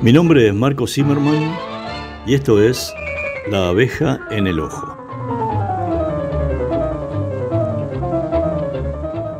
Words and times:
Mi 0.00 0.12
nombre 0.12 0.46
es 0.46 0.54
Marco 0.54 0.86
Zimmerman 0.86 1.56
y 2.24 2.34
esto 2.34 2.62
es 2.62 2.94
La 3.50 3.70
abeja 3.70 4.20
en 4.30 4.46
el 4.46 4.60
ojo. 4.60 4.96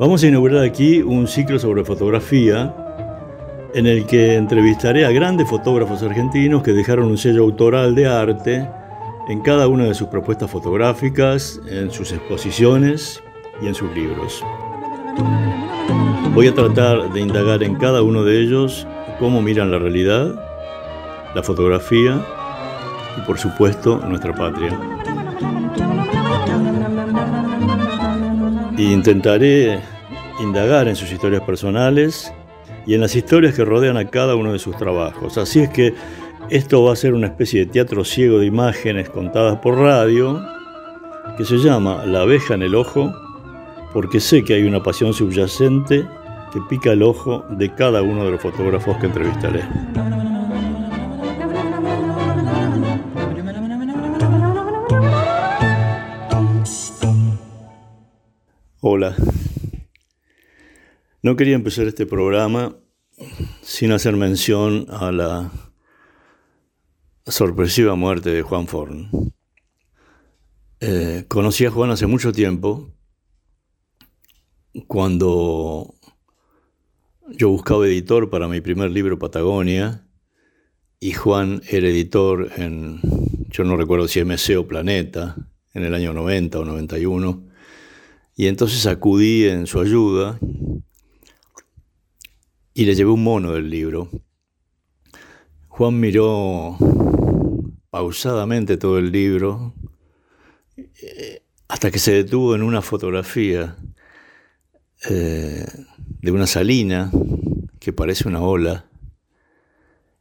Vamos 0.01 0.25
a 0.25 0.27
inaugurar 0.27 0.65
aquí 0.65 1.01
un 1.01 1.29
ciclo 1.29 1.61
sobre 1.61 1.85
fotografía 1.85 2.75
en 3.73 3.86
el 3.86 4.05
que 4.07 4.34
entrevistaré 4.34 5.07
a 5.07 5.12
grandes 5.12 5.48
fotógrafos 5.48 6.02
argentinos 6.02 6.64
que 6.64 6.72
dejaron 6.72 7.06
un 7.06 7.18
sello 7.18 7.45
autoral 7.45 7.95
de 7.95 8.09
arte 8.09 8.68
en 9.29 9.40
cada 9.43 9.68
una 9.68 9.84
de 9.84 9.95
sus 9.95 10.09
propuestas 10.09 10.50
fotográficas, 10.50 11.61
en 11.68 11.93
sus 11.93 12.11
exposiciones 12.11 13.22
y 13.62 13.68
en 13.68 13.77
sus 13.77 13.95
libros. 13.95 14.45
Voy 16.34 16.48
a 16.48 16.54
tratar 16.54 17.12
de 17.12 17.20
indagar 17.20 17.62
en 17.62 17.77
cada 17.77 18.02
uno 18.02 18.25
de 18.25 18.40
ellos 18.40 18.89
cómo 19.21 19.40
miran 19.40 19.71
la 19.71 19.79
realidad 19.79 20.47
la 21.39 21.45
fotografía 21.45 22.21
y 23.17 23.21
por 23.21 23.39
supuesto 23.39 23.99
nuestra 23.99 24.35
patria. 24.35 24.77
Y 28.77 28.93
intentaré 28.93 29.79
indagar 30.41 30.89
en 30.89 30.97
sus 30.97 31.13
historias 31.13 31.43
personales 31.43 32.33
y 32.87 32.95
en 32.95 33.01
las 33.01 33.14
historias 33.14 33.55
que 33.55 33.64
rodean 33.64 33.97
a 33.97 34.09
cada 34.09 34.34
uno 34.34 34.53
de 34.53 34.59
sus 34.59 34.77
trabajos. 34.77 35.39
Así 35.39 35.61
es 35.61 35.69
que 35.69 35.95
esto 36.51 36.83
va 36.83 36.95
a 36.95 36.97
ser 36.97 37.14
una 37.14 37.28
especie 37.28 37.61
de 37.61 37.70
teatro 37.70 38.05
ciego 38.05 38.41
de 38.41 38.47
imágenes 38.47 39.09
contadas 39.09 39.61
por 39.61 39.77
radio 39.78 40.41
que 41.36 41.45
se 41.45 41.59
llama 41.59 42.05
La 42.05 42.23
abeja 42.23 42.55
en 42.55 42.62
el 42.62 42.75
ojo 42.75 43.12
porque 43.92 44.19
sé 44.19 44.42
que 44.42 44.55
hay 44.55 44.64
una 44.64 44.83
pasión 44.83 45.14
subyacente 45.14 46.05
que 46.53 46.61
pica 46.69 46.91
el 46.91 47.03
ojo 47.05 47.45
de 47.50 47.73
cada 47.73 48.03
uno 48.03 48.25
de 48.25 48.33
los 48.33 48.41
fotógrafos 48.41 48.97
que 48.97 49.06
entrevistaré. 49.06 49.62
Hola. 58.91 59.14
No 61.22 61.36
quería 61.36 61.56
empezar 61.56 61.86
este 61.86 62.06
programa 62.06 62.75
sin 63.61 63.92
hacer 63.92 64.17
mención 64.17 64.86
a 64.89 65.12
la 65.12 65.53
sorpresiva 67.27 67.97
muerte 67.97 68.30
de 68.30 68.41
Juan 68.41 68.67
Forn. 68.67 69.11
Eh, 70.80 71.27
conocí 71.28 71.67
a 71.67 71.70
Juan 71.70 71.91
hace 71.91 72.06
mucho 72.06 72.33
tiempo, 72.33 72.89
cuando 74.86 75.95
yo 77.28 77.50
buscaba 77.50 77.86
editor 77.86 78.30
para 78.30 78.48
mi 78.48 78.62
primer 78.62 78.91
libro 78.91 79.19
Patagonia, 79.19 80.08
y 80.98 81.12
Juan 81.12 81.61
era 81.69 81.89
editor 81.89 82.52
en, 82.56 83.02
yo 83.50 83.64
no 83.64 83.77
recuerdo 83.77 84.08
si 84.08 84.25
MC 84.25 84.56
o 84.56 84.67
Planeta, 84.67 85.36
en 85.75 85.84
el 85.84 85.95
año 85.95 86.14
90 86.14 86.58
o 86.58 86.64
91. 86.64 87.47
Y 88.39 88.47
entonces 88.47 88.86
acudí 88.86 89.48
en 89.48 89.67
su 89.67 89.81
ayuda 89.81 90.39
y 92.72 92.84
le 92.84 92.95
llevé 92.95 93.11
un 93.11 93.25
mono 93.25 93.53
del 93.53 93.69
libro. 93.69 94.08
Juan 95.67 95.98
miró 95.98 96.78
pausadamente 97.91 98.77
todo 98.77 98.98
el 98.98 99.11
libro 99.11 99.75
eh, 100.77 101.42
hasta 101.67 101.91
que 101.91 101.98
se 101.98 102.12
detuvo 102.12 102.55
en 102.55 102.62
una 102.62 102.80
fotografía 102.80 103.77
eh, 105.11 105.67
de 106.20 106.30
una 106.30 106.47
salina 106.47 107.11
que 107.80 107.92
parece 107.92 108.28
una 108.28 108.42
ola. 108.42 108.89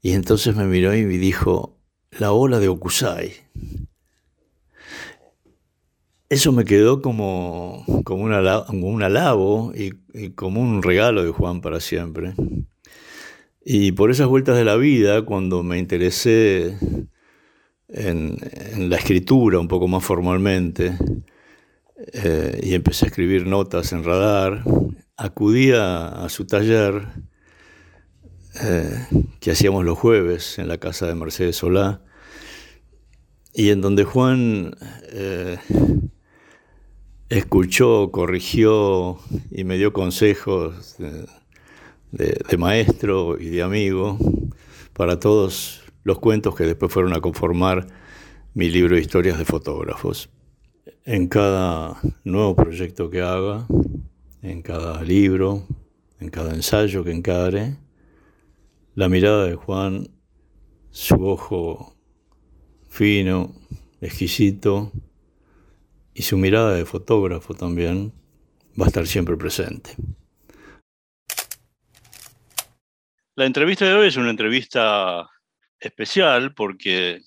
Y 0.02 0.14
entonces 0.14 0.56
me 0.56 0.66
miró 0.66 0.96
y 0.96 1.06
me 1.06 1.20
dijo, 1.20 1.78
la 2.09 2.31
ola 2.31 2.58
de 2.58 2.68
Okusai. 2.68 3.34
Eso 6.30 6.52
me 6.52 6.66
quedó 6.66 7.02
como, 7.02 7.86
como, 8.04 8.26
un 8.26 8.34
alabo 9.04 9.72
y, 9.74 9.92
como 10.32 10.60
un 10.60 10.84
regalo 10.84 11.24
de 11.24 11.32
Juan 11.32 11.62
para 11.62 11.80
siempre. 11.80 12.34
Y 13.64 13.94
por 13.94 14.12
esas 14.12 14.28
vueltas 14.28 14.58
de 14.58 14.66
la 14.66 14.76
vida, 14.76 15.24
cuando 15.24 15.64
me 15.64 15.78
interesé 15.78 16.78
en, 17.88 18.38
la 18.90 18.98
escritura 18.98 19.58
un 19.60 19.70
poco 19.70 19.88
más 19.88 20.04
formalmente 20.04 20.98
eh, 22.12 22.59
y 22.62 22.74
empecé 22.74 23.06
a 23.06 23.08
escribir 23.08 23.48
notas 23.48 23.94
en 23.94 24.04
radar, 24.04 24.64
acudí 25.16 25.72
a, 25.72 26.28
su 26.28 26.46
taller 26.46 27.08
eh, 28.64 29.08
que 29.40 29.52
hacíamos 29.52 29.86
los 29.86 29.98
jueves 29.98 30.59
en 30.59 30.68
la 30.68 30.78
casa 30.78 31.08
de 31.08 31.16
Mercedes 31.16 31.56
Solá 31.56 32.02
y 33.54 33.70
en 33.70 33.80
donde 33.80 34.04
Juan... 34.04 34.76
Eh, 35.14 35.58
escuchó, 37.30 38.10
corrigió 38.12 39.18
y 39.52 39.64
me 39.64 39.78
dio 39.78 39.92
consejos 39.92 40.96
de, 40.98 42.58
maestro 42.58 43.40
y 43.40 43.50
de 43.50 43.62
amigo 43.62 44.18
para 44.94 45.20
todos 45.20 45.84
los 46.04 46.20
cuentos 46.20 46.56
que 46.56 46.64
después 46.64 46.92
fueron 46.92 47.14
a 47.14 47.22
conformar 47.22 47.88
mi 48.54 48.70
libro 48.70 48.96
de 48.96 49.02
historias 49.02 49.38
de 49.38 49.46
fotógrafos. 49.46 50.30
En 51.04 51.28
cada 51.28 52.00
nuevo 52.24 52.56
proyecto 52.56 53.10
que 53.10 53.22
haga, 53.22 53.68
en 54.42 54.62
cada 54.62 55.04
libro, 55.04 55.68
en 56.20 56.30
cada 56.30 56.54
ensayo 56.54 57.04
que 57.04 57.12
encare, 57.12 57.78
la 58.96 59.09
mirada 59.09 59.46
de 59.46 59.56
Juan, 59.56 60.09
su 60.90 61.28
ojo 61.28 61.96
fino, 62.88 63.54
exquisito, 64.02 64.92
y 66.17 66.23
su 66.23 66.35
mirada 66.35 66.73
de 66.73 66.83
fotógrafo 66.83 67.53
también 67.53 68.11
va 68.79 68.85
a 68.85 68.88
estar 68.88 69.05
siempre 69.05 69.38
presente. 69.38 69.91
La 73.35 73.45
entrevista 73.45 73.85
de 73.85 73.94
hoy 73.94 74.07
es 74.07 74.17
una 74.17 74.31
entrevista 74.31 75.29
especial 75.79 76.55
porque 76.55 77.22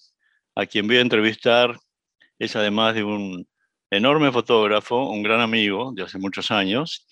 a 0.56 0.66
quien 0.66 0.88
voy 0.88 0.96
a 0.96 1.02
entrevistar 1.02 1.78
es 2.36 2.56
además 2.56 2.96
de 2.96 3.04
un 3.04 3.46
enorme 3.92 4.32
fotógrafo, 4.32 5.08
un 5.08 5.22
gran 5.22 5.40
amigo 5.40 5.92
de 5.94 6.02
hace 6.02 6.18
muchos 6.18 6.50
años, 6.50 7.06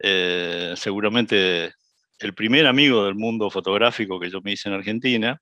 eh, 0.00 0.74
seguramente 0.76 1.72
el 2.18 2.34
primer 2.34 2.66
amigo 2.66 3.04
del 3.04 3.14
mundo 3.14 3.50
fotográfico 3.50 4.18
que 4.18 4.30
yo 4.30 4.40
me 4.40 4.50
hice 4.50 4.68
en 4.68 4.74
Argentina. 4.74 5.40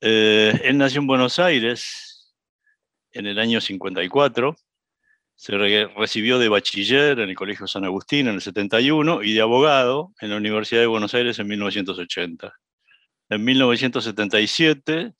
Eh, 0.00 0.58
él 0.64 0.78
nació 0.78 1.02
en 1.02 1.06
Buenos 1.06 1.38
Aires 1.38 2.34
en 3.12 3.26
el 3.26 3.38
año 3.38 3.60
54 3.60 4.56
se 5.36 5.56
recibió 5.56 6.38
de 6.38 6.48
bachiller 6.48 7.20
en 7.20 7.28
el 7.28 7.36
Colegio 7.36 7.66
San 7.66 7.84
Agustín 7.84 8.26
en 8.26 8.36
el 8.36 8.40
71 8.40 9.22
y 9.22 9.34
de 9.34 9.42
abogado 9.42 10.12
en 10.20 10.30
la 10.30 10.36
Universidad 10.38 10.80
de 10.80 10.86
Buenos 10.86 11.14
Aires 11.14 11.38
en 11.38 11.46
1980. 11.46 12.54
En 13.28 13.44
1977 13.44 15.12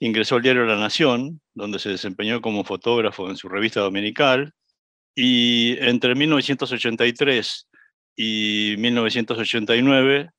ingresó 0.00 0.36
al 0.36 0.42
diario 0.42 0.66
La 0.66 0.76
Nación, 0.76 1.40
donde 1.54 1.78
se 1.78 1.88
desempeñó 1.88 2.42
como 2.42 2.62
fotógrafo 2.62 3.30
en 3.30 3.36
su 3.36 3.48
revista 3.48 3.80
dominical, 3.80 4.52
y 5.14 5.76
entre 5.80 6.14
1983 6.14 7.68
y 8.16 8.74
1989 8.78 10.30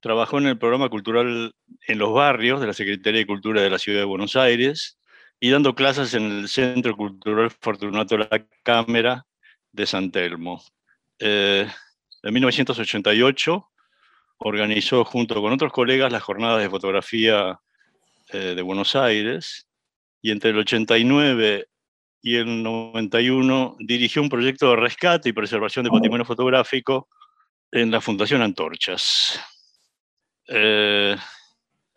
trabajó 0.00 0.38
en 0.38 0.46
el 0.46 0.58
programa 0.58 0.90
cultural 0.90 1.52
en 1.86 1.98
los 1.98 2.12
barrios 2.12 2.60
de 2.60 2.66
la 2.66 2.74
Secretaría 2.74 3.20
de 3.20 3.26
Cultura 3.26 3.62
de 3.62 3.70
la 3.70 3.78
Ciudad 3.78 4.00
de 4.00 4.04
Buenos 4.04 4.36
Aires 4.36 4.98
y 5.40 5.50
dando 5.50 5.74
clases 5.74 6.14
en 6.14 6.24
el 6.24 6.48
Centro 6.48 6.96
Cultural 6.96 7.50
Fortunato 7.50 8.18
La 8.18 8.44
Cámara 8.62 9.26
de 9.72 9.86
San 9.86 10.10
Telmo. 10.10 10.62
Eh, 11.18 11.68
en 12.22 12.34
1988 12.34 13.70
organizó 14.38 15.04
junto 15.04 15.40
con 15.40 15.52
otros 15.52 15.72
colegas 15.72 16.12
las 16.12 16.22
jornadas 16.22 16.60
de 16.60 16.70
fotografía 16.70 17.58
eh, 18.32 18.54
de 18.56 18.62
Buenos 18.62 18.96
Aires 18.96 19.68
y 20.20 20.30
entre 20.30 20.50
el 20.50 20.58
89 20.58 21.68
y 22.20 22.36
el 22.36 22.62
91 22.62 23.76
dirigió 23.78 24.22
un 24.22 24.28
proyecto 24.28 24.70
de 24.70 24.76
rescate 24.76 25.28
y 25.28 25.32
preservación 25.32 25.84
de 25.84 25.90
patrimonio 25.90 26.24
fotográfico 26.24 27.08
en 27.70 27.90
la 27.90 28.00
Fundación 28.00 28.42
Antorchas. 28.42 29.40
Eh, 30.48 31.16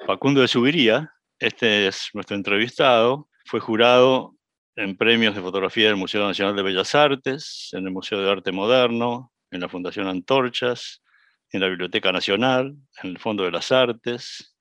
Facundo 0.06 0.42
de 0.42 0.48
Subiría, 0.48 1.12
este 1.40 1.88
es 1.88 2.10
nuestro 2.14 2.36
entrevistado, 2.36 3.30
fue 3.52 3.60
jurado 3.60 4.34
en 4.78 4.96
premios 4.96 5.36
de 5.36 5.42
fotografía 5.42 5.88
del 5.88 5.98
Museo 5.98 6.26
Nacional 6.26 6.56
de 6.56 6.64
Bellas 6.64 6.96
Artes, 6.96 7.68
en 7.74 7.86
el 7.86 7.92
Museo 7.92 8.22
de 8.22 8.32
Arte 8.32 8.54
Moderno, 8.54 9.34
en 9.52 9.60
la 9.60 9.68
Fundación 9.68 10.08
Antorchas, 10.08 11.04
en 11.50 11.60
la 11.60 11.68
Biblioteca 11.68 12.14
Nacional, 12.14 12.74
en 13.04 13.10
el 13.10 13.20
Fondo 13.20 13.44
de 13.44 13.52
las 13.52 13.74
Artes. 13.74 14.56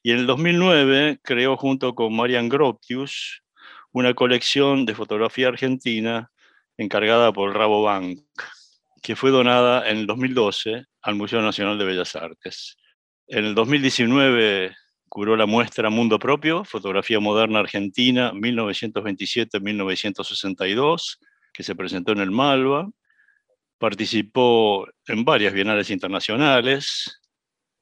Y 0.00 0.12
en 0.12 0.18
el 0.18 0.28
2009 0.28 1.18
creó 1.24 1.56
junto 1.56 1.96
con 1.96 2.14
Marian 2.14 2.48
Gropius 2.48 3.42
una 3.90 4.14
colección 4.14 4.86
de 4.86 4.94
fotografía 4.94 5.48
argentina 5.48 6.30
encargada 6.76 7.32
por 7.32 7.52
Rabobank, 7.52 8.20
que 9.02 9.16
fue 9.16 9.32
donada 9.32 9.90
en 9.90 9.96
el 9.96 10.06
2012 10.06 10.84
al 11.02 11.14
Museo 11.16 11.42
Nacional 11.42 11.78
de 11.78 11.84
Bellas 11.84 12.14
Artes. 12.14 12.76
En 13.26 13.44
el 13.44 13.56
2019 13.56 14.72
Curó 15.16 15.32
la 15.34 15.46
muestra 15.46 15.88
Mundo 15.88 16.18
Propio, 16.18 16.62
Fotografía 16.62 17.18
Moderna 17.20 17.60
Argentina, 17.60 18.32
1927-1962, 18.32 21.20
que 21.54 21.62
se 21.62 21.74
presentó 21.74 22.12
en 22.12 22.18
el 22.18 22.30
Malva. 22.30 22.86
Participó 23.78 24.86
en 25.06 25.24
varias 25.24 25.54
bienales 25.54 25.88
internacionales. 25.88 27.18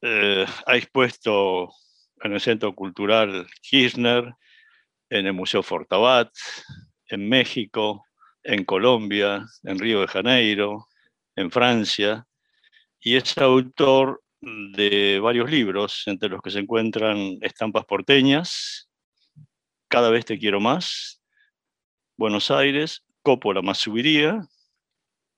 Eh, 0.00 0.46
ha 0.64 0.76
expuesto 0.76 1.70
en 2.22 2.34
el 2.34 2.40
Centro 2.40 2.72
Cultural 2.72 3.48
Kirchner, 3.62 4.32
en 5.10 5.26
el 5.26 5.32
Museo 5.32 5.64
Fortabat, 5.64 6.30
en 7.08 7.28
México, 7.28 8.04
en 8.44 8.64
Colombia, 8.64 9.44
en 9.64 9.80
Río 9.80 10.02
de 10.02 10.06
Janeiro, 10.06 10.86
en 11.34 11.50
Francia, 11.50 12.28
y 13.00 13.16
es 13.16 13.36
autor 13.38 14.22
de 14.44 15.20
varios 15.20 15.50
libros, 15.50 16.02
entre 16.06 16.28
los 16.28 16.42
que 16.42 16.50
se 16.50 16.60
encuentran 16.60 17.38
Estampas 17.40 17.84
porteñas, 17.84 18.88
Cada 19.88 20.10
vez 20.10 20.24
te 20.24 20.38
quiero 20.38 20.60
más, 20.60 21.22
Buenos 22.16 22.50
Aires, 22.50 23.04
Coppola 23.22 23.62
más 23.62 23.78
subiría, 23.78 24.46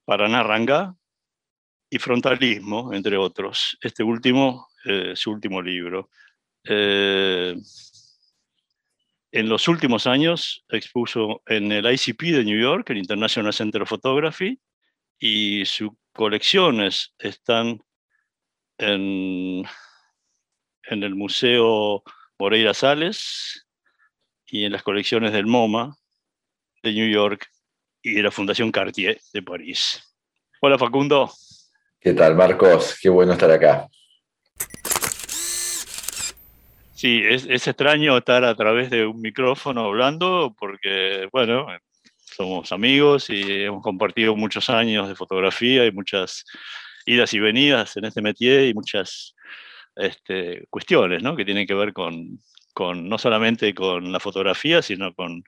Paraná 0.05 0.43
Rangá 0.43 0.95
y 1.91 1.99
Frontalismo, 1.99 2.93
entre 2.93 3.17
otros. 3.17 3.77
Este 3.81 4.03
último, 4.03 4.69
eh, 4.85 5.13
su 5.15 5.31
último 5.31 5.63
libro. 5.63 6.11
Eh, 6.65 7.57
en 9.33 9.49
los 9.49 9.69
últimos 9.69 10.07
años 10.07 10.65
expuso 10.69 11.43
en 11.47 11.71
el 11.73 11.85
ICP 11.93 12.33
de 12.33 12.45
New 12.45 12.61
York, 12.61 12.89
el 12.91 12.99
International 12.99 13.53
Center 13.53 13.83
of 13.83 13.89
Photography, 13.89 14.59
y 15.19 15.65
sus 15.65 15.91
colecciones 16.13 17.15
están 17.19 17.83
en, 18.79 19.65
en 20.85 21.03
el 21.03 21.15
Museo 21.15 22.03
Moreira 22.39 22.75
Sales 22.75 23.67
y 24.47 24.65
en 24.65 24.73
las 24.73 24.83
colecciones 24.83 25.33
del 25.33 25.47
MoMA 25.47 25.97
de 26.83 26.93
New 26.93 27.09
York 27.09 27.49
y 28.03 28.15
de 28.15 28.23
la 28.23 28.31
Fundación 28.31 28.71
Cartier 28.71 29.21
de 29.33 29.43
París. 29.43 30.03
Hola 30.61 30.79
Facundo. 30.79 31.33
¿Qué 32.01 32.13
tal 32.13 32.35
Marcos? 32.35 32.99
Qué 33.01 33.09
bueno 33.09 33.33
estar 33.33 33.51
acá. 33.51 33.89
Sí, 36.95 37.21
es, 37.29 37.47
es, 37.47 37.67
extraño 37.67 38.17
estar 38.17 38.43
a 38.45 38.55
través 38.55 38.89
de 38.89 39.05
un 39.05 39.21
micrófono 39.21 39.85
hablando 39.85 40.55
porque, 40.59 41.29
bueno, 41.31 41.67
somos 42.17 42.73
amigos 42.73 43.29
y 43.29 43.65
hemos 43.65 43.83
compartido 43.83 44.35
muchos 44.35 44.71
años 44.71 45.07
de 45.09 45.15
fotografía 45.15 45.85
y 45.85 45.93
muchas 45.93 46.45
idas 47.07 47.33
y 47.33 47.39
venidas 47.39 47.97
en 47.97 48.05
este 48.05 48.21
métier 48.21 48.67
y 48.67 48.75
muchas 48.75 49.35
este, 49.95 50.67
cuestiones 50.69 51.23
¿no? 51.23 51.37
que 51.37 51.45
tienen 51.45 51.67
que 51.67 51.75
ver 51.75 51.93
con, 51.93 52.39
con, 52.75 53.09
no 53.09 53.17
solamente 53.17 53.75
con 53.75 54.13
la 54.13 54.21
fotografía, 54.21 54.83
sino 54.83 55.15
con 55.15 55.43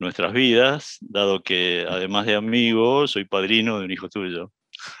nuestras 0.00 0.32
vidas, 0.32 0.96
dado 1.00 1.42
que 1.42 1.86
además 1.88 2.26
de 2.26 2.34
amigo, 2.34 3.06
soy 3.06 3.24
padrino 3.26 3.78
de 3.78 3.84
un 3.84 3.90
hijo 3.92 4.08
tuyo. 4.08 4.50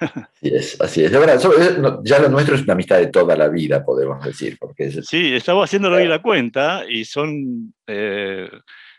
Así 0.00 0.54
es, 0.54 0.80
así 0.80 1.04
es. 1.04 1.10
ya 1.10 2.18
lo 2.18 2.28
nuestro 2.28 2.54
es 2.54 2.62
una 2.62 2.74
amistad 2.74 2.98
de 2.98 3.06
toda 3.06 3.34
la 3.34 3.48
vida, 3.48 3.82
podemos 3.82 4.22
decir. 4.22 4.58
Porque 4.60 4.90
Sí, 4.90 5.32
estaba 5.32 5.64
haciéndolo 5.64 5.96
hoy 5.96 6.06
la 6.06 6.20
cuenta 6.20 6.84
y 6.86 7.06
son 7.06 7.72
eh, 7.86 8.50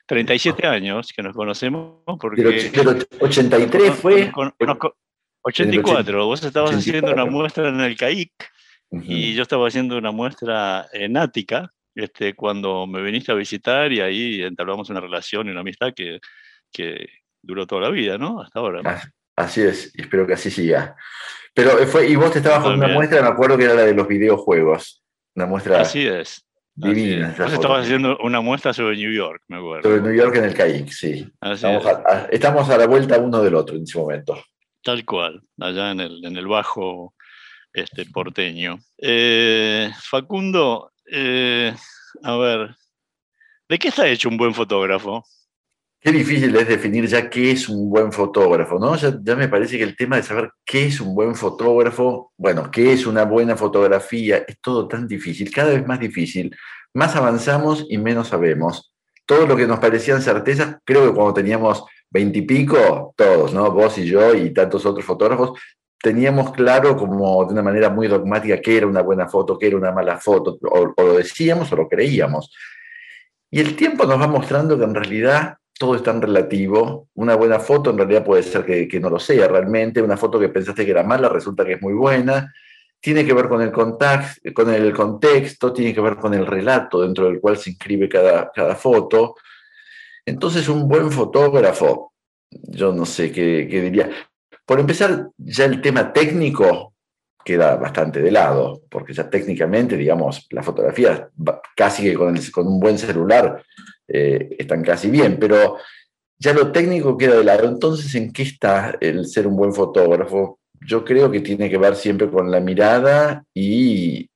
37 0.07 0.65
años 0.65 1.13
que 1.15 1.21
nos 1.21 1.35
conocemos. 1.35 1.97
Porque, 2.19 2.71
pero, 2.73 2.95
83 3.19 3.93
fue... 3.93 4.31
84, 5.43 6.25
vos 6.25 6.43
estabas 6.43 6.75
haciendo 6.75 7.11
una 7.11 7.25
muestra 7.25 7.69
en 7.69 7.79
el 7.79 7.97
CAIC 7.97 8.31
y 8.91 9.33
yo 9.33 9.43
estaba 9.43 9.67
haciendo 9.67 9.97
una 9.97 10.11
muestra 10.11 10.87
en 10.93 11.17
Ática, 11.17 11.71
este, 11.95 12.33
cuando 12.35 12.87
me 12.87 13.01
viniste 13.01 13.31
a 13.31 13.35
visitar 13.35 13.91
y 13.91 14.01
ahí 14.01 14.43
entablamos 14.43 14.89
una 14.89 15.01
relación 15.01 15.47
y 15.47 15.51
una 15.51 15.61
amistad 15.61 15.93
que, 15.95 16.19
que 16.71 17.07
duró 17.41 17.65
toda 17.65 17.81
la 17.81 17.89
vida, 17.89 18.17
¿no? 18.17 18.41
Hasta 18.41 18.59
ahora. 18.59 18.81
Ah, 18.85 19.01
así 19.35 19.61
es, 19.61 19.91
y 19.95 20.01
espero 20.01 20.27
que 20.27 20.33
así 20.33 20.51
siga. 20.51 20.95
Pero 21.53 21.71
fue, 21.87 22.07
y 22.07 22.15
vos 22.15 22.31
te 22.31 22.39
estabas 22.39 22.63
con 22.63 22.73
una 22.73 22.87
muestra, 22.87 23.21
me 23.21 23.27
acuerdo 23.27 23.57
que 23.57 23.65
era 23.65 23.73
la 23.73 23.83
de 23.83 23.93
los 23.93 24.07
videojuegos. 24.07 25.03
Una 25.35 25.45
muestra. 25.45 25.81
Así 25.81 26.05
es. 26.05 26.45
Divina. 26.73 27.35
Vos 27.37 27.51
estabas 27.51 27.85
haciendo 27.85 28.17
una 28.23 28.39
muestra 28.41 28.73
sobre 28.73 28.95
New 28.95 29.11
York, 29.11 29.43
me 29.47 29.57
acuerdo. 29.57 29.89
Sobre 29.89 30.01
New 30.01 30.13
York 30.13 30.35
en 30.37 30.45
el 30.45 30.53
CAIC, 30.53 30.89
sí. 30.89 31.29
Estamos 31.41 31.85
a, 31.85 32.27
estamos 32.31 32.69
a, 32.69 32.77
la 32.77 32.87
vuelta 32.87 33.19
uno 33.19 33.41
del 33.43 33.55
otro 33.55 33.75
en 33.75 33.83
ese 33.83 33.97
momento. 33.97 34.41
Tal 34.83 35.05
cual, 35.05 35.41
allá 35.59 35.91
en 35.91 35.99
el, 35.99 36.25
en 36.25 36.37
el 36.37 36.47
bajo 36.47 37.13
este, 37.73 38.05
porteño. 38.05 38.79
Eh, 38.97 39.91
Facundo, 40.01 40.91
eh, 41.11 41.73
a 42.23 42.37
ver, 42.37 42.75
¿de 43.69 43.79
qué 43.79 43.89
está 43.89 44.07
hecho 44.07 44.29
un 44.29 44.37
buen 44.37 44.53
fotógrafo? 44.53 45.23
Qué 45.99 46.11
difícil 46.11 46.55
es 46.55 46.67
definir 46.67 47.05
ya 47.05 47.29
qué 47.29 47.51
es 47.51 47.69
un 47.69 47.87
buen 47.87 48.11
fotógrafo, 48.11 48.79
¿no? 48.79 48.95
Ya, 48.95 49.15
ya, 49.21 49.35
me 49.35 49.47
parece 49.47 49.77
que 49.77 49.83
el 49.83 49.95
tema 49.95 50.15
de 50.15 50.23
saber 50.23 50.49
qué 50.65 50.87
es 50.87 50.99
un 50.99 51.13
buen 51.13 51.35
fotógrafo, 51.35 52.33
bueno, 52.37 52.71
qué 52.71 52.91
es 52.93 53.05
una 53.05 53.23
buena 53.23 53.55
fotografía, 53.55 54.37
es 54.47 54.59
todo 54.61 54.87
tan 54.87 55.07
difícil, 55.07 55.51
cada 55.51 55.73
vez 55.73 55.85
más 55.85 55.99
difícil. 55.99 56.55
Más 56.93 57.15
avanzamos 57.15 57.85
y 57.87 57.99
menos 57.99 58.29
sabemos. 58.29 58.91
Todo 59.27 59.45
lo 59.45 59.55
que 59.55 59.67
nos 59.67 59.79
parecían 59.79 60.23
certezas, 60.23 60.77
creo 60.83 61.07
que 61.07 61.13
cuando 61.13 61.35
teníamos 61.35 61.85
veintipico, 62.11 63.13
todos, 63.15 63.53
¿no? 63.53 63.71
Vos 63.71 63.97
y 63.97 64.05
yo 64.05 64.35
y 64.35 64.53
tantos 64.53 64.85
otros 64.85 65.05
fotógrafos, 65.05 65.57
teníamos 66.01 66.51
claro 66.51 66.97
como 66.97 67.45
de 67.45 67.53
una 67.53 67.63
manera 67.63 67.89
muy 67.89 68.07
dogmática 68.07 68.59
qué 68.59 68.77
era 68.77 68.87
una 68.87 69.01
buena 69.01 69.27
foto, 69.27 69.57
qué 69.57 69.67
era 69.67 69.77
una 69.77 69.91
mala 69.91 70.17
foto, 70.17 70.57
o, 70.61 70.93
lo 70.97 71.13
decíamos 71.13 71.71
o 71.71 71.75
lo 71.75 71.87
creíamos. 71.87 72.53
Y 73.49 73.59
el 73.59 73.75
tiempo 73.75 74.05
nos 74.05 74.19
va 74.19 74.27
mostrando 74.27 74.77
que 74.77 74.83
en 74.83 74.95
realidad 74.95 75.57
todo 75.77 75.95
es 75.95 76.03
tan 76.03 76.21
relativo. 76.21 77.09
Una 77.15 77.35
buena 77.35 77.59
foto 77.59 77.89
en 77.89 77.97
realidad 77.97 78.23
puede 78.23 78.43
ser 78.43 78.65
que, 78.65 78.99
no 78.99 79.09
lo 79.09 79.19
sea 79.19 79.47
realmente. 79.47 80.01
Una 80.01 80.15
foto 80.15 80.39
que 80.39 80.49
pensaste 80.49 80.85
que 80.85 80.91
era 80.91 81.03
mala 81.03 81.27
resulta 81.27 81.65
que 81.65 81.73
es 81.73 81.81
muy 81.81 81.93
buena. 81.93 82.53
Tiene 82.99 83.25
que 83.25 83.33
ver 83.33 83.49
con 83.49 83.61
el, 83.61 83.71
contact, 83.71 84.53
con 84.53 84.69
el 84.69 84.93
contexto, 84.93 85.73
tiene 85.73 85.93
que 85.93 86.01
ver 86.01 86.17
con 86.17 86.33
el 86.33 86.45
relato 86.45 87.01
dentro 87.01 87.25
del 87.25 87.41
cual 87.41 87.57
se 87.57 87.71
inscribe 87.71 88.07
cada, 88.07 88.51
cada 88.53 88.75
foto. 88.75 89.35
Entonces, 90.25 90.69
un 90.69 90.87
buen 90.87 91.11
fotógrafo, 91.11 92.13
yo 92.49 92.93
no 92.93 93.05
sé 93.05 93.31
qué, 93.31 93.65
diría. 93.65 94.09
Por 94.65 94.79
empezar, 94.79 95.29
ya 95.37 95.65
el 95.65 95.81
tema 95.81 96.13
técnico 96.13 96.93
queda 97.43 97.75
bastante 97.75 98.21
de 98.21 98.31
lado, 98.31 98.83
porque 98.89 99.13
ya 99.13 99.29
técnicamente, 99.29 99.97
digamos, 99.97 100.47
la 100.51 100.61
fotografía 100.61 101.29
casi 101.75 102.03
que 102.03 102.13
con, 102.13 102.35
un 102.67 102.79
buen 102.79 102.97
celular 102.97 103.63
eh, 104.07 104.55
están 104.59 104.83
casi 104.83 105.09
bien, 105.09 105.37
pero 105.39 105.77
ya 106.37 106.53
lo 106.53 106.71
técnico 106.71 107.17
queda 107.17 107.37
de 107.37 107.43
lado. 107.43 107.67
Entonces, 107.67 108.13
¿en 108.15 108.31
qué 108.31 108.43
está 108.43 108.95
el 108.99 109.25
ser 109.27 109.47
un 109.47 109.55
buen 109.55 109.73
fotógrafo? 109.73 110.59
Yo 110.79 111.05
creo 111.05 111.29
que 111.29 111.41
tiene 111.41 111.69
que 111.69 111.77
ver 111.77 111.95
siempre 111.95 112.29
con 112.29 112.49
la 112.49 112.59
mirada 112.59 113.43
y 113.53 114.29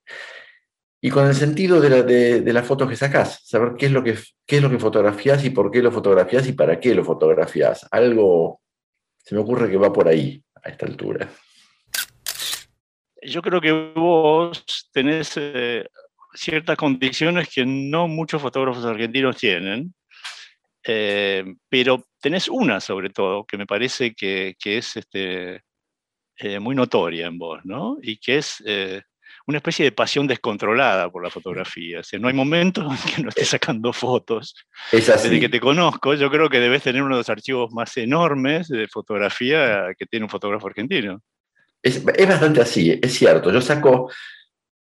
y 1.06 1.12
con 1.12 1.28
el 1.28 1.36
sentido 1.36 1.80
de 1.80 1.90
la, 1.92 2.02
de, 2.02 2.52
la 2.52 2.64
foto 2.64 2.88
que 2.88 2.96
sacás, 2.96 3.40
saber 3.44 3.76
qué 3.78 3.86
es, 3.86 3.92
lo 3.92 4.04
que, 4.04 4.18
qué 4.44 4.56
es 4.56 4.62
lo 4.64 4.72
que 4.72 4.80
fotografías 4.80 5.46
y 5.46 5.52
por 5.52 5.70
qué 5.70 5.84
lo 5.84 5.92
fotografías 5.92 6.48
y 6.48 6.54
para 6.54 6.80
qué 6.80 6.96
lo 6.96 7.06
fotografías. 7.06 7.88
Algo 7.92 8.60
se 9.20 9.36
me 9.36 9.42
ocurre 9.42 9.70
que 9.70 9.78
va 9.78 9.94
por 9.94 10.08
ahí 10.08 10.44
a 10.64 10.70
esta 10.70 10.88
altura. 10.88 11.30
Yo 13.22 13.44
creo 13.44 13.62
que 13.62 13.72
vos 13.72 14.90
tenés 14.92 15.34
eh, 15.36 15.88
ciertas 16.34 16.76
condiciones 16.76 17.50
que 17.54 17.68
no 17.68 18.08
muchos 18.08 18.42
fotógrafos 18.42 18.84
argentinos 18.84 19.38
tienen, 19.38 19.94
eh, 20.84 21.46
pero 21.70 22.04
tenés 22.20 22.50
una 22.50 22.80
sobre 22.80 23.12
todo 23.12 23.46
que 23.46 23.60
me 23.60 23.68
parece 23.68 24.16
que, 24.16 24.56
que 24.58 24.80
es 24.80 24.96
este, 24.96 25.62
eh, 26.38 26.60
muy 26.60 26.74
notoria 26.74 27.28
en 27.28 27.38
vos, 27.38 27.64
¿no? 27.64 28.00
Y 28.02 28.18
que 28.18 28.40
es 28.40 28.64
una 29.48 29.58
especie 29.58 29.86
de 29.86 29.92
pasión 29.92 30.28
descontrolada 30.28 31.10
por 31.10 31.24
la 31.24 31.30
fotografía. 31.30 32.00
O 32.00 32.18
no 32.18 32.28
hay 32.28 32.34
momentos 32.34 32.86
en 32.92 33.14
que 33.14 33.22
no 33.22 33.30
estés 33.30 33.50
sacando 33.50 33.94
fotos. 33.94 34.56
Desde 34.92 35.40
que 35.40 35.50
te 35.50 35.60
conozco, 35.60 36.14
yo 36.16 36.30
creo 36.32 36.50
que 36.50 36.60
debes 36.60 36.84
tener 36.84 37.04
uno 37.04 37.16
de 37.16 37.20
los 37.20 37.30
archivos 37.30 37.72
más 37.72 37.96
enormes 37.98 38.68
de 38.68 38.88
fotografía 38.88 39.88
que 39.98 40.06
tiene 40.06 40.26
un 40.26 40.30
fotógrafo 40.30 40.68
argentino. 40.68 41.22
Es, 41.82 42.04
es 42.16 42.28
bastante 42.28 42.62
así, 42.62 43.00
es 43.02 43.14
cierto. 43.14 43.52
Yo 43.52 43.62
saco, 43.62 44.10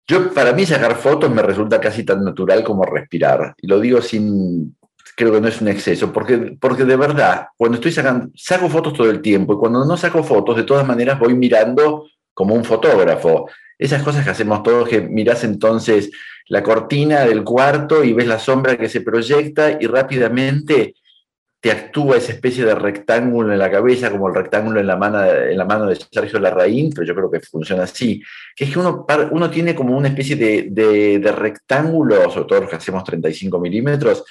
yo 0.07 0.33
para 0.33 0.53
mí 0.53 0.65
sacar 0.65 0.95
fotos 0.97 1.31
me 1.31 1.43
resulta 1.43 1.81
casi 1.81 2.05
tan 2.05 2.25
natural 2.25 2.63
como 2.63 2.85
respirar. 2.85 3.55
Y 3.59 3.67
lo 3.67 3.81
digo 3.81 4.01
sin, 4.01 4.77
creo 5.17 5.33
que 5.33 5.41
no 5.41 5.49
es 5.49 5.61
un 5.61 5.69
exceso, 5.69 6.13
porque, 6.13 6.57
porque 6.61 6.85
de 6.85 6.97
verdad, 6.97 7.49
cuando 7.57 7.77
estoy 7.77 7.93
sacando, 7.93 8.31
saco 8.37 8.69
fotos 8.69 8.93
todo 8.93 9.11
el 9.11 9.21
tiempo 9.21 9.55
y 9.55 9.57
cuando 9.57 9.85
no 9.85 9.97
saco 9.97 10.23
fotos, 10.23 10.57
de 10.57 10.65
todas 10.65 10.87
maneras 10.87 11.19
voy 11.19 11.35
mirando 11.35 12.07
como 12.33 12.55
un 12.55 12.65
fotógrafo. 12.65 13.49
Esas 13.79 14.03
cosas 14.03 14.25
que 14.25 14.31
hacemos 14.31 14.63
todos, 14.63 14.89
que 14.89 15.01
mirás 15.01 15.45
entonces 15.45 16.11
la 16.49 16.63
cortina 16.63 17.25
del 17.25 17.43
cuarto 17.43 18.05
y 18.05 18.13
ves 18.13 18.27
la 18.27 18.39
sombra 18.39 18.77
que 18.77 18.89
se 18.89 19.01
proyecta 19.01 19.79
y 19.81 19.87
rápidamente 19.87 20.95
te 21.65 21.71
actúa 21.71 22.19
esa 22.19 22.33
especie 22.33 22.63
de 22.63 22.75
rectángulo 22.75 23.51
en 23.51 23.59
la 23.59 23.71
cabeza, 23.71 24.11
como 24.11 24.29
el 24.29 24.35
rectángulo 24.35 24.81
en 24.81 24.87
la 24.87 24.97
mano, 24.97 25.25
en 25.25 25.57
la 25.57 25.65
mano 25.65 25.87
de 25.87 25.97
Sergio 25.97 26.39
Larraín, 26.39 26.93
pero 26.93 27.07
yo 27.07 27.15
creo 27.15 27.31
que 27.31 27.41
funciona 27.41 27.85
así, 27.85 28.23
que 28.55 28.65
es 28.65 28.71
que 28.71 28.79
uno, 28.79 29.07
uno 29.31 29.49
tiene 29.49 29.75
como 29.75 29.97
una 29.97 30.09
especie 30.09 30.37
de, 30.37 30.69
de, 30.71 31.33
rectángulo, 31.33 32.31
sobre 32.31 32.47
todo 32.47 32.61
los 32.61 32.69
que 32.69 32.77
hacemos 32.77 33.03
35 33.05 33.59
milímetros, 33.59 34.25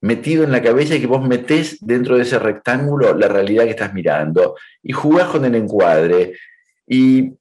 metido 0.00 0.42
en 0.42 0.50
la 0.50 0.60
cabeza 0.60 0.96
y 0.96 1.00
que 1.00 1.06
vos 1.06 1.24
metés 1.24 1.78
dentro 1.80 2.16
de 2.16 2.22
ese 2.22 2.40
rectángulo 2.40 3.16
la 3.16 3.28
realidad 3.28 3.64
que 3.64 3.70
estás 3.70 3.94
mirando 3.94 4.56
y 4.82 4.90
jugás 4.90 5.28
con 5.28 5.44
el 5.44 5.54
encuadre. 5.54 6.32
Y, 6.88 7.34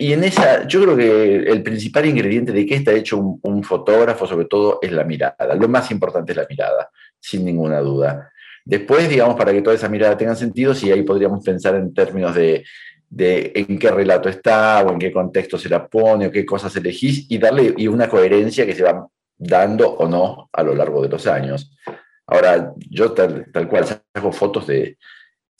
y 0.00 0.12
en 0.12 0.22
esa, 0.22 0.66
yo 0.68 0.82
creo 0.82 0.96
que 0.96 1.36
el 1.50 1.62
principal 1.64 2.06
ingrediente 2.06 2.52
de 2.52 2.64
qué 2.64 2.76
está 2.76 2.92
hecho 2.92 3.18
un, 3.18 3.40
un, 3.42 3.64
fotógrafo, 3.64 4.28
sobre 4.28 4.46
todo, 4.46 4.78
es 4.80 4.92
la 4.92 5.02
mirada. 5.02 5.54
Lo 5.58 5.68
más 5.68 5.90
importante 5.90 6.30
es 6.30 6.38
la 6.38 6.46
mirada, 6.48 6.88
sin 7.18 7.44
ninguna 7.44 7.80
duda. 7.80 8.30
Después, 8.64 9.08
digamos, 9.08 9.34
para 9.34 9.52
que 9.52 9.60
toda 9.60 9.74
esa 9.74 9.88
mirada 9.88 10.16
tenga 10.16 10.36
sentido, 10.36 10.72
sí, 10.72 10.92
ahí 10.92 11.02
podríamos 11.02 11.44
pensar 11.44 11.74
en 11.74 11.92
términos 11.92 12.32
de, 12.34 12.64
de 13.10 13.52
en 13.56 13.76
qué 13.76 13.90
relato 13.90 14.28
está, 14.28 14.84
o 14.84 14.92
en 14.92 15.00
qué 15.00 15.10
contexto 15.10 15.58
se 15.58 15.68
la 15.68 15.88
pone, 15.88 16.28
o 16.28 16.30
qué 16.30 16.46
cosas 16.46 16.76
elegís, 16.76 17.26
y 17.28 17.38
darle 17.38 17.74
y 17.76 17.88
una 17.88 18.08
coherencia 18.08 18.66
que 18.66 18.74
se 18.76 18.84
va 18.84 19.04
dando 19.36 19.90
o 19.90 20.06
no 20.06 20.48
a 20.52 20.62
lo 20.62 20.76
largo 20.76 21.02
de 21.02 21.08
los 21.08 21.26
años. 21.26 21.76
Ahora, 22.24 22.72
yo 22.90 23.12
tal, 23.12 23.50
tal 23.52 23.66
cual 23.68 23.84
saco 23.84 24.30
fotos 24.30 24.66
de, 24.68 24.96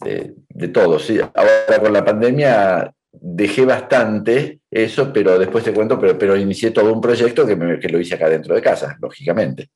de, 0.00 0.34
de 0.48 0.68
todo. 0.68 0.98
¿sí? 0.98 1.18
Ahora 1.18 1.80
con 1.80 1.92
la 1.92 2.04
pandemia 2.04 2.94
dejé 3.20 3.64
bastante 3.64 4.60
eso, 4.70 5.12
pero 5.12 5.38
después 5.38 5.64
te 5.64 5.72
cuento, 5.72 5.98
pero, 5.98 6.18
pero 6.18 6.36
inicié 6.36 6.70
todo 6.70 6.92
un 6.92 7.00
proyecto 7.00 7.46
que, 7.46 7.56
me, 7.56 7.78
que 7.78 7.88
lo 7.88 8.00
hice 8.00 8.14
acá 8.14 8.28
dentro 8.28 8.54
de 8.54 8.62
casa, 8.62 8.96
lógicamente. 9.00 9.70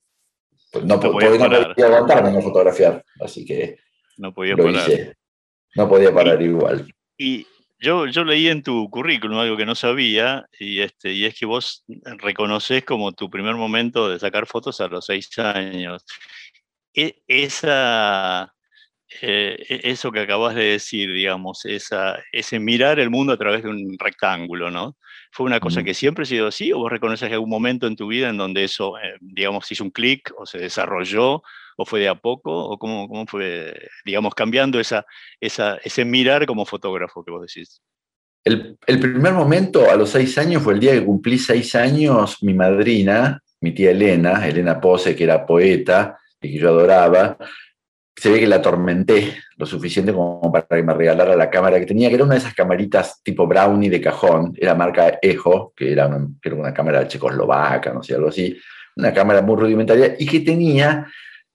Pues 0.71 0.85
no, 0.85 0.97
no, 0.97 1.01
podía, 1.01 1.31
no 1.31 1.75
podía 1.75 1.87
aguantarme 1.87 2.33
no 2.33 2.41
fotografiar, 2.41 3.05
así 3.21 3.45
que 3.45 3.79
no 4.17 4.33
podía 4.33 4.55
lo 4.55 4.65
parar. 4.65 4.89
hice. 4.89 5.17
No 5.75 5.89
podía 5.89 6.13
parar 6.13 6.41
y, 6.41 6.47
igual. 6.47 6.95
Y 7.17 7.47
yo, 7.79 8.07
yo 8.07 8.25
leí 8.25 8.49
en 8.49 8.63
tu 8.63 8.89
currículum 8.89 9.39
algo 9.39 9.57
que 9.57 9.67
no 9.67 9.75
sabía, 9.75 10.47
y, 10.59 10.81
este, 10.81 11.13
y 11.13 11.25
es 11.25 11.39
que 11.39 11.47
vos 11.47 11.85
reconoces 12.19 12.85
como 12.85 13.13
tu 13.13 13.29
primer 13.29 13.57
momento 13.57 14.09
de 14.09 14.19
sacar 14.19 14.47
fotos 14.47 14.81
a 14.81 14.89
los 14.89 15.07
seis 15.07 15.37
años. 15.39 16.05
E, 16.95 17.23
esa, 17.27 18.52
eh, 19.21 19.81
eso 19.85 20.11
que 20.11 20.21
acabas 20.21 20.55
de 20.55 20.65
decir, 20.65 21.13
digamos, 21.13 21.65
esa, 21.65 22.19
ese 22.33 22.59
mirar 22.59 22.99
el 22.99 23.11
mundo 23.11 23.33
a 23.33 23.37
través 23.37 23.63
de 23.63 23.69
un 23.69 23.97
rectángulo, 23.99 24.71
¿no? 24.71 24.97
¿Fue 25.31 25.47
una 25.47 25.61
cosa 25.61 25.83
que 25.83 25.95
siempre 25.95 26.23
ha 26.23 26.27
sido 26.27 26.47
así 26.49 26.73
o 26.73 26.79
vos 26.79 26.91
reconoces 26.91 27.33
algún 27.33 27.51
momento 27.51 27.87
en 27.87 27.97
tu 27.97 28.07
vida 28.07 28.29
en 28.29 28.37
donde 28.37 28.65
eso, 28.65 28.99
eh, 28.99 29.17
digamos, 29.21 29.71
hizo 29.71 29.85
un 29.85 29.91
clic 29.91 30.33
o 30.37 30.47
se 30.47 30.59
desarrolló 30.59 31.43
o 31.77 31.85
fue 31.85 32.01
de 32.01 32.09
a 32.09 32.15
poco 32.15 32.53
o 32.53 32.79
cómo, 32.79 33.09
cómo 33.09 33.27
fue, 33.27 33.75
digamos, 34.05 34.35
cambiando 34.35 34.79
esa, 34.79 35.07
esa, 35.41 35.77
ese 35.85 36.05
mirar 36.05 36.47
como 36.47 36.67
fotógrafo 36.67 37.25
que 37.25 37.31
vos 37.31 37.47
decís? 37.47 37.81
El, 38.45 38.77
el, 38.87 39.01
primer 39.01 39.33
momento, 39.33 39.91
a 39.91 39.97
los 39.97 40.11
seis 40.11 40.37
años, 40.37 40.63
fue 40.63 40.75
el 40.75 40.81
día 40.81 40.93
que 40.93 41.05
cumplí 41.05 41.39
seis 41.39 41.75
años, 41.75 42.43
mi 42.43 42.55
madrina, 42.55 43.41
mi 43.61 43.73
tía 43.73 43.93
Elena, 43.93 44.47
Elena 44.47 44.81
Pose, 44.81 45.15
que 45.15 45.25
era 45.25 45.47
poeta 45.47 46.19
y 46.41 46.53
que 46.53 46.59
yo 46.59 46.69
adoraba, 46.69 47.39
se 48.17 48.31
ve 48.31 48.41
que 48.41 48.47
la 48.47 48.57
atormenté 48.57 49.35
lo 49.57 49.67
suficiente 49.67 50.13
como 50.13 50.53
para 50.53 50.67
que 50.67 50.83
me 50.83 50.95
regalara 50.95 51.35
la 51.35 51.51
cámara 51.51 51.81
que 51.81 51.87
tenía, 51.87 52.09
que 52.09 52.17
era 52.17 52.25
una 52.25 52.35
de 52.35 52.41
esas 52.41 52.55
camaritas 52.55 53.23
tipo 53.23 53.47
Brownie 53.47 53.89
de 53.89 54.01
cajón, 54.01 54.55
era 54.59 54.75
marca 54.75 55.19
Ejo, 55.23 55.73
que 55.77 55.93
era 55.93 56.07
una, 56.07 56.29
que 56.41 56.49
era 56.49 56.57
una 56.57 56.75
cámara 56.75 57.07
checoslovaca, 57.09 57.93
no 57.93 58.03
sé, 58.03 58.15
algo 58.15 58.29
así, 58.29 58.57
una 58.97 59.13
cámara 59.13 59.41
muy 59.43 59.57
rudimentaria 59.57 60.15
y 60.19 60.27
que 60.27 60.41
tenía, 60.41 61.07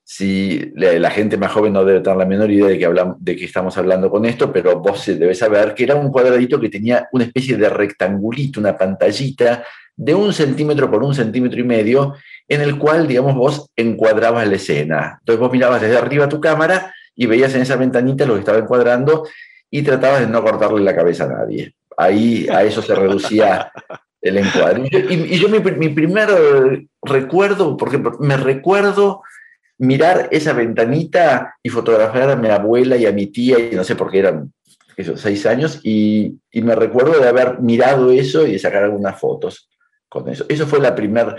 si 0.03 0.71
la, 0.75 0.93
la 0.93 1.11
gente 1.11 1.37
más 1.37 1.51
joven 1.51 1.73
no 1.73 1.85
debe 1.85 1.99
tener 1.99 2.17
la 2.17 2.25
menor 2.25 2.49
idea 2.49 2.67
de 2.67 2.77
que, 2.77 2.85
hablamos, 2.85 3.17
de 3.19 3.35
que 3.35 3.45
estamos 3.45 3.77
hablando 3.77 4.09
con 4.09 4.25
esto, 4.25 4.51
pero 4.51 4.79
vos 4.79 5.05
debes 5.05 5.37
saber 5.37 5.75
que 5.75 5.83
era 5.83 5.95
un 5.95 6.11
cuadradito 6.11 6.59
que 6.59 6.69
tenía 6.69 7.07
una 7.11 7.25
especie 7.25 7.55
de 7.55 7.69
rectangulito, 7.69 8.59
una 8.59 8.75
pantallita 8.75 9.63
de 9.95 10.13
un 10.13 10.31
centímetro 10.31 10.89
por 10.89 11.03
un 11.03 11.13
centímetro 11.13 11.59
y 11.59 11.63
medio, 11.63 12.15
en 12.47 12.61
el 12.61 12.77
cual, 12.77 13.07
digamos, 13.07 13.35
vos 13.35 13.69
encuadrabas 13.75 14.47
la 14.47 14.55
escena. 14.55 15.17
Entonces 15.19 15.39
vos 15.39 15.51
mirabas 15.51 15.81
desde 15.81 15.97
arriba 15.97 16.29
tu 16.29 16.39
cámara 16.39 16.93
y 17.15 17.25
veías 17.25 17.53
en 17.55 17.61
esa 17.61 17.75
ventanita 17.75 18.25
lo 18.25 18.33
que 18.33 18.39
estaba 18.39 18.59
encuadrando 18.59 19.27
y 19.69 19.81
tratabas 19.81 20.21
de 20.21 20.27
no 20.27 20.41
cortarle 20.43 20.81
la 20.81 20.95
cabeza 20.95 21.25
a 21.25 21.27
nadie. 21.27 21.73
Ahí 21.97 22.47
a 22.49 22.63
eso 22.63 22.81
se 22.81 22.95
reducía 22.95 23.71
el 24.21 24.37
encuadre. 24.37 24.87
Y 24.91 25.37
yo, 25.37 25.49
mi, 25.49 25.59
mi, 25.59 25.89
primer 25.89 26.29
recuerdo, 27.01 27.75
por 27.75 27.89
ejemplo, 27.89 28.15
me 28.19 28.37
recuerdo 28.37 29.23
mirar 29.79 30.29
esa 30.31 30.53
ventanita 30.53 31.55
y 31.61 31.69
fotografiar 31.69 32.29
a 32.29 32.35
mi 32.35 32.49
abuela 32.49 32.97
y 32.97 33.05
a 33.05 33.11
mi 33.11 33.27
tía, 33.27 33.59
y 33.59 33.75
no 33.75 33.83
sé 33.83 33.95
por 33.95 34.09
qué 34.09 34.19
eran 34.19 34.53
esos 34.95 35.21
seis 35.21 35.45
años, 35.45 35.81
y, 35.83 36.39
y 36.51 36.61
me 36.61 36.75
recuerdo 36.75 37.19
de 37.19 37.27
haber 37.27 37.59
mirado 37.59 38.11
eso 38.11 38.47
y 38.47 38.53
de 38.53 38.59
sacar 38.59 38.83
algunas 38.83 39.19
fotos 39.19 39.69
con 40.09 40.29
eso. 40.29 40.45
Eso 40.49 40.65
fue 40.65 40.79
la 40.79 40.95
primera 40.95 41.35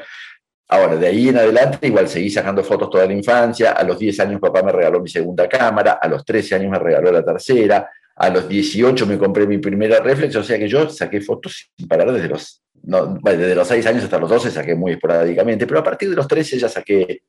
Ahora, 0.71 0.97
de 0.97 1.07
ahí 1.07 1.31
en 1.31 1.39
adelante, 1.39 1.87
igual 1.87 2.09
seguí 2.09 2.29
sacando 2.29 2.63
fotos 2.63 2.91
toda 2.91 3.07
la 3.07 3.15
infancia. 3.15 3.73
A 3.73 3.83
los 3.85 3.99
10 3.99 4.21
años 4.21 4.41
papá 4.41 4.63
me 4.63 4.71
regaló 4.71 5.01
mi 5.01 5.09
segunda 5.09 5.49
cámara, 5.49 5.99
a 6.01 6.09
los 6.09 6.25
13 6.25 6.57
años 6.57 6.71
me 6.71 6.79
regaló 6.79 7.11
la 7.11 7.25
tercera, 7.25 7.89
a 8.15 8.29
los 8.29 8.47
18 8.47 9.07
me 9.07 9.17
compré 9.17 9.47
mi 9.47 9.59
primera 9.59 10.01
reflex, 10.01 10.37
o 10.37 10.43
sea 10.43 10.59
que 10.59 10.69
yo 10.69 10.91
saqué 10.91 11.23
fotos 11.23 11.71
sin 11.75 11.89
parar 11.89 12.13
desde 12.13 12.29
los, 12.29 12.63
no, 12.83 13.19
desde 13.23 13.55
los 13.55 13.67
6 13.67 13.87
años 13.87 14.05
hasta 14.05 14.19
los 14.19 14.29
12 14.29 14.51
saqué 14.51 14.75
muy 14.75 14.93
esporádicamente, 14.93 15.67
pero 15.67 15.81
a 15.81 15.85
partir 15.85 16.11
de 16.11 16.17
los 16.17 16.29
13 16.29 16.59
ya 16.59 16.69
saqué 16.69 17.23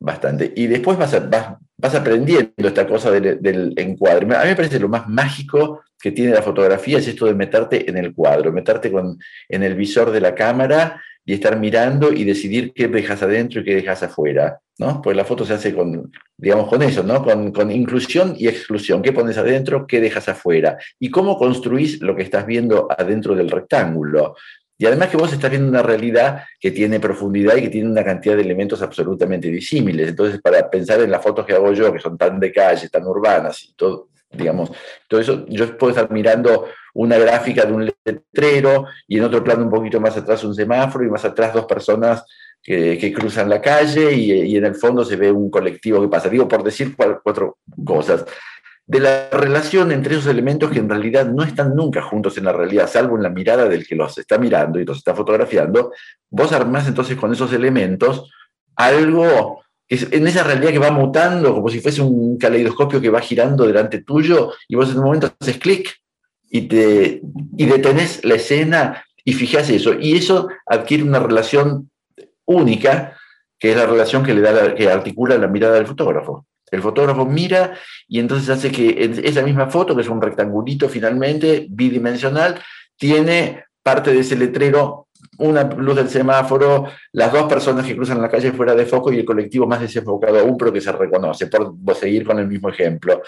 bastante. 0.00 0.52
Y 0.56 0.66
después 0.66 0.96
vas, 0.96 1.28
vas, 1.28 1.56
vas 1.76 1.94
aprendiendo 1.94 2.66
esta 2.68 2.86
cosa 2.86 3.10
del, 3.10 3.42
del, 3.42 3.74
encuadre. 3.76 4.24
A 4.36 4.42
mí 4.42 4.48
me 4.48 4.56
parece 4.56 4.78
lo 4.78 4.88
más 4.88 5.06
mágico 5.06 5.82
que 6.00 6.12
tiene 6.12 6.32
la 6.32 6.42
fotografía 6.42 6.98
es 6.98 7.08
esto 7.08 7.26
de 7.26 7.34
meterte 7.34 7.90
en 7.90 7.98
el 7.98 8.14
cuadro, 8.14 8.52
meterte 8.52 8.90
con, 8.90 9.18
en 9.48 9.62
el 9.62 9.74
visor 9.74 10.10
de 10.10 10.20
la 10.20 10.34
cámara 10.34 11.02
y 11.26 11.34
estar 11.34 11.58
mirando 11.58 12.12
y 12.12 12.22
decidir 12.22 12.72
qué 12.72 12.86
dejas 12.86 13.20
adentro 13.22 13.60
y 13.60 13.64
qué 13.64 13.74
dejas 13.74 14.04
afuera, 14.04 14.60
¿no? 14.78 15.02
Pues 15.02 15.16
la 15.16 15.24
foto 15.24 15.44
se 15.44 15.54
hace 15.54 15.74
con, 15.74 16.12
digamos, 16.36 16.68
con 16.68 16.80
eso, 16.82 17.02
¿no? 17.02 17.24
Con, 17.24 17.50
con, 17.50 17.72
inclusión 17.72 18.36
y 18.38 18.46
exclusión. 18.46 19.02
¿Qué 19.02 19.12
pones 19.12 19.36
adentro? 19.36 19.88
¿Qué 19.88 20.00
dejas 20.00 20.28
afuera? 20.28 20.78
Y 21.00 21.10
cómo 21.10 21.36
construís 21.36 22.00
lo 22.00 22.14
que 22.14 22.22
estás 22.22 22.46
viendo 22.46 22.86
adentro 22.96 23.34
del 23.34 23.50
rectángulo. 23.50 24.36
Y 24.78 24.86
además 24.86 25.08
que 25.08 25.16
vos 25.16 25.32
estás 25.32 25.50
viendo 25.50 25.68
una 25.68 25.82
realidad 25.82 26.44
que 26.60 26.70
tiene 26.70 27.00
profundidad 27.00 27.56
y 27.56 27.62
que 27.62 27.70
tiene 27.70 27.90
una 27.90 28.04
cantidad 28.04 28.36
de 28.36 28.42
elementos 28.42 28.80
absolutamente 28.80 29.48
disímiles. 29.48 30.10
Entonces, 30.10 30.40
para 30.40 30.70
pensar 30.70 31.00
en 31.00 31.10
las 31.10 31.22
fotos 31.22 31.44
que 31.44 31.54
hago 31.54 31.72
yo, 31.72 31.92
que 31.92 31.98
son 31.98 32.16
tan 32.16 32.38
de 32.38 32.52
calle, 32.52 32.88
tan 32.88 33.04
urbanas 33.04 33.64
y 33.64 33.74
todo, 33.74 34.10
digamos, 34.36 34.70
todo 35.08 35.20
yo 35.20 35.78
puedo 35.78 35.90
estar 35.90 36.10
mirando 36.10 36.66
una 36.94 37.18
gráfica 37.18 37.64
de 37.64 37.72
un 37.72 37.90
letrero 38.04 38.86
y 39.06 39.18
en 39.18 39.24
otro 39.24 39.44
plano 39.44 39.64
un 39.64 39.70
poquito 39.70 40.00
más 40.00 40.16
atrás 40.16 40.44
un 40.44 40.54
semáforo 40.54 41.04
y 41.04 41.10
más 41.10 41.24
atrás 41.24 41.52
dos 41.52 41.66
personas 41.66 42.24
que, 42.62 43.12
cruzan 43.14 43.48
la 43.48 43.60
calle 43.60 44.12
y, 44.12 44.32
y, 44.32 44.56
en 44.56 44.64
el 44.64 44.74
fondo 44.74 45.04
se 45.04 45.16
ve 45.16 45.30
un 45.30 45.50
colectivo 45.50 46.00
que 46.00 46.08
pasa. 46.08 46.28
Digo, 46.28 46.48
por 46.48 46.64
decir 46.64 46.96
cuatro 46.96 47.58
cosas. 47.84 48.24
De 48.86 49.00
la 49.00 49.28
relación 49.30 49.92
entre 49.92 50.14
esos 50.14 50.26
elementos 50.26 50.70
que 50.70 50.78
en 50.78 50.88
realidad 50.88 51.26
no 51.26 51.42
están 51.42 51.74
nunca 51.74 52.02
juntos 52.02 52.38
en 52.38 52.44
la 52.44 52.52
realidad, 52.52 52.88
salvo 52.88 53.16
en 53.16 53.22
la 53.24 53.30
mirada 53.30 53.68
del 53.68 53.86
que 53.86 53.96
los 53.96 54.16
está 54.18 54.38
mirando 54.38 54.78
y 54.78 54.84
los 54.84 54.98
está 54.98 55.14
fotografiando, 55.14 55.92
vos 56.30 56.52
armás 56.52 56.86
entonces 56.86 57.16
con 57.16 57.32
esos 57.32 57.52
elementos 57.52 58.30
algo 58.76 59.62
en 59.88 60.26
esa 60.26 60.42
realidad 60.42 60.72
que 60.72 60.78
va 60.78 60.90
mutando, 60.90 61.54
como 61.54 61.68
si 61.68 61.80
fuese 61.80 62.02
un 62.02 62.38
caleidoscopio 62.38 63.00
que 63.00 63.10
va 63.10 63.20
girando 63.20 63.66
delante 63.66 64.02
tuyo, 64.02 64.52
y 64.68 64.74
vos 64.74 64.90
en 64.90 64.98
un 64.98 65.04
momento 65.04 65.32
haces 65.40 65.58
clic 65.58 65.94
y, 66.50 66.62
te, 66.62 67.20
y 67.56 67.66
detenés 67.66 68.24
la 68.24 68.34
escena 68.34 69.04
y 69.24 69.32
fijas 69.32 69.70
eso. 69.70 69.94
Y 69.98 70.16
eso 70.16 70.48
adquiere 70.66 71.02
una 71.02 71.20
relación 71.20 71.90
única, 72.44 73.16
que 73.58 73.70
es 73.70 73.76
la 73.76 73.86
relación 73.86 74.22
que 74.22 74.34
le 74.34 74.40
da 74.40 74.52
la, 74.52 74.74
que 74.74 74.90
articula 74.90 75.38
la 75.38 75.48
mirada 75.48 75.74
del 75.74 75.86
fotógrafo. 75.86 76.46
El 76.70 76.82
fotógrafo 76.82 77.24
mira 77.24 77.74
y 78.08 78.18
entonces 78.18 78.48
hace 78.48 78.72
que 78.72 79.10
esa 79.22 79.42
misma 79.42 79.68
foto, 79.68 79.94
que 79.94 80.02
es 80.02 80.08
un 80.08 80.20
rectangulito 80.20 80.88
finalmente 80.88 81.66
bidimensional, 81.70 82.60
tiene 82.96 83.64
parte 83.82 84.12
de 84.12 84.20
ese 84.20 84.36
letrero, 84.36 85.05
una 85.38 85.64
luz 85.64 85.96
del 85.96 86.08
semáforo, 86.08 86.86
las 87.12 87.32
dos 87.32 87.44
personas 87.44 87.86
que 87.86 87.96
cruzan 87.96 88.20
la 88.20 88.28
calle 88.28 88.52
fuera 88.52 88.74
de 88.74 88.86
foco 88.86 89.12
y 89.12 89.18
el 89.18 89.24
colectivo 89.24 89.66
más 89.66 89.80
desenfocado 89.80 90.38
aún, 90.38 90.56
pero 90.56 90.72
que 90.72 90.80
se 90.80 90.92
reconoce, 90.92 91.46
por 91.46 91.94
seguir 91.94 92.24
con 92.24 92.38
el 92.38 92.48
mismo 92.48 92.68
ejemplo. 92.68 93.22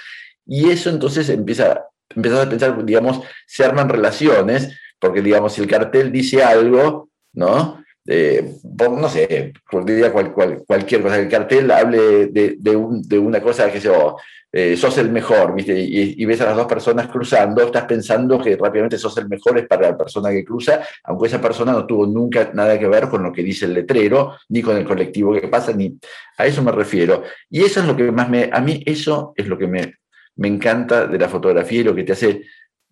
Y 0.47 0.71
eso 0.71 0.91
entonces 0.91 1.29
empieza, 1.29 1.73
a 1.73 2.49
pensar, 2.49 2.85
digamos, 2.85 3.21
se 3.47 3.65
arman 3.65 3.89
relaciones, 3.89 4.79
porque 4.99 5.23
digamos, 5.23 5.53
si 5.53 5.61
el 5.61 5.69
cartel 5.69 6.11
dice 6.11 6.43
algo, 6.43 7.11
¿no? 7.33 7.83
Eh, 8.11 8.55
no 8.63 9.07
sé, 9.07 9.53
diría 9.85 10.11
cualquier 10.11 11.03
cosa, 11.03 11.19
el 11.19 11.29
cartel 11.29 11.71
hable 11.71 12.29
de, 12.29 13.19
una 13.19 13.43
cosa 13.43 13.71
que 13.71 13.81
yo, 13.81 14.17
eh, 14.51 14.79
sos 14.79 14.97
el 14.97 15.11
mejor. 15.11 15.55
Y, 15.59 16.25
ves 16.25 16.41
a 16.41 16.47
las 16.47 16.57
dos 16.57 16.67
personas 16.67 17.09
cruzando, 17.09 17.63
estás 17.63 17.85
pensando 17.85 18.41
que 18.41 18.57
rápidamente 18.57 18.97
sos 18.97 19.19
el 19.19 19.29
mejor 19.29 19.59
es 19.59 19.67
para 19.67 19.91
la 19.91 19.99
persona 19.99 20.31
que 20.31 20.43
cruza, 20.43 20.81
aunque 21.05 21.27
esa 21.27 21.39
persona 21.39 21.73
no 21.73 21.87
tuvo 21.87 22.07
nunca 22.07 22.51
nada 22.55 22.79
que 22.79 22.89
ver 22.89 23.11
con 23.11 23.23
lo 23.23 23.31
que 23.31 23.43
dice 23.43 23.67
el 23.67 23.75
letrero, 23.75 24.39
ni 24.49 24.63
con 24.63 24.79
el 24.79 24.87
colectivo 24.87 25.35
que 25.35 25.49
pasa, 25.49 25.75
ni 25.75 25.99
a 26.39 26.47
eso 26.47 26.63
me 26.63 26.73
refiero. 26.73 27.25
Y 27.51 27.63
eso 27.63 27.81
es 27.81 27.87
lo 27.87 27.95
que 27.95 28.11
más 28.11 28.31
me, 28.31 28.49
a 28.51 28.61
mí 28.63 28.83
eso 28.87 29.35
es 29.37 29.47
lo 29.49 29.59
que 29.59 29.67
me, 29.67 29.97
me 30.37 30.49
encanta 30.49 31.07
de 31.07 31.19
la 31.19 31.29
fotografía 31.29 31.81
y 31.81 31.85
lo 31.85 31.95
que 31.95 32.05
te 32.05 32.13
hace 32.13 32.41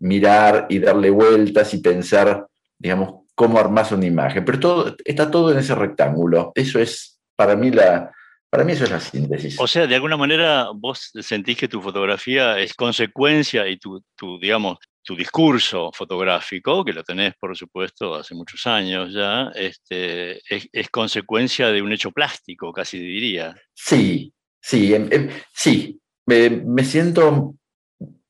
mirar 0.01 0.67
y 0.69 0.79
darle 0.79 1.09
vueltas 1.09 1.73
y 1.73 1.79
pensar, 1.79 2.47
digamos, 2.79 3.26
cómo 3.37 3.61
armas 3.61 3.93
una 3.93 4.07
imagen. 4.07 4.45
Pero 4.45 4.59
todo, 4.59 4.97
está 5.05 5.31
todo 5.31 5.53
en 5.53 5.59
ese 5.59 5.77
rectángulo. 5.77 6.51
Eso 6.57 6.81
es, 6.81 7.21
para 7.37 7.55
mí, 7.55 7.71
la, 7.71 8.11
para 8.51 8.65
mí 8.65 8.73
eso 8.73 8.85
es 8.85 8.91
la 8.91 8.99
síntesis. 8.99 9.61
O 9.61 9.69
sea, 9.69 9.87
de 9.87 9.95
alguna 9.95 10.17
manera 10.17 10.71
vos 10.75 11.13
sentís 11.21 11.57
que 11.57 11.69
tu 11.69 11.81
fotografía 11.81 12.59
es 12.59 12.75
consecuencia 12.75 13.69
y 13.69 13.77
tu, 13.77 14.03
tu, 14.17 14.41
digamos, 14.41 14.79
tu 15.03 15.15
discurso 15.15 15.93
fotográfico, 15.93 16.85
que 16.85 16.93
lo 16.93 17.05
tenés, 17.05 17.35
por 17.39 17.57
supuesto, 17.57 18.17
hace 18.17 18.35
muchos 18.35 18.67
años 18.67 19.13
ya, 19.13 19.53
este, 19.55 20.41
es, 20.49 20.89
consecuencia 20.91 21.69
de 21.69 21.81
un 21.81 21.93
hecho 21.93 22.11
plástico, 22.11 22.73
casi 22.73 22.99
diría. 22.99 23.55
Sí, 23.73 24.33
sí, 24.61 24.95
em, 24.95 25.09
em, 25.13 25.29
sí. 25.55 26.01
me 26.27 26.85
siento 26.85 27.55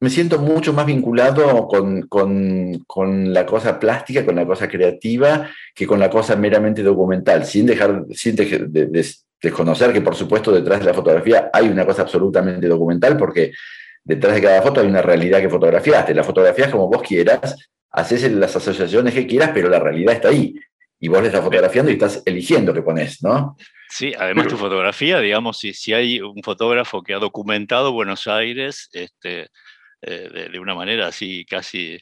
me 0.07 0.11
siento 0.11 0.39
mucho 0.39 0.73
más 0.73 0.87
vinculado 0.87 1.67
con, 1.67 3.35
la 3.35 3.45
cosa 3.45 3.81
plástica, 3.81 4.25
con 4.25 4.37
la 4.37 4.47
cosa 4.47 4.69
creativa, 4.69 5.51
que 5.75 5.85
con 5.85 5.99
la 5.99 6.09
cosa 6.09 6.37
meramente 6.37 6.81
documental, 6.85 7.45
sin 7.45 7.67
dejar, 7.67 8.05
sin 8.13 8.37
de, 8.37 9.17
desconocer 9.43 9.93
que, 9.93 10.03
por 10.03 10.15
supuesto, 10.15 10.53
detrás 10.53 10.79
de 10.79 10.87
la 10.87 10.95
fotografía 10.95 11.51
hay 11.53 11.69
una 11.69 11.85
cosa 11.85 12.03
absolutamente 12.03 12.69
documental, 12.69 13.17
porque 13.17 13.51
detrás 14.05 14.37
de 14.37 14.43
cada 14.43 14.63
foto 14.63 14.81
hay 14.81 14.87
una 14.87 15.03
realidad 15.03 15.41
que 15.41 15.51
fotografiaste. 15.51 16.15
La 16.15 16.23
fotografías 16.23 16.71
como 16.71 16.89
vos 16.89 17.03
quieras, 17.03 17.57
haces 17.91 18.31
las 18.31 18.55
asociaciones 18.55 19.13
que 19.13 19.27
quieras, 19.27 19.51
pero 19.53 19.69
la 19.69 19.81
realidad 19.81 20.15
está 20.15 20.29
ahí. 20.29 20.55
Y 21.01 21.09
vos 21.09 21.21
le 21.21 21.27
estás 21.27 21.43
fotografiando 21.43 21.91
y 21.91 21.95
estás 21.95 22.23
eligiendo 22.25 22.73
qué 22.73 22.83
pones, 22.83 23.25
¿no? 23.25 23.57
Sí, 23.89 24.15
además 24.17 24.47
tu 24.47 24.57
fotografía, 24.57 25.19
digamos, 25.19 25.59
si, 25.59 25.73
si 25.73 25.95
hay 25.95 26.21
un 26.21 26.45
fotógrafo 26.45 27.03
que 27.03 27.13
ha 27.13 27.19
documentado 27.19 27.91
Buenos 27.91 28.29
Aires, 28.29 28.89
este, 28.93 29.49
eh, 30.03 30.51
de, 30.53 30.59
una 30.59 30.75
manera 30.75 31.09
así 31.09 31.45
casi 31.45 31.99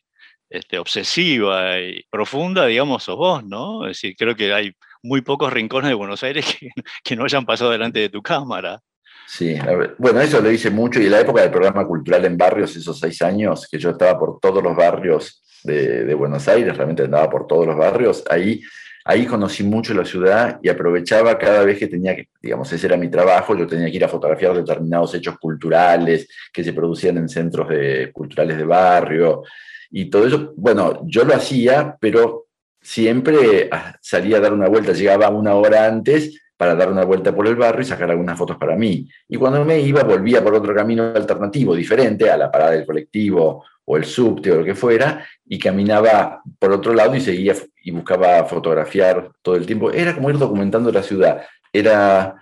este, 0.48 0.78
obsesiva 0.78 1.78
y 1.78 2.02
profunda, 2.10 2.66
digamos, 2.66 3.04
sos 3.04 3.16
vos, 3.16 3.44
¿no? 3.44 3.86
Es 3.86 3.96
decir, 3.96 4.14
creo 4.16 4.34
que 4.34 4.52
hay 4.52 4.72
muy 5.02 5.20
pocos 5.20 5.52
rincones 5.52 5.88
de 5.88 5.94
Buenos 5.94 6.22
Aires 6.22 6.46
que, 7.04 7.16
no 7.16 7.24
hayan 7.24 7.44
pasado 7.44 7.70
delante 7.70 8.00
de 8.00 8.08
tu 8.08 8.22
cámara. 8.22 8.80
Sí, 9.26 9.56
bueno, 9.98 10.20
eso 10.20 10.40
lo 10.40 10.50
hice 10.50 10.70
mucho 10.70 11.00
y 11.00 11.06
en 11.06 11.12
la 11.12 11.20
época 11.20 11.40
del 11.40 11.50
programa 11.50 11.86
cultural 11.86 12.24
en 12.26 12.36
barrios, 12.36 12.76
esos 12.76 13.00
seis 13.00 13.22
años 13.22 13.66
que 13.70 13.78
yo 13.78 13.90
estaba 13.90 14.18
por 14.18 14.38
todos 14.38 14.62
los 14.62 14.76
barrios 14.76 15.42
de, 15.62 16.04
de 16.04 16.14
Buenos 16.14 16.46
Aires, 16.46 16.76
realmente 16.76 17.04
andaba 17.04 17.30
por 17.30 17.46
todos 17.46 17.66
los 17.66 17.76
barrios, 17.76 18.22
ahí 18.28 18.60
ahí 19.04 19.26
conocí 19.26 19.62
mucho 19.62 19.92
la 19.92 20.04
ciudad 20.04 20.58
y 20.62 20.68
aprovechaba 20.68 21.36
cada 21.38 21.62
vez 21.62 21.78
que 21.78 21.86
tenía 21.86 22.16
que, 22.16 22.28
digamos, 22.40 22.72
ese 22.72 22.86
era 22.86 22.96
mi 22.96 23.10
trabajo, 23.10 23.56
yo 23.56 23.66
tenía 23.66 23.90
que 23.90 23.96
ir 23.96 24.04
a 24.04 24.08
fotografiar 24.08 24.54
determinados 24.54 25.14
hechos 25.14 25.38
culturales 25.38 26.26
que 26.52 26.64
se 26.64 26.72
producían 26.72 27.18
en 27.18 27.28
centros 27.28 27.68
culturales 28.12 28.56
de 28.56 28.64
barrio 28.64 29.42
y 29.90 30.06
todo 30.06 30.26
eso. 30.26 30.54
Bueno, 30.56 31.02
yo 31.04 31.24
lo 31.24 31.34
hacía, 31.34 31.96
pero 32.00 32.46
siempre 32.80 33.68
ah, 33.70 33.96
salía 34.00 34.38
a 34.38 34.40
dar 34.40 34.54
una 34.54 34.68
vuelta, 34.68 34.92
llegaba 34.92 35.28
una 35.28 35.54
hora 35.54 35.86
antes 35.86 36.40
para 36.56 36.74
dar 36.74 36.90
una 36.90 37.04
vuelta 37.04 37.34
por 37.34 37.46
el 37.46 37.56
barrio 37.56 37.82
y 37.82 37.84
sacar 37.84 38.10
algunas 38.10 38.38
fotos 38.38 38.56
para 38.56 38.74
mí. 38.74 39.06
Y 39.28 39.36
cuando 39.36 39.64
me 39.64 39.80
iba, 39.80 40.02
volvía 40.02 40.42
por 40.42 40.54
otro 40.54 40.74
camino 40.74 41.12
alternativo, 41.14 41.74
diferente 41.74 42.30
a 42.30 42.38
la 42.38 42.50
parada 42.50 42.70
del 42.70 42.86
colectivo 42.86 43.64
o 43.84 43.96
el 43.98 44.04
subte 44.04 44.50
o 44.50 44.56
lo 44.56 44.64
que 44.64 44.74
fuera, 44.74 45.26
y 45.46 45.58
caminaba 45.58 46.42
por 46.58 46.72
otro 46.72 46.94
lado 46.94 47.14
y 47.14 47.20
seguía 47.20 47.54
y 47.84 47.90
buscaba 47.90 48.44
fotografiar 48.44 49.30
todo 49.42 49.56
el 49.56 49.66
tiempo. 49.66 49.90
Era 49.92 50.14
como 50.14 50.30
ir 50.30 50.38
documentando 50.38 50.90
la 50.90 51.02
ciudad. 51.02 51.42
Era 51.72 52.34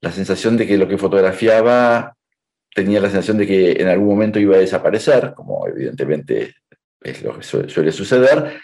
la 0.00 0.10
sensación 0.10 0.56
de 0.56 0.66
que 0.66 0.78
lo 0.78 0.88
que 0.88 0.98
fotografiaba 0.98 2.16
tenía 2.74 3.00
la 3.00 3.08
sensación 3.08 3.38
de 3.38 3.46
que 3.46 3.72
en 3.72 3.88
algún 3.88 4.08
momento 4.08 4.38
iba 4.38 4.56
a 4.56 4.60
desaparecer, 4.60 5.34
como 5.34 5.66
evidentemente 5.66 6.54
es 7.00 7.22
lo 7.22 7.36
que 7.36 7.42
suele 7.42 7.92
suceder, 7.92 8.60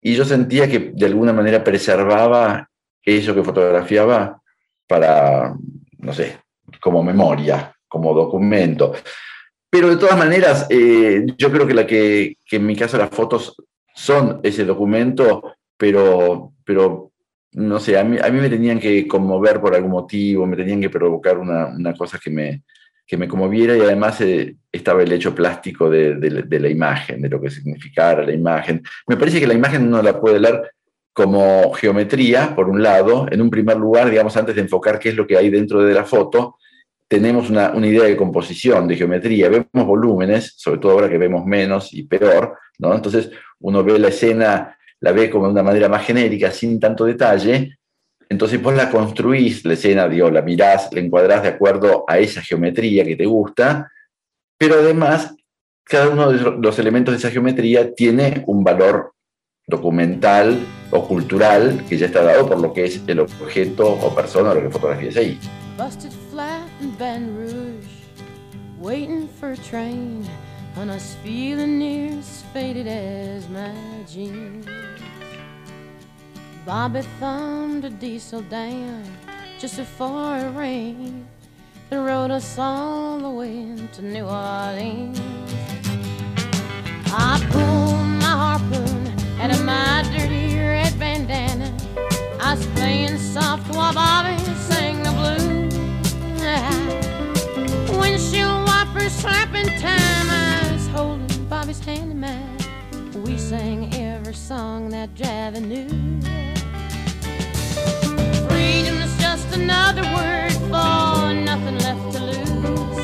y 0.00 0.14
yo 0.14 0.24
sentía 0.24 0.68
que 0.68 0.92
de 0.94 1.06
alguna 1.06 1.32
manera 1.32 1.62
preservaba 1.62 2.68
eso 3.04 3.34
que 3.34 3.44
fotografiaba 3.44 4.40
para, 4.86 5.54
no 5.98 6.12
sé, 6.12 6.38
como 6.80 7.02
memoria, 7.02 7.74
como 7.88 8.14
documento. 8.14 8.94
Pero 9.70 9.88
de 9.88 9.96
todas 9.96 10.18
maneras, 10.18 10.66
eh, 10.70 11.24
yo 11.36 11.50
creo 11.50 11.66
que, 11.66 11.74
la 11.74 11.86
que, 11.86 12.36
en 12.50 12.66
mi 12.66 12.76
caso 12.76 12.98
las 12.98 13.10
fotos 13.10 13.54
son 13.94 14.40
ese 14.42 14.64
documento, 14.64 15.54
pero, 15.82 16.52
pero 16.64 17.10
no 17.54 17.80
sé, 17.80 17.98
a 17.98 18.04
mí, 18.04 18.16
a 18.22 18.30
mí 18.30 18.40
me 18.40 18.48
tenían 18.48 18.78
que 18.78 19.08
conmover 19.08 19.60
por 19.60 19.74
algún 19.74 19.90
motivo, 19.90 20.46
me 20.46 20.56
tenían 20.56 20.80
que 20.80 20.88
provocar 20.88 21.38
una, 21.38 21.66
una 21.66 21.92
cosa 21.92 22.20
que 22.22 22.30
me, 22.30 22.62
que 23.04 23.16
me 23.16 23.26
conmoviera 23.26 23.76
y 23.76 23.80
además 23.80 24.20
eh, 24.20 24.54
estaba 24.70 25.02
el 25.02 25.10
hecho 25.10 25.34
plástico 25.34 25.90
de, 25.90 26.14
de, 26.14 26.60
la 26.60 26.68
imagen, 26.68 27.20
de 27.20 27.28
lo 27.28 27.40
que 27.40 27.50
significara 27.50 28.24
la 28.24 28.32
imagen. 28.32 28.80
Me 29.08 29.16
parece 29.16 29.40
que 29.40 29.46
la 29.48 29.54
imagen 29.54 29.88
uno 29.88 30.00
la 30.02 30.20
puede 30.20 30.38
leer 30.38 30.70
como 31.12 31.72
geometría, 31.72 32.54
por 32.54 32.68
un 32.68 32.80
lado, 32.80 33.26
en 33.28 33.42
un 33.42 33.50
primer 33.50 33.76
lugar, 33.76 34.08
digamos, 34.08 34.36
antes 34.36 34.54
de 34.54 34.60
enfocar 34.60 35.00
qué 35.00 35.08
es 35.08 35.16
lo 35.16 35.26
que 35.26 35.36
hay 35.36 35.50
dentro 35.50 35.82
de 35.82 35.94
la 35.94 36.04
foto, 36.04 36.58
tenemos 37.08 37.50
una, 37.50 37.72
idea 37.84 38.04
de 38.04 38.16
composición, 38.16 38.86
de 38.86 38.94
geometría, 38.94 39.48
vemos 39.48 39.66
volúmenes, 39.84 40.54
sobre 40.56 40.78
todo 40.78 40.92
ahora 40.92 41.10
que 41.10 41.18
vemos 41.18 41.44
menos 41.44 41.92
y 41.92 42.04
peor, 42.04 42.56
¿no? 42.78 42.94
Entonces 42.94 43.32
uno 43.58 43.82
ve 43.82 43.98
la 43.98 44.08
escena, 44.08 44.78
la 45.02 45.12
ve 45.12 45.28
como 45.28 45.46
de 45.46 45.52
una 45.52 45.62
manera 45.62 45.88
más 45.88 46.06
genérica, 46.06 46.50
sin 46.50 46.80
tanto 46.80 47.04
detalle, 47.04 47.76
entonces 48.28 48.62
vos 48.62 48.74
la 48.74 48.90
construís, 48.90 49.64
la 49.66 49.74
escena, 49.74 50.08
digo, 50.08 50.30
la 50.30 50.40
mirás, 50.40 50.88
la 50.92 51.00
encuadrás 51.00 51.42
de 51.42 51.50
acuerdo 51.50 52.04
a 52.08 52.18
esa 52.18 52.40
geometría 52.40 53.04
que 53.04 53.16
te 53.16 53.26
gusta, 53.26 53.90
pero 54.56 54.76
además 54.76 55.34
cada 55.84 56.08
uno 56.08 56.30
de 56.30 56.38
los 56.58 56.78
elementos 56.78 57.12
de 57.12 57.18
esa 57.18 57.30
geometría 57.30 57.94
tiene 57.94 58.42
un 58.46 58.64
valor 58.64 59.12
documental 59.66 60.58
o 60.90 61.06
cultural 61.06 61.84
que 61.88 61.98
ya 61.98 62.06
está 62.06 62.22
dado 62.22 62.48
por 62.48 62.60
lo 62.60 62.72
que 62.72 62.84
es 62.84 63.02
el 63.06 63.20
objeto 63.20 63.92
o 63.92 64.14
persona 64.14 64.52
o 64.52 64.54
lo 64.54 64.62
que 64.62 64.70
fotografías 64.70 65.16
ahí. 65.16 65.38
in 66.80 66.90
Baton 66.96 67.36
Rouge, 67.36 67.86
waiting 68.78 69.28
for 69.28 69.52
a 69.52 69.56
train, 69.56 70.26
and 70.76 70.90
I 70.90 70.94
was 70.94 71.16
feeling 71.22 71.78
near 71.78 72.20
faded 72.52 72.86
as 72.86 73.48
my 73.48 73.72
jeans. 74.06 74.91
Bobby 76.64 77.02
thumbed 77.18 77.84
a 77.84 77.90
diesel 77.90 78.40
down 78.42 79.02
just 79.58 79.78
before 79.78 80.38
it 80.38 80.50
rained 80.50 81.26
and 81.90 82.04
rode 82.04 82.30
us 82.30 82.56
all 82.56 83.18
the 83.18 83.28
way 83.28 83.76
to 83.94 84.02
New 84.02 84.24
Orleans. 84.24 85.20
I 87.06 87.44
pulled 87.50 88.06
my 88.22 88.58
harpoon 88.60 89.08
out 89.40 89.50
of 89.50 89.64
my 89.64 90.04
dirty 90.16 90.56
red 90.56 90.96
bandana. 91.00 91.76
I 92.40 92.54
was 92.54 92.64
playing 92.68 93.18
soft 93.18 93.68
while 93.74 93.92
Bobby 93.92 94.38
sang 94.54 95.02
the 95.02 95.10
blues. 95.10 95.74
Windshield 97.98 98.64
wipers 98.66 99.12
slapping 99.12 99.66
time. 99.80 100.30
I 100.30 100.70
was 100.72 100.86
holding 100.88 101.44
Bobby's 101.48 101.84
hand 101.84 102.12
in 102.12 102.20
mine. 102.20 102.56
We 103.24 103.36
sang 103.36 103.92
every 103.94 104.34
song 104.34 104.90
that 104.90 105.12
Javi 105.16 105.60
knew. 105.60 106.51
Freedom 108.52 108.96
is 109.06 109.14
just 109.18 109.48
another 109.56 110.02
word 110.16 110.52
for 110.70 111.32
nothing 111.48 111.78
left 111.86 112.12
to 112.14 112.20
lose. 112.30 112.98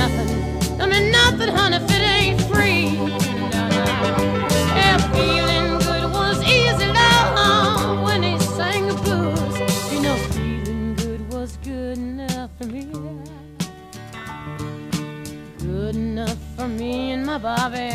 Nothing, 0.00 0.30
don't 0.78 0.90
mean 0.90 1.10
nothing, 1.10 1.50
honey, 1.56 1.76
if 1.76 1.90
it 1.96 2.02
ain't 2.16 2.40
free. 2.50 2.86
Yeah, 4.78 4.96
feeling 5.12 5.78
good 5.86 6.04
was 6.18 6.38
easy, 6.42 6.86
love, 6.86 8.02
when 8.06 8.22
he 8.22 8.38
sang 8.38 8.88
the 8.88 8.94
blues. 9.04 9.54
You 9.92 10.00
know, 10.00 10.16
feeling 10.34 10.94
good 10.94 11.22
was 11.32 11.58
good 11.58 11.98
enough 11.98 12.50
for 12.58 12.66
me. 12.66 12.86
Good 15.58 15.96
enough 15.96 16.38
for 16.56 16.68
me 16.68 17.12
and 17.12 17.26
my 17.26 17.38
Bobby 17.38 17.90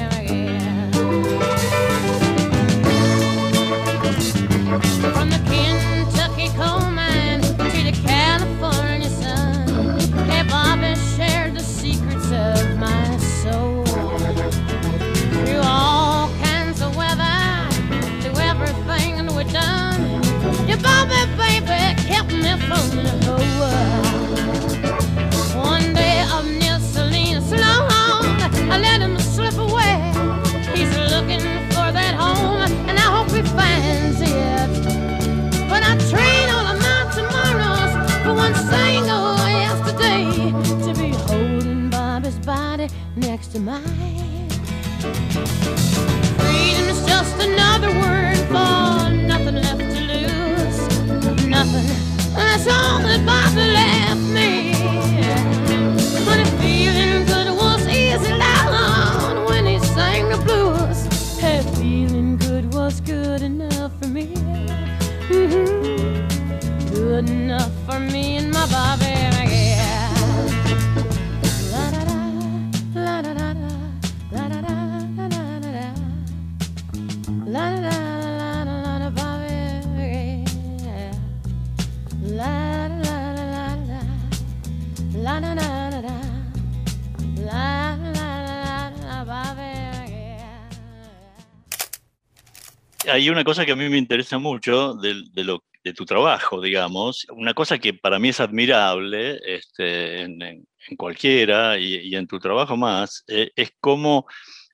hay 93.28 93.32
una 93.32 93.44
cosa 93.44 93.66
que 93.66 93.74
a 93.74 93.76
mí 93.76 93.90
me 93.90 93.98
interesa 93.98 94.38
mucho 94.38 94.94
de, 94.94 95.44
lo, 95.44 95.66
de 95.84 95.94
tu 95.94 96.06
trabajo, 96.06 96.62
digamos, 96.62 97.28
una 97.32 97.54
cosa 97.54 97.78
que 97.78 97.94
para 97.94 98.20
mí 98.20 98.30
es 98.30 98.40
admirable 98.40 99.38
este, 99.46 100.22
en, 100.22 100.66
cualquiera 100.96 101.78
y, 101.78 102.16
en 102.16 102.26
tu 102.26 102.40
trabajo 102.40 102.78
más, 102.78 103.26
eh, 103.28 103.52
es 103.58 103.74
cómo 103.82 104.26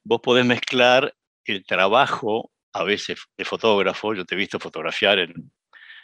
vos 0.04 0.22
podés 0.22 0.46
mezclar 0.46 1.16
el 1.46 1.66
trabajo, 1.66 2.52
a 2.74 2.84
veces 2.84 3.18
de 3.36 3.44
fotógrafo, 3.44 4.14
yo 4.14 4.24
te 4.24 4.36
he 4.36 4.38
visto 4.38 4.60
fotografiar 4.60 5.18
en, 5.18 5.52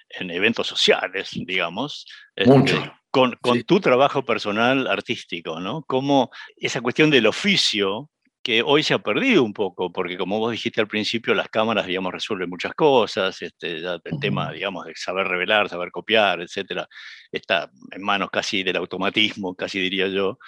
en 0.09 0.31
eventos 0.31 0.65
sociales, 0.65 1.29
digamos, 1.33 2.07
este, 2.35 2.91
con, 3.11 3.37
con 3.41 3.61
tu 3.61 3.79
trabajo 3.79 4.25
personal 4.25 4.87
artístico, 4.87 5.59
¿no? 5.59 5.83
Cómo 5.83 6.31
esa 6.57 6.81
cuestión 6.81 7.11
del 7.11 7.27
oficio 7.27 8.09
que 8.41 8.61
hoy 8.63 8.83
se 8.83 8.93
ha 8.93 8.99
perdido 8.99 9.43
un 9.43 9.53
poco, 9.53 9.91
porque 9.91 10.17
como 10.17 10.39
vos 10.39 10.51
dijiste 10.51 10.79
al 10.79 10.87
principio, 10.87 11.33
las 11.33 11.49
cámaras, 11.49 11.85
digamos, 11.85 12.13
resuelven 12.13 12.49
muchas 12.49 12.73
cosas, 12.73 13.41
este, 13.41 13.77
el 13.77 14.19
tema, 14.19 14.51
digamos, 14.51 14.85
de 14.85 14.93
saber 14.95 15.27
revelar, 15.27 15.69
saber 15.69 15.91
copiar, 15.91 16.41
etcétera, 16.41 16.87
está 17.31 17.69
en 17.91 18.01
manos 18.01 18.29
casi 18.31 18.63
del 18.63 18.77
automatismo, 18.77 19.55
casi 19.55 19.79
diría 19.79 20.07
yo, 20.07 20.39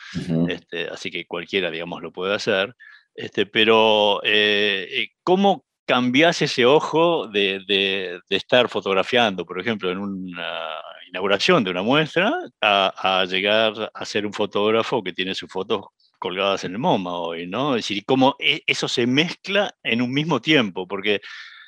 este, 0.48 0.88
así 0.88 1.12
que 1.12 1.26
cualquiera, 1.26 1.70
digamos, 1.70 2.02
lo 2.02 2.12
puede 2.12 2.34
hacer, 2.34 2.76
este, 3.14 3.46
pero 3.46 4.22
eh, 4.24 4.88
eh, 4.90 5.10
¿cómo 5.24 5.66
cambias 5.86 6.42
ese 6.42 6.66
ojo 6.66 7.28
de, 7.28 7.60
de, 7.68 8.22
estar 8.30 8.70
fotografiando, 8.70 9.46
por 9.46 9.60
ejemplo, 9.60 9.92
en 9.92 9.98
una 9.98 10.58
inauguración 11.10 11.66
de 11.66 11.72
una 11.72 11.84
muestra, 11.84 12.34
a, 12.62 13.22
a 13.22 13.26
llegar 13.26 13.92
a 13.94 14.06
ser 14.06 14.26
un 14.26 14.32
fotógrafo 14.32 15.04
que 15.04 15.12
tiene 15.12 15.36
sus 15.36 15.52
fotos 15.52 15.88
colgadas 16.22 16.64
en 16.64 16.74
el 16.74 16.78
MoMA 16.78 17.18
hoy, 17.18 17.48
¿no? 17.48 17.76
Es 17.76 17.86
decir, 17.86 18.06
cómo 18.06 18.36
e, 18.40 18.62
eso 18.68 18.88
se 18.88 19.08
mezcla 19.08 19.76
en 19.84 20.02
un 20.02 20.14
mismo 20.14 20.40
tiempo, 20.40 20.88
porque 20.88 21.20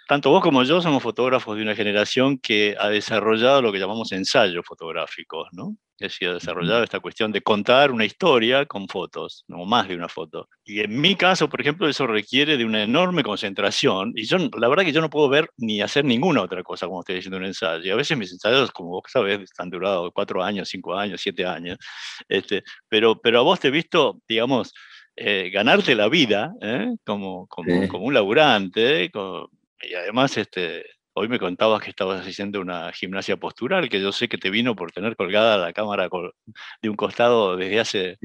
tanto 0.08 0.30
vos 0.30 0.44
como 0.44 0.64
yo 0.64 0.80
somos 0.80 1.02
fotógrafos 1.02 1.58
de 1.58 1.64
una 1.64 1.76
generación 1.76 2.38
que 2.38 2.76
ha 2.80 2.90
desarrollado 2.90 3.64
lo 3.64 3.72
que 3.72 3.80
llamamos 3.80 4.12
ensayos 4.12 4.64
fotográficos, 4.66 5.50
¿no? 5.54 5.76
Es 6.04 6.12
decir, 6.12 6.28
ha 6.28 6.34
desarrollado 6.34 6.84
esta 6.84 7.00
cuestión 7.00 7.32
de 7.32 7.40
contar 7.40 7.90
una 7.90 8.04
historia 8.04 8.66
con 8.66 8.90
fotos, 8.90 9.46
no 9.48 9.64
más 9.64 9.88
de 9.88 9.96
una 9.96 10.10
foto. 10.10 10.50
Y 10.66 10.82
en 10.82 11.00
mi 11.00 11.16
caso, 11.16 11.48
por 11.48 11.62
ejemplo, 11.62 11.88
eso 11.88 12.06
requiere 12.06 12.58
de 12.58 12.66
una 12.66 12.84
enorme 12.84 13.24
concentración. 13.24 14.12
Y 14.14 14.26
yo, 14.26 14.38
la 14.38 14.68
verdad 14.68 14.84
que 14.84 14.92
yo 14.92 15.00
no 15.00 15.10
puedo 15.10 15.30
ver 15.30 15.50
ni 15.56 15.80
hacer 15.80 16.04
ninguna 16.04 16.42
otra 16.42 16.62
cosa 16.62 16.88
como 16.88 17.00
estoy 17.00 17.16
diciendo 17.16 17.38
un 17.38 17.46
ensayo. 17.46 17.86
Y 17.86 17.90
a 17.90 17.96
veces 17.96 18.18
mis 18.18 18.34
ensayos, 18.34 18.70
como 18.72 18.90
vos 18.90 19.04
sabés, 19.08 19.50
han 19.58 19.70
durado 19.70 20.12
cuatro 20.12 20.44
años, 20.44 20.68
cinco 20.68 20.94
años, 20.94 21.22
siete 21.22 21.46
años. 21.46 21.78
Este, 22.28 22.64
pero, 22.90 23.22
pero 23.22 23.40
a 23.40 23.44
vos 23.44 23.62
te 23.62 23.70
he 23.70 23.72
visto, 23.72 24.20
digamos, 24.28 24.74
eh, 25.16 25.52
ganarte 25.54 25.96
la 25.96 26.10
vida 26.10 26.54
¿eh? 26.62 26.96
como, 27.06 27.48
como, 27.48 27.88
como, 27.88 28.08
un 28.08 28.14
laburante, 28.14 29.10
y 29.82 29.94
además 29.94 30.36
este, 30.36 30.84
hoy 31.14 31.28
me 31.28 31.40
contabas 31.40 31.82
que 31.82 31.90
estabas 31.90 32.26
haciendo 32.26 32.62
una 32.62 32.92
gimnasia 32.92 33.38
postural, 33.38 33.90
que 33.90 34.02
yo 34.02 34.12
sé 34.12 34.28
que 34.28 34.38
te 34.38 34.50
vino 34.50 34.76
por 34.76 34.92
tener 34.92 35.16
colgada 35.16 35.58
la 35.58 35.74
cámara 35.74 36.10
de 36.82 36.90
un 36.90 36.96
costado 36.96 37.56
desde 37.56 37.80
hace 37.80 38.18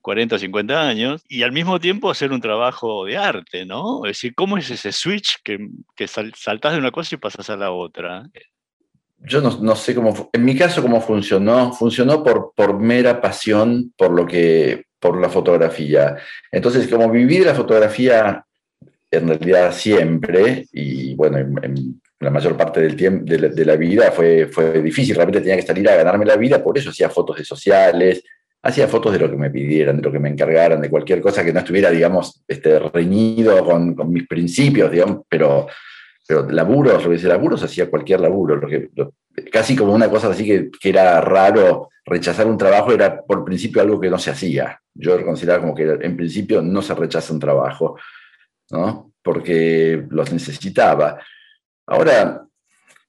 40 0.00 0.36
o 0.36 0.38
50 0.38 0.88
años, 0.88 1.22
y 1.28 1.42
al 1.42 1.52
mismo 1.52 1.80
tiempo 1.80 2.10
hacer 2.10 2.32
un 2.32 2.40
trabajo 2.40 3.04
de 3.04 3.16
arte, 3.16 3.66
¿no? 3.66 4.04
Es 4.04 4.10
decir, 4.10 4.34
¿cómo 4.34 4.58
es 4.58 4.70
ese 4.70 4.92
switch 4.92 5.38
que, 5.42 5.58
que 5.94 6.06
saltás 6.06 6.72
de 6.72 6.78
una 6.78 6.90
cosa 6.90 7.14
y 7.14 7.18
pasas 7.18 7.50
a 7.50 7.56
la 7.56 7.70
otra? 7.70 8.24
Yo 9.18 9.40
no, 9.40 9.58
no, 9.60 9.74
sé 9.74 9.94
cómo, 9.94 10.30
en 10.32 10.44
mi 10.44 10.54
caso, 10.56 10.82
cómo 10.82 11.00
funcionó. 11.00 11.72
Funcionó 11.72 12.22
por, 12.22 12.52
por 12.54 12.78
mera 12.78 13.20
pasión 13.20 13.92
por 13.96 14.12
lo 14.12 14.26
que, 14.26 14.84
por 15.00 15.20
la 15.20 15.28
fotografía. 15.28 16.16
Entonces, 16.52 16.86
como 16.86 17.10
viví 17.10 17.38
de 17.38 17.46
la 17.46 17.54
fotografía 17.54 18.44
en 19.10 19.28
realidad 19.28 19.72
siempre, 19.72 20.66
y 20.72 21.14
bueno, 21.14 21.38
en, 21.38 22.00
la 22.20 22.30
mayor 22.30 22.56
parte 22.56 22.80
del 22.80 22.96
tiempo 22.96 23.24
de 23.26 23.64
la, 23.64 23.76
vida 23.76 24.10
fue, 24.10 24.46
fue 24.46 24.80
difícil, 24.80 25.14
realmente 25.14 25.40
tenía 25.40 25.56
que 25.56 25.66
salir 25.66 25.88
a 25.88 25.96
ganarme 25.96 26.24
la 26.24 26.36
vida, 26.36 26.62
por 26.62 26.76
eso 26.78 26.90
hacía 26.90 27.10
fotos 27.10 27.36
de 27.36 27.44
sociales, 27.44 28.22
hacía 28.62 28.88
fotos 28.88 29.12
de 29.12 29.18
lo 29.18 29.30
que 29.30 29.36
me 29.36 29.50
pidieran, 29.50 29.98
de 29.98 30.02
lo 30.02 30.10
que 30.10 30.18
me 30.18 30.30
encargaran, 30.30 30.80
de 30.80 30.88
cualquier 30.88 31.20
cosa 31.20 31.44
que 31.44 31.52
no 31.52 31.60
estuviera, 31.60 31.90
digamos, 31.90 32.42
este, 32.48 32.78
reñido 32.78 33.62
con, 33.64 33.94
con 33.94 34.10
mis 34.10 34.26
principios, 34.26 34.90
digamos, 34.90 35.22
pero, 35.28 35.66
pero 36.26 36.48
laburos, 36.50 37.02
lo 37.02 37.10
que 37.10 37.16
dice 37.16 37.28
laburos, 37.28 37.62
hacía 37.62 37.90
cualquier 37.90 38.20
laburo, 38.20 38.56
lo 38.56 38.66
que, 38.66 38.88
casi 39.52 39.76
como 39.76 39.92
una 39.92 40.08
cosa 40.08 40.28
así 40.28 40.44
que, 40.44 40.70
que, 40.70 40.88
era 40.88 41.20
raro, 41.20 41.90
rechazar 42.04 42.46
un 42.46 42.56
trabajo 42.56 42.92
era 42.92 43.22
por 43.22 43.44
principio 43.44 43.82
algo 43.82 44.00
que 44.00 44.08
no 44.08 44.18
se 44.18 44.30
hacía. 44.30 44.80
Yo 44.94 45.22
consideraba 45.22 45.60
como 45.60 45.74
que 45.74 45.98
en 46.00 46.16
principio 46.16 46.62
no 46.62 46.80
se 46.80 46.94
rechaza 46.94 47.34
un 47.34 47.40
trabajo, 47.40 47.98
¿no? 48.70 49.12
porque 49.26 50.04
los 50.08 50.32
necesitaba. 50.32 51.18
Ahora, 51.86 52.46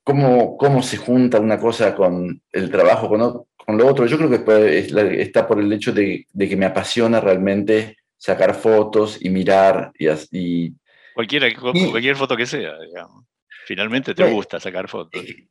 ¿cómo, 0.04 0.58
cómo 0.58 0.82
se 0.84 0.98
junta 0.98 1.40
una 1.40 1.60
cosa 1.60 1.96
con 1.96 2.42
el 2.52 2.70
trabajo, 2.70 3.10
con, 3.10 3.20
con 3.56 3.78
lo 3.78 3.88
otro? 3.88 4.06
Yo 4.06 4.18
creo 4.18 4.30
que 4.30 5.22
está 5.22 5.48
por 5.48 5.60
el 5.60 5.72
hecho 5.74 5.92
de, 5.92 6.28
de, 6.32 6.50
que 6.50 6.56
me 6.56 6.66
apasiona 6.66 7.20
realmente 7.20 7.98
sacar 8.18 8.56
fotos 8.56 9.18
y 9.20 9.30
mirar 9.30 9.92
y, 9.98 10.08
y 10.32 10.74
Cualquiera, 11.14 11.48
cualquier 11.60 12.16
foto 12.16 12.38
que 12.38 12.46
sea, 12.46 12.78
digamos. 12.80 13.26
Finalmente 13.66 14.14
te 14.14 14.32
gusta 14.32 14.60
sacar 14.60 14.88
fotos. 14.88 15.24
Eh, 15.24 15.48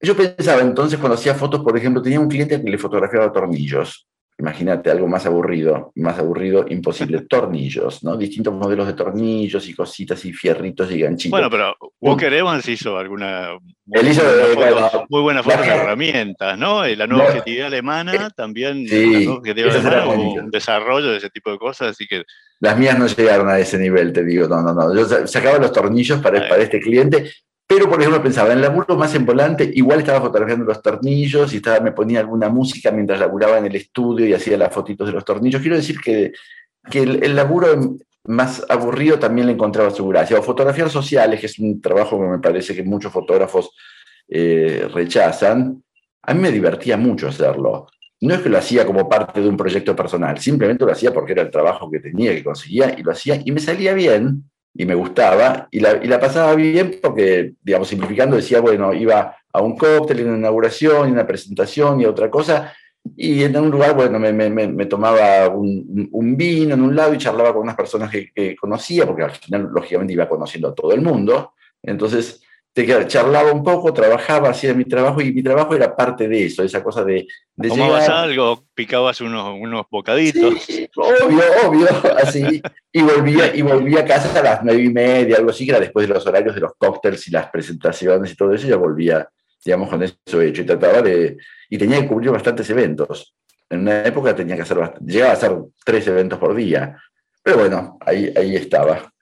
yo 0.00 0.16
pensaba 0.16 0.62
entonces 0.62 0.96
cuando 0.98 1.16
hacía 1.16 1.34
fotos, 1.34 1.60
por 1.64 1.76
ejemplo, 1.76 2.00
tenía 2.00 2.20
un 2.20 2.28
cliente 2.28 2.62
que 2.62 2.70
le 2.70 2.78
fotografiaba 2.78 3.32
tornillos 3.32 4.06
Imagínate 4.42 4.90
algo 4.90 5.06
más 5.06 5.24
aburrido, 5.24 5.92
más 5.94 6.18
aburrido, 6.18 6.66
imposible. 6.68 7.20
Tornillos, 7.28 8.02
¿no? 8.02 8.16
Distintos 8.16 8.52
modelos 8.52 8.88
de 8.88 8.94
tornillos 8.94 9.68
y 9.68 9.72
cositas 9.72 10.24
y 10.24 10.32
fierritos 10.32 10.90
y 10.90 10.98
ganchitos. 10.98 11.30
Bueno, 11.30 11.48
pero 11.48 11.76
Walker 12.00 12.32
Evans 12.32 12.68
hizo 12.68 12.98
alguna. 12.98 13.50
Él 13.92 14.08
hizo 14.08 14.22
muy 15.08 15.22
buenas 15.22 15.44
fotos 15.44 15.64
de 15.64 15.72
herramientas, 15.72 16.58
¿no? 16.58 16.88
Y 16.88 16.96
la 16.96 17.06
nueva 17.06 17.26
objetividad 17.26 17.68
alemana 17.68 18.14
eh, 18.14 18.30
también. 18.36 18.84
Sí, 18.88 19.26
la 19.26 20.08
un 20.08 20.50
desarrollo 20.50 21.12
de 21.12 21.18
ese 21.18 21.30
tipo 21.30 21.52
de 21.52 21.58
cosas, 21.58 21.90
así 21.90 22.08
que. 22.08 22.24
Las 22.58 22.76
mías 22.76 22.98
no 22.98 23.06
llegaron 23.06 23.48
a 23.48 23.60
ese 23.60 23.78
nivel, 23.78 24.12
te 24.12 24.24
digo, 24.24 24.48
no, 24.48 24.60
no, 24.60 24.74
no. 24.74 24.92
Yo 24.92 25.06
sacaba 25.28 25.58
los 25.58 25.72
tornillos 25.72 26.20
para, 26.20 26.48
para 26.48 26.64
este 26.64 26.80
cliente 26.80 27.30
pero, 27.74 27.88
por 27.88 27.98
ejemplo, 27.98 28.22
pensaba, 28.22 28.48
en 28.48 28.58
el 28.58 28.62
laburo 28.62 28.96
más 28.96 29.14
en 29.14 29.24
volante, 29.24 29.70
igual 29.72 30.00
estaba 30.00 30.20
fotografiando 30.20 30.66
los 30.66 30.82
tornillos 30.82 31.54
y 31.54 31.56
estaba, 31.56 31.80
me 31.80 31.92
ponía 31.92 32.20
alguna 32.20 32.50
música 32.50 32.90
mientras 32.90 33.18
laburaba 33.18 33.56
en 33.56 33.64
el 33.64 33.74
estudio 33.74 34.26
y 34.26 34.34
hacía 34.34 34.58
las 34.58 34.74
fotitos 34.74 35.06
de 35.06 35.14
los 35.14 35.24
tornillos. 35.24 35.62
Quiero 35.62 35.76
decir 35.76 35.98
que, 35.98 36.32
que 36.90 37.02
el, 37.02 37.34
laburo 37.34 37.96
más 38.24 38.62
aburrido 38.68 39.18
también 39.18 39.46
le 39.46 39.54
encontraba 39.54 39.88
su 39.90 40.06
gracia. 40.06 40.38
O 40.38 40.42
fotografiar 40.42 40.90
sociales, 40.90 41.40
que 41.40 41.46
es 41.46 41.58
un 41.58 41.80
trabajo 41.80 42.20
que 42.20 42.26
me 42.26 42.38
parece 42.40 42.74
que 42.74 42.82
muchos 42.82 43.10
fotógrafos 43.10 43.70
eh, 44.28 44.86
rechazan. 44.92 45.82
A 46.24 46.34
mí 46.34 46.40
me 46.40 46.52
divertía 46.52 46.98
mucho 46.98 47.28
hacerlo. 47.28 47.86
No 48.20 48.34
es 48.34 48.42
que 48.42 48.50
lo 48.50 48.58
hacía 48.58 48.84
como 48.84 49.08
parte 49.08 49.40
de 49.40 49.48
un 49.48 49.56
proyecto 49.56 49.96
personal, 49.96 50.38
simplemente 50.38 50.84
lo 50.84 50.92
hacía 50.92 51.10
porque 51.10 51.32
era 51.32 51.42
el 51.42 51.50
trabajo 51.50 51.90
que 51.90 52.00
tenía, 52.00 52.34
que 52.34 52.44
conseguía, 52.44 52.94
y 52.98 53.02
lo 53.02 53.12
hacía, 53.12 53.40
y 53.42 53.50
me 53.50 53.60
salía 53.60 53.94
bien, 53.94 54.44
y 54.74 54.86
me 54.86 54.94
gustaba, 54.94 55.68
y 55.70 55.80
la, 55.80 56.02
y 56.02 56.06
la, 56.06 56.18
pasaba 56.18 56.54
bien 56.54 56.98
porque, 57.02 57.52
digamos, 57.62 57.88
simplificando, 57.88 58.36
decía, 58.36 58.60
bueno, 58.60 58.94
iba 58.94 59.36
a 59.52 59.60
un 59.60 59.76
cóctel, 59.76 60.20
en 60.20 60.28
una 60.28 60.38
inauguración, 60.38 61.08
y 61.08 61.12
una 61.12 61.26
presentación 61.26 62.00
y 62.00 62.06
otra 62.06 62.30
cosa, 62.30 62.72
y 63.16 63.42
en 63.42 63.56
un 63.56 63.70
lugar, 63.70 63.94
bueno, 63.94 64.18
me, 64.18 64.32
me, 64.32 64.86
tomaba 64.86 65.48
un, 65.48 66.08
un, 66.10 66.36
vino 66.36 66.74
en 66.74 66.82
un 66.82 66.94
lado 66.94 67.12
y 67.12 67.18
charlaba 67.18 67.52
con 67.52 67.62
unas 67.62 67.76
personas 67.76 68.10
que, 68.10 68.30
que, 68.32 68.56
conocía, 68.56 69.06
porque 69.06 69.24
al 69.24 69.32
final, 69.32 69.68
lógicamente, 69.72 70.14
iba 70.14 70.28
conociendo 70.28 70.68
a 70.68 70.74
todo 70.74 70.92
el 70.92 71.02
mundo, 71.02 71.52
entonces 71.82 72.42
charlaba 73.06 73.52
un 73.52 73.62
poco, 73.62 73.92
trabajaba, 73.92 74.50
hacía 74.50 74.72
mi 74.72 74.84
trabajo 74.84 75.20
y 75.20 75.32
mi 75.32 75.42
trabajo 75.42 75.74
era 75.74 75.94
parte 75.94 76.26
de 76.26 76.46
eso, 76.46 76.62
esa 76.62 76.82
cosa 76.82 77.04
de... 77.04 77.26
de 77.54 77.68
Tomabas 77.68 78.08
algo, 78.08 78.64
picabas 78.74 79.20
unos, 79.20 79.58
unos 79.60 79.84
bocaditos. 79.90 80.66
obvio, 80.96 81.42
obvio, 81.66 81.88
así. 82.16 82.62
Y 82.90 83.02
volvía, 83.02 83.54
y 83.54 83.62
volvía 83.62 84.00
a 84.00 84.04
casa 84.04 84.38
a 84.38 84.42
las 84.42 84.64
nueve 84.64 84.82
y 84.82 84.88
media, 84.88 85.36
algo 85.36 85.50
así, 85.50 85.66
que 85.66 85.72
era 85.72 85.80
después 85.80 86.08
de 86.08 86.14
los 86.14 86.26
horarios 86.26 86.54
de 86.54 86.62
los 86.62 86.72
cócteles 86.78 87.26
y 87.28 87.30
las 87.30 87.50
presentaciones 87.50 88.32
y 88.32 88.36
todo 88.36 88.54
eso, 88.54 88.66
ya 88.66 88.76
volvía, 88.76 89.28
digamos, 89.64 89.90
con 89.90 90.02
eso 90.02 90.40
hecho. 90.40 90.62
Y 90.62 90.66
trataba 90.66 91.02
de. 91.02 91.36
Y 91.68 91.78
tenía 91.78 92.00
que 92.00 92.08
cubrir 92.08 92.30
bastantes 92.30 92.68
eventos. 92.70 93.34
En 93.68 93.80
una 93.80 94.04
época 94.04 94.34
tenía 94.34 94.56
que 94.56 94.62
hacer. 94.62 94.78
Llegaba 95.04 95.32
a 95.32 95.34
hacer 95.34 95.52
tres 95.84 96.06
eventos 96.06 96.38
por 96.38 96.54
día. 96.54 96.98
Pero 97.42 97.58
bueno, 97.58 97.98
ahí, 98.00 98.32
ahí 98.36 98.56
estaba. 98.56 99.12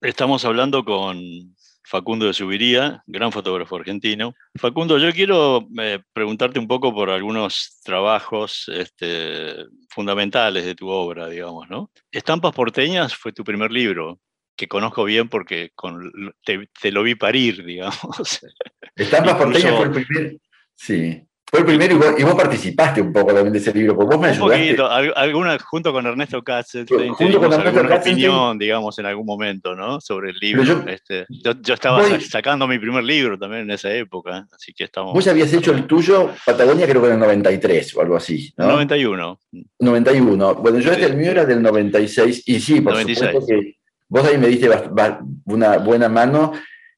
Estamos 0.00 0.44
hablando 0.44 0.84
con 0.84 1.53
Facundo 1.84 2.26
de 2.26 2.32
Subiría, 2.32 3.02
gran 3.06 3.30
fotógrafo 3.30 3.76
argentino. 3.76 4.34
Facundo, 4.54 4.98
yo 4.98 5.12
quiero 5.12 5.68
eh, 5.78 6.00
preguntarte 6.12 6.58
un 6.58 6.66
poco 6.66 6.94
por 6.94 7.10
algunos 7.10 7.78
trabajos 7.84 8.70
este, 8.72 9.54
fundamentales 9.90 10.64
de 10.64 10.74
tu 10.74 10.88
obra, 10.88 11.28
digamos, 11.28 11.68
¿no? 11.68 11.90
Estampas 12.10 12.54
porteñas 12.54 13.14
fue 13.14 13.32
tu 13.32 13.44
primer 13.44 13.70
libro, 13.70 14.18
que 14.56 14.66
conozco 14.66 15.04
bien 15.04 15.28
porque 15.28 15.72
con, 15.74 16.10
te, 16.44 16.68
te 16.80 16.90
lo 16.90 17.02
vi 17.02 17.14
parir, 17.16 17.62
digamos. 17.66 18.40
Estampas 18.96 19.36
porteñas 19.36 19.76
fue 19.76 19.84
el 19.84 19.92
primer. 19.92 20.36
Sí. 20.74 21.22
Fue 21.54 21.60
el 21.60 21.66
primero 21.66 21.94
y 21.94 21.98
vos, 21.98 22.14
y 22.18 22.22
vos 22.24 22.34
participaste 22.34 23.00
un 23.00 23.12
poco 23.12 23.32
también 23.32 23.52
de 23.52 23.60
ese 23.60 23.72
libro, 23.72 23.94
porque 23.94 24.16
vos 24.16 24.20
me 24.20 24.28
Un 24.32 24.34
ayudaste. 24.34 24.64
poquito, 24.64 24.90
al- 24.90 25.12
alguna, 25.14 25.56
junto 25.60 25.92
con 25.92 26.04
Ernesto 26.04 26.42
Katzenstein, 26.42 27.12
Junto 27.14 27.38
con 27.38 27.52
Ernesto 27.52 27.80
Katzenstein. 27.82 28.14
opinión, 28.28 28.58
digamos, 28.58 28.98
en 28.98 29.06
algún 29.06 29.24
momento, 29.24 29.76
¿no? 29.76 30.00
Sobre 30.00 30.30
el 30.30 30.36
libro. 30.40 30.64
yo- 30.64 30.82
este, 30.88 31.26
yo, 31.28 31.52
yo 31.62 31.74
estaba 31.74 32.00
Voy- 32.02 32.20
sacando 32.22 32.66
mi 32.66 32.80
primer 32.80 33.04
libro 33.04 33.38
también 33.38 33.62
en 33.62 33.70
esa 33.70 33.92
época, 33.94 34.48
así 34.52 34.72
que 34.74 34.82
estamos... 34.82 35.14
Vos 35.14 35.28
habías 35.28 35.52
hecho 35.52 35.70
el 35.70 35.86
tuyo, 35.86 36.30
Patagonia, 36.44 36.88
creo 36.88 37.00
que 37.00 37.06
en 37.06 37.14
el 37.14 37.20
93 37.20 37.96
o 37.96 38.00
algo 38.00 38.16
así, 38.16 38.52
¿no? 38.56 38.66
91. 38.66 39.38
91. 39.78 40.54
Bueno, 40.56 40.80
yo 40.80 40.92
Sí. 40.92 41.02
el 41.02 41.16
mío 41.16 41.30
era 41.30 41.44
del 41.46 41.62
96, 41.62 42.42
y 42.46 42.58
sí, 42.58 42.80
por 42.80 42.94
96. 42.94 43.30
supuesto 43.30 43.46
que 43.46 43.76
vos 44.08 44.24
ahí 44.26 44.38
me 44.38 44.48
diste 44.48 44.68
una 45.44 45.78
buena 45.78 46.08
mano 46.08 46.50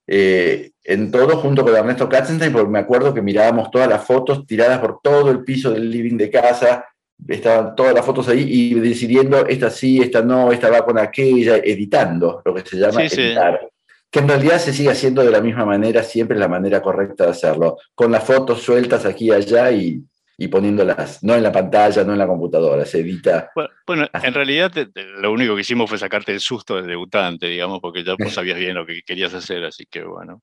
eh, 0.07 0.71
en 0.89 1.11
todo, 1.11 1.37
junto 1.39 1.65
con 1.65 1.75
Ernesto 1.75 2.09
Katzenstein, 2.09 2.53
porque 2.53 2.71
me 2.71 2.79
acuerdo 2.79 3.13
que 3.13 3.23
mirábamos 3.23 3.71
todas 3.71 3.89
las 3.89 4.05
fotos 4.05 4.47
tiradas 4.47 4.79
por 4.79 5.01
todo 5.03 5.31
el 5.31 5.43
piso 5.45 5.71
del 5.73 5.91
living 5.91 6.17
de 6.17 6.31
casa, 6.31 6.85
estaban 7.29 7.75
todas 7.75 7.95
las 7.95 8.05
fotos 8.05 8.29
ahí 8.29 8.45
y 8.47 8.75
decidiendo 8.75 9.47
esta 9.47 9.71
sí, 9.71 10.01
esta 10.01 10.23
no, 10.23 10.53
esta 10.53 10.71
va 10.71 10.85
con 10.85 10.99
aquella, 10.99 11.57
editando, 11.57 12.43
lo 12.45 12.55
que 12.55 12.61
se 12.63 12.77
llama 12.77 13.01
Sí, 13.03 13.09
sí. 13.09 13.21
editar. 13.23 13.69
Que 14.11 14.21
en 14.21 14.29
realidad 14.29 14.59
se 14.59 14.73
sigue 14.73 14.91
haciendo 14.91 15.25
de 15.25 15.31
la 15.31 15.41
misma 15.41 15.65
manera, 15.65 16.03
siempre 16.03 16.37
es 16.37 16.41
la 16.41 16.49
manera 16.49 16.81
correcta 16.81 17.25
de 17.25 17.31
hacerlo, 17.31 17.79
con 17.95 18.13
las 18.13 18.23
fotos 18.23 18.63
sueltas 18.63 19.05
aquí 19.05 19.27
y 19.27 19.33
allá 19.33 19.71
y, 19.73 20.01
y 20.39 20.49
poniéndolas, 20.49 21.25
no 21.25 21.35
en 21.35 21.43
la 21.43 21.51
pantalla, 21.51 22.05
no 22.05 22.13
en 22.13 22.19
la 22.19 22.27
computadora, 22.27 22.85
se 22.85 23.01
edita. 23.01 23.51
Bueno, 23.55 23.71
Bueno, 23.87 24.07
en 24.23 24.35
realidad 24.35 24.71
te- 24.71 24.87
te- 24.87 25.05
lo 25.05 25.33
único 25.33 25.55
que 25.57 25.63
hicimos 25.63 25.89
fue 25.91 25.99
sacarte 25.99 26.33
el 26.33 26.41
susto 26.41 26.77
del 26.77 26.87
debutante, 26.87 27.47
digamos, 27.49 27.81
porque 27.81 28.05
ya 28.05 28.15
vos 28.19 28.33
sabías 28.33 28.59
bien 28.59 28.75
lo 28.77 28.87
que 28.87 29.01
querías 29.05 29.35
hacer, 29.35 29.65
así 29.65 29.85
que 29.91 30.05
bueno. 30.05 30.41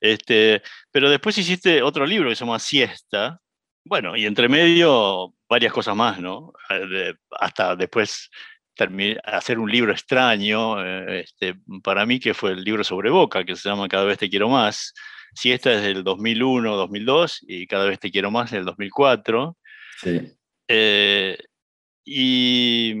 Este, 0.00 0.62
pero 0.90 1.10
después 1.10 1.38
hiciste 1.38 1.82
otro 1.82 2.06
libro 2.06 2.28
que 2.28 2.36
se 2.36 2.44
llama 2.44 2.58
Siesta. 2.58 3.40
Bueno, 3.84 4.16
y 4.16 4.26
entre 4.26 4.48
medio 4.48 5.34
varias 5.48 5.72
cosas 5.72 5.96
más, 5.96 6.20
¿no? 6.20 6.52
Eh, 6.70 7.14
Hasta 7.30 7.76
después 7.76 8.30
hacer 9.24 9.58
un 9.58 9.70
libro 9.70 9.92
extraño, 9.92 10.84
eh, 10.84 11.20
este, 11.20 11.54
para 11.82 12.04
mí 12.04 12.20
que 12.20 12.34
fue 12.34 12.52
el 12.52 12.62
libro 12.62 12.84
sobre 12.84 13.10
Boca, 13.10 13.44
que 13.44 13.56
se 13.56 13.68
llama 13.68 13.88
Cada 13.88 14.04
vez 14.04 14.18
te 14.18 14.28
quiero 14.28 14.48
más. 14.48 14.92
Siesta 15.34 15.72
es 15.72 15.82
del 15.82 16.04
2001, 16.04 16.76
2002 16.76 17.44
y 17.46 17.66
Cada 17.66 17.86
vez 17.86 17.98
te 17.98 18.10
quiero 18.10 18.30
más 18.30 18.50
del 18.50 18.64
2004. 18.64 19.56
Sí. 20.00 20.32
Eh, 20.68 21.38
y 22.04 22.94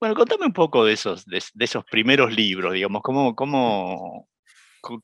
bueno, 0.00 0.14
contame 0.14 0.46
un 0.46 0.52
poco 0.52 0.84
de 0.84 0.92
esos, 0.92 1.24
de, 1.24 1.42
de 1.54 1.64
esos 1.64 1.84
primeros 1.84 2.34
libros, 2.34 2.74
digamos, 2.74 3.00
¿cómo, 3.02 3.34
cómo, 3.34 4.28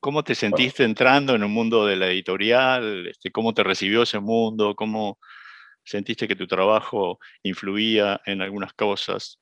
cómo 0.01 0.23
te 0.23 0.35
sentiste 0.35 0.85
entrando 0.85 1.35
en 1.35 1.43
un 1.45 1.53
mundo 1.53 1.87
de 1.87 1.97
la 1.97 2.09
editorial? 2.09 3.07
Este, 3.07 3.31
¿Cómo 3.31 3.55
te 3.55 3.63
recibió 3.63 4.03
ese 4.03 4.21
mundo? 4.21 4.75
¿Cómo 4.75 5.19
sentiste 5.85 6.29
que 6.29 6.37
tu 6.37 6.47
trabajo 6.47 7.19
influía 7.43 8.21
en 8.27 8.43
algunas 8.43 8.73
cosas? 8.75 9.39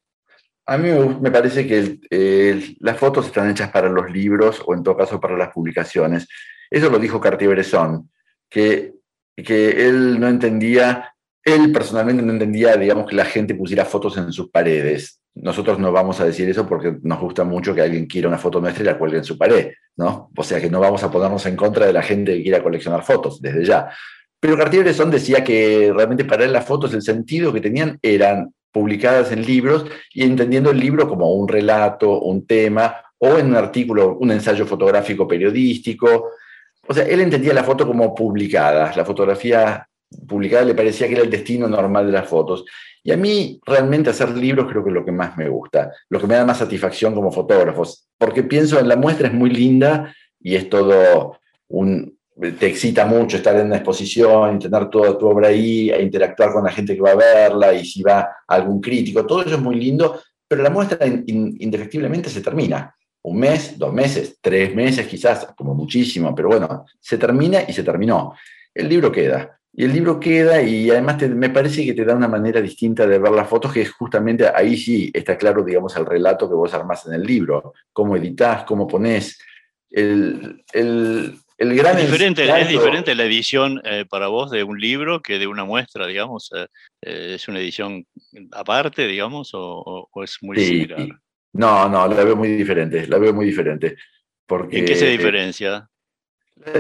A 0.67 0.77
mí 0.77 0.91
me, 1.21 1.31
parece 1.31 1.67
que 1.67 1.79
el- 1.79 2.01
el- 2.11 2.77
las 2.81 2.99
fotos 2.99 3.27
están 3.27 3.51
hechas 3.51 3.71
para 3.71 3.89
los 3.89 4.11
libros 4.11 4.63
o 4.67 4.75
en 4.75 4.83
todo 4.83 4.97
caso 4.97 5.19
para 5.21 5.37
las 5.37 5.49
publicaciones. 5.53 6.29
Eso 6.71 6.91
lo 6.91 6.99
dijo 6.99 7.21
Cartier-Bresson, 7.21 8.11
que, 8.51 8.93
que 9.37 9.89
él 9.89 10.21
no 10.21 10.29
entendía, 10.29 11.15
él 11.43 11.73
personalmente 11.73 12.23
no 12.23 12.33
entendía, 12.33 12.77
digamos, 12.77 13.07
que 13.09 13.17
la 13.17 13.25
gente 13.25 13.55
pusiera 13.55 13.87
fotos 13.87 14.17
en 14.19 14.31
sus 14.33 14.51
paredes. 14.51 15.23
Nosotros 15.43 15.79
no 15.79 15.93
vamos 15.93 16.21
a 16.21 16.27
decir 16.27 16.49
eso 16.49 16.67
porque 16.67 16.97
nos 17.03 17.21
gusta 17.21 17.45
mucho 17.45 17.75
que 17.75 17.83
alguien 17.83 18.07
quiera 18.07 18.29
una 18.29 18.39
foto 18.39 18.61
nuestra 18.61 18.83
y 18.83 18.87
la 18.87 18.99
cuelgue 18.99 19.19
en 19.19 19.25
su 19.25 19.39
pared, 19.39 19.73
¿no? 19.97 20.31
O 20.37 20.43
sea 20.43 20.61
que 20.61 20.71
no 20.71 20.81
vamos 20.81 21.03
a 21.03 21.11
ponernos 21.11 21.45
en 21.47 21.57
contra 21.57 21.87
de 21.87 21.93
la 21.93 22.03
gente 22.03 22.37
que 22.37 22.43
quiera 22.43 22.63
coleccionar 22.63 23.05
fotos, 23.05 23.41
desde 23.41 23.65
ya. 23.65 23.91
Pero 24.41 24.57
Cartier-Bresson 24.57 25.11
decía 25.11 25.43
que 25.43 25.93
realmente 25.95 26.25
para 26.25 26.45
él 26.45 26.53
las 26.53 26.65
fotos, 26.65 26.95
el 26.95 27.03
sentido 27.03 27.53
que 27.53 27.61
tenían 27.61 27.99
eran 28.03 28.53
publicadas 28.73 29.33
en 29.33 29.45
libros 29.45 29.87
y 30.13 30.23
entendiendo 30.23 30.71
el 30.71 30.79
libro 30.79 31.09
como 31.09 31.33
un 31.33 31.49
relato, 31.49 32.21
un 32.21 32.47
tema, 32.47 32.97
o 33.19 33.39
en 33.39 33.47
un 33.47 33.57
artículo, 33.57 34.17
un 34.19 34.31
ensayo 34.31 34.65
fotográfico 34.67 35.27
periodístico. 35.27 36.31
O 36.87 36.95
sea, 36.95 37.05
él 37.05 37.21
entendía 37.21 37.53
la 37.53 37.65
foto 37.65 37.87
como 37.87 38.15
publicada, 38.15 38.93
la 38.95 39.05
fotografía 39.05 39.87
publicada 40.27 40.65
le 40.65 40.75
parecía 40.75 41.07
que 41.07 41.15
era 41.15 41.23
el 41.23 41.31
destino 41.31 41.69
normal 41.69 42.07
de 42.07 42.13
las 42.13 42.29
fotos. 42.29 42.65
Y 43.03 43.13
a 43.13 43.17
mí 43.17 43.61
realmente 43.65 44.11
hacer 44.11 44.31
libros 44.37 44.67
creo 44.69 44.83
que 44.83 44.91
es 44.91 44.95
lo 44.95 45.05
que 45.05 45.13
más 45.13 45.37
me 45.37 45.49
gusta, 45.49 45.93
lo 46.09 46.21
que 46.21 46.27
me 46.27 46.35
da 46.35 46.45
más 46.45 46.59
satisfacción 46.59 47.15
como 47.15 47.31
fotógrafo, 47.33 47.85
porque 48.19 48.43
pienso 48.43 48.79
en 48.79 48.89
la 48.89 48.97
muestra 48.97 49.29
es 49.29 49.35
muy 49.35 49.51
linda 49.51 50.15
y 50.41 50.55
es 50.57 50.69
todo 50.69 51.39
un... 51.69 52.17
Te 52.61 52.67
excita 52.69 53.05
mucho 53.05 53.37
estar 53.37 53.57
en 53.57 53.67
una 53.67 53.77
exposición 53.79 54.61
tener 54.61 54.89
toda 54.91 55.19
tu 55.19 55.27
obra 55.27 55.49
ahí 55.49 55.91
e 55.91 56.01
interactuar 56.01 56.53
con 56.53 56.63
la 56.63 56.71
gente 56.71 56.95
que 56.95 57.01
va 57.01 57.11
a 57.11 57.17
verla 57.17 57.73
y 57.75 57.85
si 57.85 58.01
va 58.01 58.29
algún 58.47 58.81
crítico, 58.81 59.27
todo 59.27 59.43
eso 59.43 59.57
es 59.57 59.61
muy 59.61 59.75
lindo, 59.75 60.21
pero 60.47 60.63
la 60.63 60.71
muestra 60.71 61.05
in- 61.05 61.25
in- 61.27 61.57
indefectiblemente 61.59 62.31
se 62.31 62.41
termina. 62.41 62.95
Un 63.23 63.41
mes, 63.41 63.77
dos 63.77 63.93
meses, 63.93 64.39
tres 64.41 64.73
meses 64.73 65.09
quizás, 65.09 65.49
como 65.57 65.75
muchísimo, 65.75 66.33
pero 66.33 66.49
bueno, 66.51 66.85
se 67.01 67.19
termina 67.19 67.63
y 67.67 67.73
se 67.73 67.83
terminó. 67.83 68.33
El 68.73 68.89
libro 68.89 69.11
queda. 69.11 69.58
Y 69.81 69.85
el 69.85 69.93
libro 69.93 70.19
queda 70.19 70.61
y 70.61 70.91
además 70.91 71.19
te- 71.19 71.29
me 71.29 71.51
parece 71.51 71.85
que 71.87 71.95
te 71.95 72.05
da 72.05 72.17
una 72.17 72.27
manera 72.27 72.61
distinta 72.61 73.07
de 73.07 73.17
ver 73.21 73.31
las 73.31 73.49
fotos, 73.49 73.73
que 73.73 73.83
es 73.83 73.93
justamente 73.93 74.45
ahí 74.53 74.77
sí 74.77 75.09
está 75.15 75.39
claro, 75.39 75.63
digamos, 75.63 75.95
el 75.97 76.05
relato 76.05 76.49
que 76.49 76.57
vos 76.57 76.75
armás 76.75 77.07
en 77.07 77.13
el 77.15 77.23
libro, 77.23 77.75
cómo 77.93 78.17
editás, 78.17 78.65
cómo 78.65 78.89
ponés. 78.89 79.39
El, 79.89 80.65
el, 80.73 81.39
el 81.59 81.77
gran 81.77 81.97
¿Es 81.97 82.07
diferente, 82.11 82.61
¿Es 82.61 82.69
diferente 82.69 83.15
la 83.15 83.23
edición 83.23 83.81
eh, 83.85 84.05
para 84.11 84.27
vos 84.27 84.51
de 84.51 84.65
un 84.65 84.81
libro 84.81 85.23
que 85.23 85.39
de 85.39 85.47
una 85.47 85.65
muestra, 85.65 86.09
digamos? 86.09 86.51
Eh, 86.57 86.67
eh, 87.03 87.33
¿Es 87.37 87.47
una 87.47 87.61
edición 87.61 88.05
aparte, 88.51 89.07
digamos, 89.07 89.55
o, 89.55 89.61
o- 89.63 90.09
o 90.11 90.25
es 90.25 90.39
muy 90.43 90.59
Sí. 90.59 90.65
similar? 90.67 91.09
No, 91.53 91.89
no, 91.89 92.09
la 92.09 92.25
veo 92.25 92.35
muy 92.35 92.49
diferente, 92.49 93.07
la 93.07 93.19
veo 93.19 93.33
muy 93.33 93.47
diferente. 93.47 93.97
Porque, 94.45 94.79
¿En 94.81 94.85
qué 94.87 94.97
se 94.97 95.07
diferencia? 95.11 95.89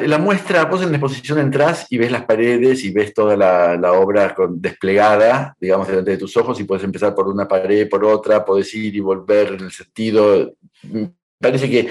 La, 0.06 0.18
muestra, 0.18 0.64
vos 0.64 0.82
en 0.82 0.90
la 0.90 0.96
exposición 0.98 1.38
entrás 1.38 1.86
y 1.90 1.98
ves 1.98 2.10
las 2.10 2.24
paredes 2.24 2.84
y 2.84 2.90
ves 2.90 3.14
toda 3.14 3.36
la, 3.36 3.92
obra 3.92 4.34
con- 4.34 4.60
desplegada, 4.60 5.56
digamos, 5.60 5.86
delante 5.88 6.10
de 6.12 6.16
tus 6.18 6.36
ojos 6.36 6.58
y 6.60 6.64
puedes 6.64 6.84
empezar 6.84 7.14
por 7.14 7.28
una 7.28 7.46
pared, 7.46 7.88
por 7.88 8.04
otra, 8.04 8.44
podés 8.44 8.74
ir 8.74 8.96
y 8.96 9.00
volver 9.00 9.52
en 9.54 9.60
el 9.60 9.70
sentido. 9.70 10.52
Me 10.82 11.12
Parece 11.40 11.70
que. 11.70 11.88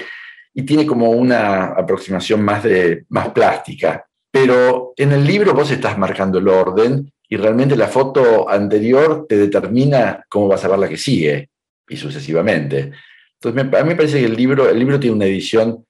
Y 0.54 0.62
tiene 0.62 0.84
como 0.86 1.10
una 1.10 1.66
aproximación 1.66 2.42
más, 2.42 2.62
de, 2.64 3.04
más 3.08 3.30
plástica. 3.30 4.04
Pero 4.30 4.92
en 4.96 5.12
el 5.12 5.24
libro 5.24 5.54
vos 5.54 5.70
estás 5.70 5.96
marcando 5.96 6.38
el 6.38 6.48
orden 6.48 7.10
y 7.28 7.36
realmente 7.36 7.76
la 7.76 7.86
foto 7.88 8.48
anterior 8.48 9.24
te 9.28 9.36
determina 9.38 10.24
cómo 10.28 10.48
vas 10.48 10.64
a 10.64 10.68
ver 10.68 10.78
la 10.78 10.88
que 10.88 10.96
sigue 10.96 11.48
y 11.88 11.96
sucesivamente. 11.96 12.92
Entonces, 13.40 13.64
me- 13.70 13.78
a 13.78 13.82
mí 13.82 13.88
me 13.90 13.96
parece 13.96 14.18
que 14.20 14.26
el 14.26 14.36
libro, 14.36 14.68
el 14.68 14.78
libro 14.78 14.98
tiene 15.00 15.16
una 15.16 15.26
edición 15.26 15.84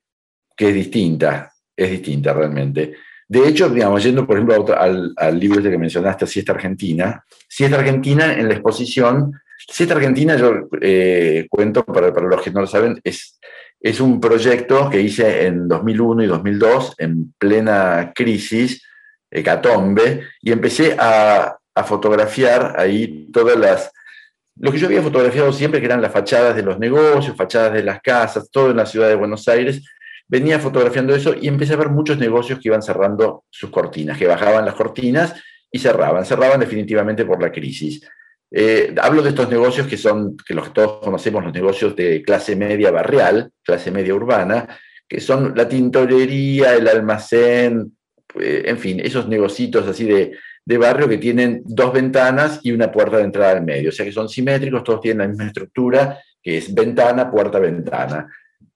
que 0.56 0.68
es 0.68 0.74
distinta, 0.74 1.52
es 1.78 1.90
distinta 1.90 2.32
realmente. 2.32 2.94
De 3.28 3.46
hecho, 3.46 3.68
digamos, 3.68 4.02
yendo 4.02 4.26
por 4.26 4.36
ejemplo 4.36 4.76
al, 4.76 5.12
al 5.16 5.38
libro 5.38 5.58
este 5.58 5.70
que 5.70 5.78
mencionaste, 5.78 6.26
Siesta 6.26 6.52
Argentina, 6.52 7.24
Siesta 7.48 7.78
Argentina 7.78 8.34
en 8.34 8.48
la 8.48 8.54
exposición, 8.54 9.32
Siesta 9.58 9.94
Argentina, 9.94 10.36
yo 10.36 10.68
eh, 10.80 11.46
cuento 11.48 11.84
para, 11.84 12.12
para 12.12 12.26
los 12.26 12.42
que 12.42 12.50
no 12.50 12.62
lo 12.62 12.66
saben, 12.66 13.00
es, 13.04 13.38
es 13.80 14.00
un 14.00 14.20
proyecto 14.20 14.88
que 14.90 15.00
hice 15.00 15.46
en 15.46 15.68
2001 15.68 16.24
y 16.24 16.26
2002, 16.26 16.94
en 16.98 17.34
plena 17.38 18.12
crisis, 18.14 18.82
hecatombe, 19.30 20.22
y 20.40 20.50
empecé 20.50 20.96
a, 20.98 21.58
a 21.74 21.84
fotografiar 21.84 22.74
ahí 22.78 23.28
todas 23.30 23.56
las, 23.56 23.92
lo 24.56 24.72
que 24.72 24.78
yo 24.78 24.86
había 24.86 25.02
fotografiado 25.02 25.52
siempre, 25.52 25.80
que 25.80 25.86
eran 25.86 26.02
las 26.02 26.12
fachadas 26.12 26.56
de 26.56 26.62
los 26.62 26.78
negocios, 26.78 27.36
fachadas 27.36 27.74
de 27.74 27.82
las 27.82 28.00
casas, 28.00 28.50
todo 28.50 28.70
en 28.70 28.78
la 28.78 28.86
ciudad 28.86 29.08
de 29.08 29.14
Buenos 29.14 29.46
Aires, 29.48 29.82
venía 30.28 30.58
fotografiando 30.58 31.14
eso 31.14 31.34
y 31.40 31.48
empecé 31.48 31.74
a 31.74 31.78
ver 31.78 31.88
muchos 31.88 32.18
negocios 32.18 32.58
que 32.60 32.68
iban 32.68 32.82
cerrando 32.82 33.44
sus 33.50 33.70
cortinas, 33.70 34.18
que 34.18 34.26
bajaban 34.26 34.64
las 34.64 34.74
cortinas 34.74 35.34
y 35.70 35.78
cerraban, 35.78 36.24
cerraban 36.24 36.60
definitivamente 36.60 37.24
por 37.24 37.42
la 37.42 37.50
crisis. 37.50 38.06
Eh, 38.50 38.94
hablo 39.00 39.22
de 39.22 39.30
estos 39.30 39.50
negocios 39.50 39.86
que 39.86 39.96
son, 39.96 40.36
que 40.36 40.54
los 40.54 40.68
que 40.68 40.74
todos 40.74 41.04
conocemos, 41.04 41.44
los 41.44 41.52
negocios 41.52 41.96
de 41.96 42.22
clase 42.22 42.56
media 42.56 42.90
barrial, 42.90 43.50
clase 43.62 43.90
media 43.90 44.14
urbana, 44.14 44.78
que 45.08 45.20
son 45.20 45.54
la 45.56 45.68
tintorería, 45.68 46.74
el 46.74 46.88
almacén 46.88 47.98
eh, 48.34 48.64
en 48.66 48.78
fin, 48.78 49.00
esos 49.00 49.28
negocitos 49.28 49.86
así 49.86 50.04
de, 50.04 50.32
de 50.64 50.78
barrio 50.78 51.08
que 51.08 51.18
tienen 51.18 51.62
dos 51.64 51.92
ventanas 51.92 52.60
y 52.62 52.72
una 52.72 52.92
puerta 52.92 53.16
de 53.16 53.24
entrada 53.24 53.52
al 53.52 53.64
medio. 53.64 53.88
O 53.88 53.92
sea 53.92 54.04
que 54.04 54.12
son 54.12 54.28
simétricos, 54.28 54.84
todos 54.84 55.00
tienen 55.00 55.18
la 55.18 55.28
misma 55.28 55.46
estructura, 55.46 56.18
que 56.42 56.58
es 56.58 56.74
ventana, 56.74 57.30
puerta, 57.30 57.58
ventana. 57.58 58.28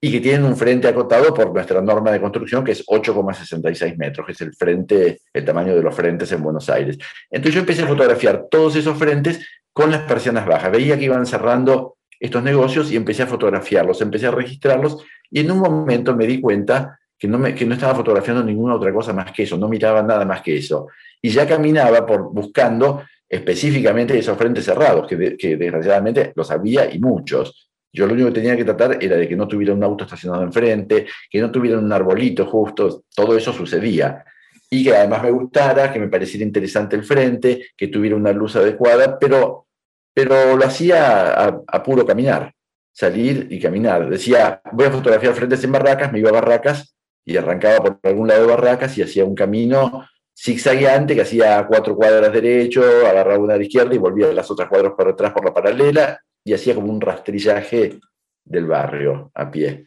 Y 0.05 0.11
que 0.11 0.21
tienen 0.21 0.45
un 0.45 0.57
frente 0.57 0.89
acotado 0.89 1.33
por 1.33 1.55
nuestra 1.55 1.81
norma 1.81 2.11
de 2.11 2.21
construcción, 2.21 2.65
que 2.65 2.73
es 2.73 2.85
8,66 2.85 3.97
metros, 3.97 4.27
que 4.27 4.33
es 4.33 4.41
el 4.41 4.53
frente, 4.53 5.21
el 5.33 5.45
tamaño 5.45 5.77
de 5.77 5.83
los 5.83 5.95
frentes 5.95 6.33
en 6.33 6.43
Buenos 6.43 6.69
Aires. 6.69 6.99
Entonces 7.31 7.55
yo 7.55 7.61
empecé 7.61 7.83
a 7.83 7.87
fotografiar 7.87 8.47
todos 8.51 8.75
esos 8.75 8.99
frentes 8.99 9.47
con 9.73 9.93
las 9.93 10.01
persianas 10.03 10.45
bajas. 10.45 10.73
Veía 10.73 10.99
que 10.99 11.05
iban 11.05 11.25
cerrando 11.25 11.99
estos 12.19 12.43
negocios 12.43 12.91
y 12.91 12.97
empecé 12.97 13.23
a 13.23 13.27
fotografiarlos, 13.27 14.01
empecé 14.01 14.27
a 14.27 14.33
registrarlos 14.33 15.05
y 15.31 15.41
en 15.41 15.51
un 15.51 15.59
momento 15.59 16.17
me 16.17 16.27
di 16.27 16.41
cuenta 16.41 16.99
que 17.19 17.29
no, 17.29 17.43
que 17.55 17.65
no 17.65 17.75
estaba 17.75 17.95
fotografiando 17.95 18.43
ninguna 18.43 18.75
otra 18.75 18.93
cosa 18.93 19.13
más 19.13 19.31
que 19.33 19.45
eso, 19.45 19.57
no 19.57 19.69
miraba 19.69 20.03
nada 20.03 20.25
más 20.25 20.43
que 20.43 20.57
eso. 20.57 20.89
Y 21.21 21.31
ya 21.31 21.47
caminaba 21.47 22.05
por, 22.05 22.33
buscando 22.33 23.05
específicamente 23.29 24.19
esos 24.19 24.37
frentes 24.37 24.65
cerrados, 24.65 25.07
que 25.07 25.57
desgraciadamente 25.57 26.33
los 26.35 26.51
había 26.51 26.93
y 26.93 26.99
muchos. 26.99 27.72
Yo 27.93 28.07
lo 28.07 28.15
único 28.15 28.29
que 28.29 28.35
tenía 28.35 28.57
que 28.57 28.65
tratar 28.65 28.99
era 29.01 29.17
de 29.17 29.29
que 29.29 29.37
no 29.37 29.47
tuviera 29.47 29.75
un 29.75 29.85
auto 29.85 30.05
estacionado 30.05 30.43
enfrente, 30.43 31.07
que 31.31 31.41
no 31.41 31.51
tuviera 31.51 31.79
un 31.79 31.93
arbolito 31.93 32.47
justo, 32.47 33.05
todo 33.15 33.37
eso 33.37 33.53
sucedía. 33.53 34.25
Y 34.71 34.85
que 34.85 34.97
además 34.97 35.23
me 35.23 35.31
gustara, 35.31 35.93
que 35.93 35.99
me 35.99 36.09
pareciera 36.09 36.47
interesante 36.47 36.97
el 36.97 37.05
frente, 37.05 37.67
que 37.77 37.89
tuviera 37.89 38.17
una 38.17 38.33
luz 38.33 38.57
adecuada, 38.57 39.19
pero, 39.19 39.67
pero 40.15 40.57
lo 40.57 40.65
hacía 40.65 41.35
a, 41.35 41.61
a 41.67 41.83
puro 41.83 42.07
caminar, 42.07 42.55
salir 42.91 43.49
y 43.51 43.61
caminar. 43.61 44.09
Decía, 44.09 44.63
voy 44.73 44.87
a 44.87 44.91
fotografiar 44.91 45.35
frentes 45.35 45.63
en 45.63 45.73
barracas, 45.73 46.11
me 46.11 46.21
iba 46.21 46.31
a 46.31 46.33
barracas 46.33 46.97
y 47.25 47.37
arrancaba 47.37 47.83
por 47.83 47.99
algún 48.03 48.29
lado 48.29 48.41
de 48.43 48.47
Barracas 48.49 48.97
y 48.99 49.03
hacía 49.03 49.25
un 49.25 49.35
camino 49.35 50.07
zigzagueante 50.37 51.15
que 51.15 51.21
hacía 51.21 51.65
cuatro 51.69 51.95
cuadras 51.95 52.33
derecho, 52.33 52.83
agarraba 53.07 53.39
una 53.39 53.55
a 53.55 53.59
la 53.59 53.63
izquierda 53.63 53.95
y 53.95 53.99
volvía 53.99 54.33
las 54.33 54.51
otras 54.51 54.69
cuadras 54.69 54.95
por 54.97 55.09
atrás 55.09 55.33
por 55.33 55.45
la 55.45 55.55
paralela 55.55 56.21
y 56.45 56.53
hacía 56.55 56.75
como 56.75 56.93
un 56.93 57.01
rastrillaje 57.01 57.99
del 58.45 58.67
barrio 58.67 59.31
a 59.35 59.51
pie. 59.51 59.87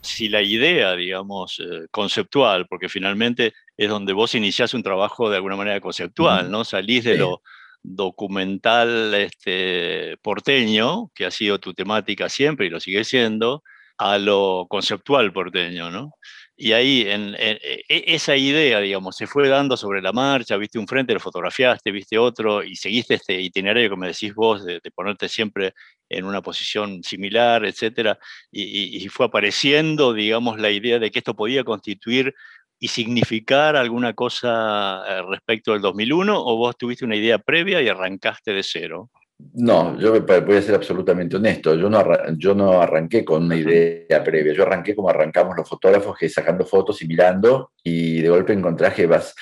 Si 0.00 0.28
la 0.28 0.42
idea, 0.42 0.94
digamos, 0.94 1.60
eh, 1.60 1.86
conceptual, 1.90 2.66
porque 2.68 2.88
finalmente 2.88 3.52
es 3.76 3.88
donde 3.88 4.12
vos 4.12 4.34
iniciás 4.34 4.74
un 4.74 4.82
trabajo 4.82 5.28
de 5.28 5.36
alguna 5.36 5.56
manera 5.56 5.80
conceptual, 5.80 6.50
¿no? 6.50 6.64
Salís 6.64 7.04
de 7.04 7.16
lo 7.16 7.42
documental 7.82 9.12
este, 9.14 10.16
porteño, 10.22 11.10
que 11.14 11.26
ha 11.26 11.30
sido 11.30 11.58
tu 11.58 11.74
temática 11.74 12.28
siempre 12.28 12.66
y 12.66 12.70
lo 12.70 12.80
sigue 12.80 13.04
siendo, 13.04 13.62
a 13.98 14.18
lo 14.18 14.66
conceptual 14.68 15.32
porteño, 15.32 15.90
¿no? 15.90 16.14
Y 16.56 16.72
ahí, 16.72 17.02
en, 17.08 17.34
en- 17.36 17.58
e- 17.88 18.04
esa 18.14 18.36
idea, 18.36 18.78
digamos, 18.80 19.16
se 19.16 19.26
fue 19.26 19.48
dando 19.48 19.76
sobre 19.76 20.00
la 20.02 20.12
marcha, 20.12 20.56
viste 20.56 20.78
un 20.78 20.86
frente, 20.86 21.12
lo 21.12 21.18
fotografiaste, 21.20 21.90
viste 21.90 22.16
otro, 22.18 22.62
y 22.62 22.76
seguiste 22.76 23.14
este 23.14 23.40
itinerario 23.40 23.90
que 23.90 23.96
me 23.96 24.06
decís 24.08 24.34
vos, 24.34 24.64
de, 24.64 24.80
ponerte 24.94 25.28
siempre 25.28 25.74
en 26.08 26.24
una 26.24 26.42
posición 26.42 27.02
similar, 27.02 27.64
etcétera, 27.64 28.18
y, 28.52 28.62
y- 29.00 29.04
y 29.04 29.08
fue 29.08 29.26
apareciendo, 29.26 30.12
digamos, 30.12 30.58
la 30.60 30.70
idea 30.70 30.98
de 31.00 31.10
que 31.10 31.18
esto 31.20 31.34
podía 31.34 31.64
constituir 31.64 32.34
y 32.78 32.88
significar 32.88 33.74
alguna 33.76 34.12
cosa 34.14 35.02
eh, 35.08 35.22
respecto 35.28 35.72
del 35.72 35.80
2001, 35.82 36.36
o 36.40 36.56
vos 36.56 36.76
tuviste 36.76 37.04
una 37.04 37.16
idea 37.16 37.38
previa 37.38 37.82
y 37.82 37.88
arrancaste 37.88 38.52
de 38.52 38.62
cero? 38.62 39.10
No, 39.38 39.98
yo 39.98 40.20
voy 40.20 40.56
a 40.56 40.62
ser 40.62 40.74
absolutamente 40.76 41.36
honesto. 41.36 41.74
Yo 41.74 41.90
no, 41.90 42.02
yo 42.36 42.54
no 42.54 42.80
arranqué 42.80 43.24
con 43.24 43.44
una 43.44 43.56
idea 43.56 44.22
previa. 44.22 44.52
Yo 44.52 44.62
arranqué 44.62 44.94
como 44.94 45.10
arrancamos 45.10 45.56
los 45.56 45.68
fotógrafos, 45.68 46.16
que 46.16 46.28
sacando 46.28 46.64
fotos 46.64 47.02
y 47.02 47.06
mirando, 47.06 47.72
y 47.82 48.20
de 48.20 48.28
golpe 48.28 48.52
encontrás 48.52 48.94
que 48.94 49.06
vas, 49.06 49.34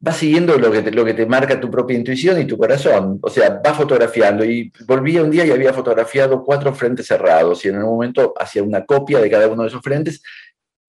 vas 0.00 0.16
siguiendo 0.16 0.56
lo 0.58 0.70
que, 0.70 0.82
te, 0.82 0.92
lo 0.92 1.04
que 1.04 1.14
te 1.14 1.26
marca 1.26 1.58
tu 1.58 1.70
propia 1.70 1.96
intuición 1.96 2.40
y 2.40 2.44
tu 2.44 2.58
corazón. 2.58 3.18
O 3.22 3.30
sea, 3.30 3.60
vas 3.64 3.76
fotografiando. 3.76 4.44
Y 4.44 4.70
volvía 4.86 5.22
un 5.22 5.30
día 5.30 5.46
y 5.46 5.50
había 5.50 5.72
fotografiado 5.72 6.44
cuatro 6.44 6.74
frentes 6.74 7.06
cerrados, 7.06 7.64
y 7.64 7.68
en 7.68 7.76
algún 7.76 7.94
momento 7.94 8.34
hacía 8.38 8.62
una 8.62 8.84
copia 8.84 9.18
de 9.18 9.30
cada 9.30 9.48
uno 9.48 9.62
de 9.62 9.68
esos 9.68 9.82
frentes. 9.82 10.22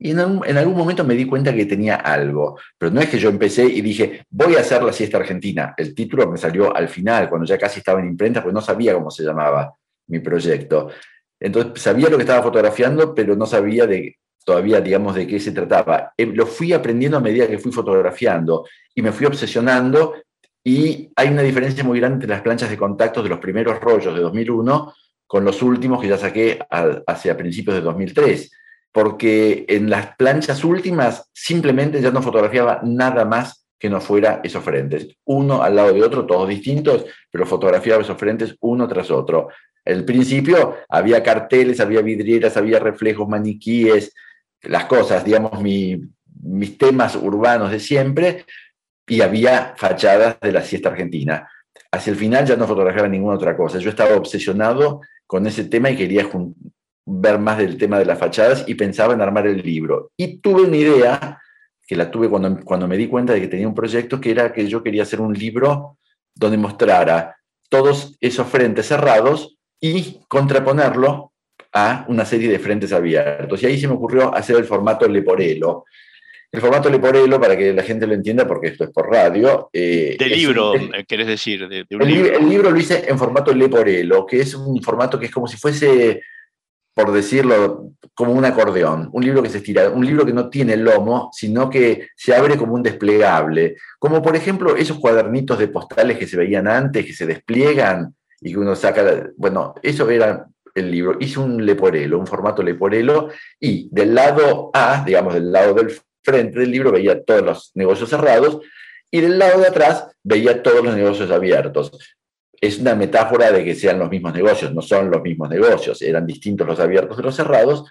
Y 0.02 0.12
en 0.12 0.20
algún, 0.20 0.48
en 0.48 0.58
algún 0.58 0.78
momento 0.78 1.04
me 1.04 1.14
di 1.14 1.26
cuenta 1.26 1.54
que 1.54 1.66
tenía 1.66 1.96
algo. 1.98 2.58
Pero 2.78 2.92
no 2.92 3.02
es 3.02 3.10
que 3.10 3.20
yo 3.20 3.30
empecé 3.30 3.66
y 3.66 3.82
dije, 3.82 4.26
voy 4.30 4.56
a 4.56 4.62
hacer 4.62 4.82
la 4.82 4.94
siesta 4.94 5.18
argentina. 5.18 5.74
El 5.76 5.94
título 5.94 6.32
me 6.32 6.38
salió 6.38 6.74
al 6.74 6.88
final, 6.88 7.28
cuando 7.28 7.46
ya 7.46 7.58
casi 7.58 7.80
estaba 7.80 8.00
en 8.00 8.08
imprenta, 8.08 8.42
porque 8.42 8.54
no 8.54 8.62
sabía 8.62 8.94
cómo 8.94 9.12
se 9.12 9.24
llamaba 9.24 9.76
mi 10.08 10.20
proyecto. 10.20 10.90
Entonces 11.38 11.82
sabía 11.82 12.10
lo 12.10 12.16
que 12.16 12.24
estaba 12.24 12.42
fotografiando, 12.42 13.14
pero 13.14 13.36
no 13.36 13.46
sabía 13.46 13.86
de, 13.86 14.18
todavía, 14.46 14.80
digamos, 14.80 15.16
de 15.16 15.28
qué 15.28 15.38
se 15.38 15.52
trataba. 15.52 16.14
Eh, 16.16 16.28
Lo 16.28 16.46
fui 16.46 16.72
aprendiendo 16.72 17.18
a 17.18 17.22
medida 17.22 17.48
que 17.48 17.60
fui 17.60 17.72
fotografiando 17.72 18.66
y 18.96 19.02
me 19.02 19.12
fui 19.12 19.26
obsesionando. 19.26 20.16
Y 20.64 21.12
hay 21.16 21.28
una 21.28 21.42
diferencia 21.42 21.84
muy 21.84 22.00
grande 22.00 22.16
entre 22.16 22.30
las 22.30 22.42
planchas 22.42 22.70
de 22.70 22.78
contactos 22.78 23.24
de 23.24 23.30
los 23.30 23.40
primeros 23.40 23.80
rollos 23.82 24.16
de 24.16 24.22
2001 24.22 24.94
con 25.28 25.44
los 25.44 25.62
últimos 25.62 26.02
que 26.02 26.08
ya 26.08 26.18
saqué 26.18 26.58
hacia 27.06 27.38
principios 27.38 27.76
de 27.76 27.82
2003 27.82 28.52
porque 28.92 29.66
en 29.70 29.90
las 29.90 30.16
planchas 30.16 30.64
últimas 30.64 31.30
simplemente 31.34 32.02
ya 32.02 32.12
no 32.12 32.22
fotografiaba 32.22 32.82
nada 32.84 33.26
más 33.26 33.66
que 33.80 33.90
no 33.90 34.02
fuera 34.02 34.42
esos 34.44 34.64
frentes, 34.64 35.08
uno 35.26 35.64
al 35.64 35.76
lado 35.76 35.94
de 35.94 36.04
otro, 36.04 36.26
todos 36.26 36.50
distintos, 36.50 37.06
pero 37.32 37.46
fotografiaba 37.46 38.02
esos 38.02 38.18
frentes 38.18 38.56
uno 38.60 38.88
tras 38.88 39.10
otro. 39.10 39.48
Al 39.86 40.04
principio 40.04 40.76
había 40.90 41.24
carteles, 41.24 41.80
había 41.80 42.02
vidrieras, 42.02 42.58
había 42.58 42.80
reflejos, 42.80 43.28
maniquíes, 43.30 44.14
las 44.64 44.86
cosas, 44.86 45.24
digamos, 45.24 45.62
mi- 45.62 46.02
mis 46.44 46.78
temas 46.78 47.16
urbanos 47.16 47.72
de 47.72 47.80
siempre, 47.80 48.46
y 49.08 49.22
había 49.22 49.74
fachadas 49.78 50.40
de 50.42 50.52
la 50.52 50.62
siesta 50.62 50.90
argentina. 50.90 51.50
Hacia 51.92 52.12
el 52.12 52.18
final 52.18 52.46
ya 52.46 52.56
no 52.56 52.68
fotografiaba 52.68 53.08
ninguna 53.08 53.36
otra 53.36 53.56
cosa. 53.58 53.80
Yo 53.80 53.90
estaba 53.90 54.16
obsesionado 54.16 55.02
con 55.26 55.48
ese 55.48 55.64
tema 55.64 55.90
y 55.90 55.96
quería 55.98 56.26
ver 57.12 57.40
más 57.40 57.58
del 57.58 57.78
tema 57.78 57.98
de 58.00 58.06
las 58.06 58.20
fachadas 58.20 58.64
y 58.68 58.76
pensaba 58.76 59.14
en 59.14 59.22
armar 59.22 59.48
el 59.48 59.62
libro. 59.62 60.12
Y 60.18 60.38
tuve 60.38 60.64
una 60.64 60.78
idea, 60.78 61.40
que 61.88 61.96
la 61.96 62.12
tuve 62.12 62.30
cuando, 62.30 62.60
cuando 62.64 62.88
me 62.88 62.98
di 62.98 63.08
cuenta 63.08 63.34
de 63.34 63.42
que 63.42 63.48
tenía 63.48 63.68
un 63.68 63.74
proyecto, 63.76 64.22
que 64.22 64.32
era 64.32 64.54
que 64.54 64.68
yo 64.68 64.84
quería 64.84 65.04
hacer 65.04 65.20
un 65.22 65.34
libro 65.34 65.98
donde 66.36 66.58
mostrara 66.58 67.36
todos 67.70 68.16
esos 68.22 68.48
frentes 68.48 68.88
cerrados 68.88 69.58
y 69.82 70.20
contraponerlo 70.28 71.34
a 71.74 72.06
una 72.08 72.26
serie 72.26 72.50
de 72.50 72.60
frentes 72.60 72.92
abiertos. 72.94 73.62
Y 73.62 73.66
ahí 73.68 73.80
se 73.80 73.88
me 73.88 73.94
ocurrió 73.94 74.34
hacer 74.34 74.56
el 74.58 74.66
formato 74.66 75.08
Leporello. 75.08 75.86
El 76.52 76.62
formato 76.62 76.90
Leporello, 76.90 77.40
para 77.40 77.56
que 77.56 77.74
la 77.74 77.84
gente 77.84 78.08
lo 78.08 78.14
entienda, 78.16 78.48
porque 78.48 78.70
esto 78.70 78.84
es 78.86 78.90
por 78.92 79.08
radio. 79.08 79.70
eh, 79.72 80.16
De 80.18 80.26
libro, 80.28 80.74
es- 80.74 80.82
eh, 80.96 81.06
querés 81.08 81.28
decir, 81.28 81.68
de, 81.68 81.86
de 81.88 81.96
un 81.96 82.02
el, 82.02 82.08
li- 82.08 82.16
libro. 82.16 82.38
el 82.40 82.50
libro 82.50 82.72
lo 82.72 82.78
hice 82.80 83.06
en 83.08 83.18
formato 83.20 83.54
Leporello, 83.54 84.26
que 84.26 84.42
es 84.42 84.56
un 84.56 84.82
formato 84.82 85.20
que 85.20 85.28
es 85.28 85.32
como 85.32 85.48
si 85.48 85.58
fuese, 85.58 86.24
por 87.00 87.14
decirlo, 87.14 87.94
como 88.14 88.34
un 88.34 88.44
acordeón, 88.44 89.10
un 89.14 89.24
libro 89.24 89.42
que 89.42 89.50
se 89.50 89.60
estira, 89.60 89.90
un 89.90 90.06
libro 90.06 90.26
que 90.26 90.34
no 90.34 90.50
tiene 90.50 90.76
lomo, 90.76 91.30
sino 91.32 91.70
que 91.70 92.10
se 92.14 92.36
abre 92.36 92.58
como 92.58 92.74
un 92.74 92.84
desplegable. 92.84 93.78
Como 93.98 94.22
por 94.22 94.36
ejemplo 94.36 94.76
esos 94.76 95.00
cuadernitos 95.00 95.58
de 95.58 95.70
postales 95.70 96.18
que 96.18 96.28
se 96.28 96.36
veían 96.36 96.68
antes, 96.68 97.06
que 97.06 97.14
se 97.14 97.26
despliegan 97.26 98.14
y 98.42 98.52
que 98.52 98.60
uno 98.60 98.76
saca, 98.76 99.30
bueno, 99.38 99.76
eso 99.82 100.10
era 100.10 100.46
el 100.76 100.92
libro. 100.92 101.16
Hice 101.22 101.40
un 101.40 101.66
Leporello, 101.66 102.20
un 102.20 102.28
formato 102.28 102.62
Leporello, 102.62 103.30
y 103.60 103.88
del 103.94 104.14
lado 104.14 104.72
A, 104.74 105.02
digamos, 105.06 105.34
del 105.34 105.54
lado 105.54 105.74
del 105.76 105.98
frente 106.22 106.60
del 106.60 106.72
libro, 106.72 106.92
veía 106.92 107.24
todos 107.24 107.42
los 107.42 107.72
negocios 107.76 108.10
cerrados, 108.10 108.60
y 109.10 109.22
del 109.22 109.40
lado 109.40 109.62
de 109.62 109.68
atrás 109.68 110.08
veía 110.22 110.62
todos 110.62 110.84
los 110.84 110.96
negocios 110.96 111.32
abiertos. 111.32 111.92
Es 112.62 112.80
una 112.80 112.96
metáfora 112.96 113.52
de 113.52 113.64
que 113.64 113.76
sean 113.76 114.00
los 114.00 114.10
mismos 114.10 114.34
negocios, 114.34 114.74
no 114.74 114.82
son 114.82 115.10
los 115.10 115.22
mismos 115.22 115.50
negocios, 115.50 116.02
eran 116.02 116.26
distintos 116.26 116.68
los 116.68 116.80
abiertos 116.80 117.18
de 117.18 117.24
los 117.24 117.36
cerrados, 117.36 117.86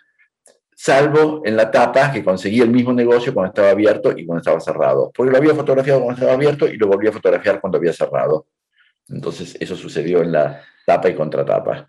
salvo 0.74 1.42
en 1.44 1.56
la 1.56 1.70
tapa 1.70 2.12
que 2.12 2.22
conseguí 2.22 2.60
el 2.60 2.70
mismo 2.70 2.92
negocio 2.92 3.34
cuando 3.34 3.48
estaba 3.48 3.70
abierto 3.70 4.12
y 4.16 4.24
cuando 4.24 4.40
estaba 4.40 4.60
cerrado, 4.60 5.10
porque 5.14 5.32
lo 5.32 5.38
había 5.38 5.54
fotografiado 5.54 6.00
cuando 6.00 6.20
estaba 6.20 6.34
abierto 6.34 6.68
y 6.68 6.76
lo 6.76 6.86
volví 6.86 7.08
a 7.08 7.12
fotografiar 7.12 7.60
cuando 7.60 7.78
había 7.78 7.92
cerrado. 7.92 8.46
Entonces 9.08 9.56
eso 9.58 9.74
sucedió 9.74 10.22
en 10.22 10.32
la 10.32 10.62
tapa 10.86 11.08
y 11.08 11.14
contratapa. 11.14 11.86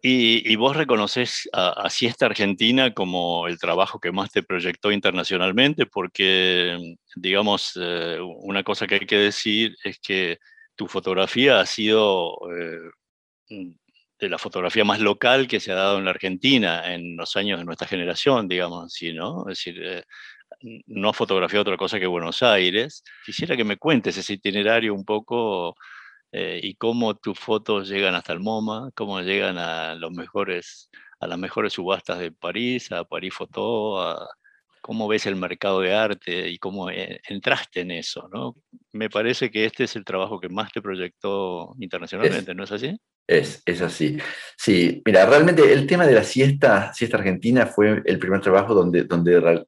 Y, 0.00 0.50
y 0.50 0.56
vos 0.56 0.76
reconoces 0.76 1.48
a, 1.52 1.90
Siesta 1.90 2.26
Argentina 2.26 2.94
como 2.94 3.48
el 3.48 3.58
trabajo 3.58 3.98
que 3.98 4.12
más 4.12 4.30
te 4.30 4.44
proyectó 4.44 4.92
internacionalmente, 4.92 5.86
porque, 5.86 6.96
digamos, 7.16 7.72
eh, 7.80 8.18
una 8.20 8.62
cosa 8.62 8.86
que 8.86 8.94
hay 8.94 9.06
que 9.06 9.18
decir 9.18 9.74
es 9.82 9.98
que 9.98 10.38
tu 10.78 10.86
fotografía 10.86 11.58
ha 11.60 11.66
sido 11.66 12.38
eh, 12.56 12.90
de 14.20 14.28
la 14.28 14.38
fotografía 14.38 14.84
más 14.84 15.00
local 15.00 15.48
que 15.48 15.58
se 15.58 15.72
ha 15.72 15.74
dado 15.74 15.98
en 15.98 16.04
la 16.04 16.12
Argentina 16.12 16.94
en 16.94 17.16
los 17.16 17.34
años 17.36 17.58
de 17.58 17.64
nuestra 17.64 17.88
generación, 17.88 18.46
digamos 18.46 18.86
así, 18.86 19.12
¿no? 19.12 19.40
Es 19.48 19.58
decir, 19.58 19.82
eh, 19.82 20.04
no 20.86 21.10
has 21.10 21.16
fotografiado 21.16 21.62
otra 21.62 21.76
cosa 21.76 21.98
que 21.98 22.06
Buenos 22.06 22.44
Aires. 22.44 23.02
Quisiera 23.26 23.56
que 23.56 23.64
me 23.64 23.76
cuentes 23.76 24.16
ese 24.16 24.34
itinerario 24.34 24.94
un 24.94 25.04
poco 25.04 25.74
eh, 26.30 26.60
y 26.62 26.76
cómo 26.76 27.16
tus 27.16 27.38
fotos 27.38 27.88
llegan 27.88 28.14
hasta 28.14 28.32
el 28.32 28.40
MoMA, 28.40 28.90
cómo 28.94 29.20
llegan 29.20 29.58
a 29.58 29.96
los 29.96 30.12
mejores, 30.12 30.90
a 31.18 31.26
las 31.26 31.38
mejores 31.38 31.72
subastas 31.72 32.20
de 32.20 32.30
París, 32.30 32.92
a 32.92 33.04
París 33.04 33.34
Photo, 33.34 34.00
a, 34.00 34.28
cómo 34.88 35.06
ves 35.06 35.26
el 35.26 35.36
mercado 35.36 35.82
de 35.82 35.92
arte 35.92 36.48
y 36.48 36.56
cómo 36.56 36.88
eh, 36.88 37.20
entraste 37.28 37.82
en 37.82 37.90
eso, 37.90 38.26
¿no? 38.32 38.56
Me 38.94 39.10
parece 39.10 39.50
que 39.50 39.66
este 39.66 39.84
es 39.84 39.94
el 39.96 40.04
trabajo 40.06 40.40
que 40.40 40.48
más 40.48 40.72
te 40.72 40.80
proyectó 40.80 41.76
internacionalmente, 41.78 42.54
¿no 42.54 42.64
es 42.64 42.72
así? 42.72 42.98
Es, 43.26 43.62
es 43.66 43.82
así. 43.82 44.16
Sí, 44.56 45.02
mira, 45.04 45.26
realmente 45.26 45.70
el 45.74 45.86
tema 45.86 46.06
de 46.06 46.14
la 46.14 46.24
siesta, 46.24 46.90
siesta 46.94 47.18
argentina, 47.18 47.66
fue 47.66 48.02
el 48.02 48.18
primer 48.18 48.40
trabajo 48.40 48.72
donde, 48.72 49.04
donde, 49.04 49.66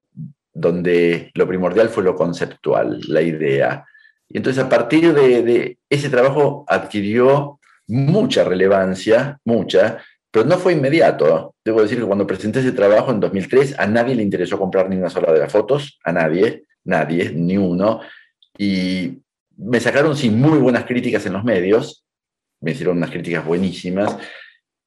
donde 0.54 1.30
lo 1.34 1.46
primordial 1.46 1.90
fue 1.90 2.02
lo 2.02 2.14
conceptual, 2.14 2.98
la 3.06 3.20
idea. 3.20 3.84
Y 4.26 4.38
entonces 4.38 4.64
a 4.64 4.70
partir 4.70 5.12
de, 5.12 5.42
de 5.42 5.78
ese 5.90 6.08
trabajo 6.08 6.64
adquirió 6.66 7.60
mucha 7.88 8.42
relevancia, 8.42 9.38
mucha, 9.44 10.02
pero 10.30 10.46
no 10.46 10.58
fue 10.58 10.74
inmediato. 10.74 11.54
Debo 11.64 11.82
decir 11.82 11.98
que 11.98 12.04
cuando 12.04 12.26
presenté 12.26 12.60
ese 12.60 12.72
trabajo 12.72 13.10
en 13.10 13.20
2003, 13.20 13.78
a 13.78 13.86
nadie 13.86 14.14
le 14.14 14.22
interesó 14.22 14.58
comprar 14.58 14.88
ni 14.88 14.96
una 14.96 15.10
sola 15.10 15.32
de 15.32 15.40
las 15.40 15.52
fotos, 15.52 15.98
a 16.04 16.12
nadie, 16.12 16.64
nadie, 16.84 17.30
ni 17.30 17.56
uno. 17.56 18.00
Y 18.56 19.18
me 19.56 19.80
sacaron 19.80 20.16
sin 20.16 20.38
muy 20.40 20.58
buenas 20.58 20.84
críticas 20.84 21.26
en 21.26 21.32
los 21.32 21.44
medios, 21.44 22.04
me 22.60 22.72
hicieron 22.72 22.96
unas 22.98 23.10
críticas 23.10 23.44
buenísimas. 23.44 24.16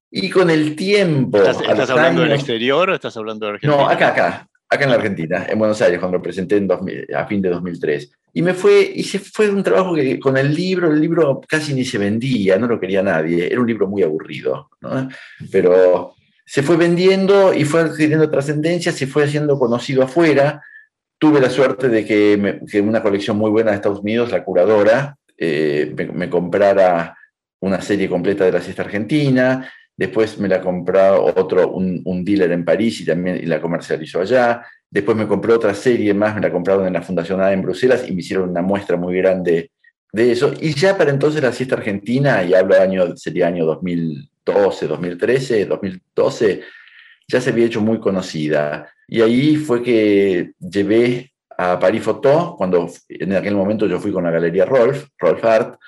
Y 0.10 0.30
con 0.30 0.50
el 0.50 0.76
tiempo... 0.76 1.40
¿Estás, 1.40 1.90
hablando 1.90 2.22
del 2.22 2.34
exterior 2.34 2.90
o 2.90 2.96
estás 2.96 3.18
hablando 3.18 3.48
de 3.48 3.54
Argentina? 3.54 3.84
No, 3.84 3.90
acá, 3.90 4.10
acá, 4.10 4.48
acá 4.74 4.84
en 4.84 4.90
la 4.90 4.98
Argentina, 4.98 5.46
en 5.50 5.60
Buenos 5.60 5.82
Aires, 5.82 6.00
cuando 6.00 6.18
lo 6.18 6.24
presenté 6.24 6.58
en 6.58 6.70
a 7.16 7.26
fin 7.26 7.42
de 7.42 7.50
2003. 7.50 8.12
Y 8.34 8.42
me 8.42 8.54
fue, 8.54 8.92
y 8.96 9.04
se 9.04 9.20
fue 9.20 9.50
un 9.50 9.64
trabajo 9.64 9.94
que 9.94 10.20
con 10.20 10.38
el 10.38 10.54
libro, 10.54 10.92
el 10.92 11.00
libro 11.00 11.40
casi 11.48 11.74
ni 11.74 11.86
se 11.86 12.00
vendía, 12.00 12.58
no 12.58 12.68
lo 12.68 12.80
quería 12.80 13.04
nadie, 13.04 13.48
era 13.48 13.62
un 13.62 13.68
libro 13.68 13.88
muy 13.88 14.02
aburrido, 14.02 14.70
¿no? 14.82 15.08
pero 15.52 16.16
se 16.46 16.64
fue 16.64 16.78
vendiendo 16.78 17.54
y 17.54 17.64
fue 17.64 17.82
adquiriendo 17.82 18.30
trascendencia, 18.30 18.92
se 18.92 19.08
fue 19.08 19.24
haciendo 19.24 19.58
conocido 19.58 20.04
afuera. 20.04 20.62
Tuve 21.18 21.40
la 21.40 21.50
suerte 21.50 21.90
de 21.90 22.06
que, 22.06 22.38
me, 22.38 22.60
que 22.66 22.82
una 22.82 23.02
colección 23.02 23.38
muy 23.38 23.50
buena 23.50 23.72
de 23.72 23.78
Estados 23.78 24.00
Unidos, 24.00 24.32
la 24.32 24.44
curadora, 24.44 25.16
eh, 25.38 25.94
me, 25.96 26.06
me, 26.08 26.30
comprara 26.30 27.16
una 27.60 27.82
serie 27.82 28.10
completa 28.10 28.44
de 28.44 28.52
la 28.52 28.62
siesta 28.62 28.82
argentina. 28.82 29.72
Después 29.96 30.40
me 30.40 30.48
la 30.48 30.60
compró 30.60 31.24
otro, 31.24 31.70
un, 31.72 32.02
un 32.06 32.26
dealer 32.26 32.52
en 32.52 32.66
París 32.66 33.02
y 33.02 33.06
también 33.06 33.38
y 33.38 33.46
la 33.46 33.62
comercializó 33.62 34.22
allá. 34.22 34.66
Después 34.90 35.16
me 35.18 35.28
compré 35.28 35.54
otra 35.54 35.74
serie 35.74 36.14
más, 36.14 36.36
me 36.36 36.42
la 36.42 36.52
compraron 36.52 36.88
en 36.88 36.94
la 36.94 37.02
Fundación 37.02 37.42
A 37.42 37.52
en 37.52 37.62
Bruselas 37.62 38.06
y 38.08 38.14
me 38.14 38.22
hicieron 38.22 38.50
una 38.50 38.62
muestra 38.62 38.98
muy 38.98 39.18
grande 39.18 39.72
de 40.12 40.32
eso. 40.32 40.54
Y 40.62 40.74
ya 40.74 40.98
para 40.98 41.12
entonces 41.12 41.42
la 41.42 41.52
siesta 41.52 41.76
argentina, 41.76 42.44
y 42.44 42.54
hablo 42.54 42.80
año, 42.80 43.18
sería 43.18 43.48
año 43.48 43.66
2012, 43.66 44.88
2013, 44.88 45.66
2012, 45.66 46.62
ya 47.28 47.42
se 47.42 47.50
había 47.50 47.66
hecho 47.66 47.82
muy 47.82 48.00
conocida. 48.00 48.90
Y 49.08 49.22
ahí 49.22 49.56
fue 49.58 49.82
que 49.82 50.54
llevé 50.60 51.34
a 51.58 51.80
Paris 51.80 52.04
Photo, 52.04 52.56
cuando 52.58 52.90
en 53.10 53.34
aquel 53.34 53.56
momento 53.56 53.88
yo 53.88 54.00
fui 54.00 54.12
con 54.12 54.24
la 54.24 54.32
galería 54.32 54.66
Rolf, 54.66 55.08
Rolf 55.18 55.44
Art, 55.44 55.80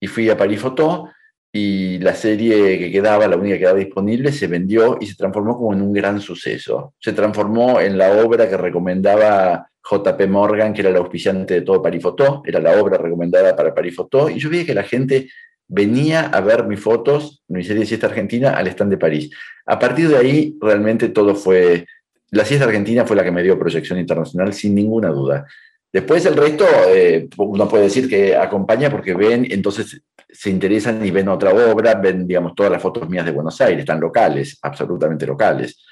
y 0.00 0.06
fui 0.06 0.28
a 0.30 0.36
Paris 0.36 0.60
Photo, 0.60 1.10
y 1.52 1.98
la 1.98 2.14
serie 2.14 2.78
que 2.78 2.90
quedaba, 2.90 3.26
la 3.26 3.36
única 3.36 3.54
que 3.54 3.60
quedaba 3.60 3.78
disponible, 3.78 4.32
se 4.32 4.46
vendió 4.46 4.98
y 5.00 5.06
se 5.06 5.16
transformó 5.16 5.56
como 5.56 5.72
en 5.72 5.82
un 5.82 5.92
gran 5.92 6.20
suceso. 6.20 6.94
Se 6.98 7.12
transformó 7.12 7.80
en 7.80 7.96
la 7.96 8.22
obra 8.22 8.48
que 8.48 8.56
recomendaba 8.56 9.68
JP 9.90 10.28
Morgan, 10.28 10.74
que 10.74 10.82
era 10.82 10.90
el 10.90 10.96
auspiciante 10.96 11.54
de 11.54 11.60
todo 11.62 11.82
Parifotó, 11.82 12.42
era 12.44 12.60
la 12.60 12.80
obra 12.80 12.98
recomendada 12.98 13.56
para 13.56 13.74
Parifotó, 13.74 14.28
y 14.28 14.38
yo 14.38 14.50
veía 14.50 14.66
que 14.66 14.74
la 14.74 14.82
gente 14.82 15.28
venía 15.66 16.26
a 16.26 16.40
ver 16.40 16.66
mis 16.66 16.80
fotos, 16.80 17.42
mi 17.48 17.62
serie 17.62 17.80
de 17.80 17.86
siesta 17.86 18.06
argentina, 18.06 18.52
al 18.52 18.66
stand 18.68 18.90
de 18.90 18.98
París. 18.98 19.30
A 19.66 19.78
partir 19.78 20.08
de 20.08 20.16
ahí, 20.16 20.56
realmente 20.60 21.08
todo 21.08 21.34
fue, 21.34 21.86
la 22.30 22.44
siesta 22.44 22.66
argentina 22.66 23.06
fue 23.06 23.16
la 23.16 23.24
que 23.24 23.30
me 23.30 23.42
dio 23.42 23.58
proyección 23.58 23.98
internacional, 23.98 24.52
sin 24.52 24.74
ninguna 24.74 25.08
duda. 25.08 25.46
Después 25.92 26.26
el 26.26 26.36
resto, 26.36 26.66
eh, 26.88 27.28
uno 27.38 27.68
puede 27.68 27.84
decir 27.84 28.08
que 28.08 28.36
acompaña 28.36 28.90
porque 28.90 29.14
ven, 29.14 29.46
entonces 29.50 30.02
se 30.28 30.50
interesan 30.50 31.04
y 31.04 31.10
ven 31.10 31.28
otra 31.28 31.52
obra, 31.52 31.94
ven, 31.94 32.26
digamos, 32.26 32.54
todas 32.54 32.72
las 32.72 32.82
fotos 32.82 33.08
mías 33.08 33.24
de 33.24 33.32
Buenos 33.32 33.58
Aires, 33.60 33.80
están 33.80 34.00
locales, 34.00 34.58
absolutamente 34.62 35.26
locales. 35.26 35.82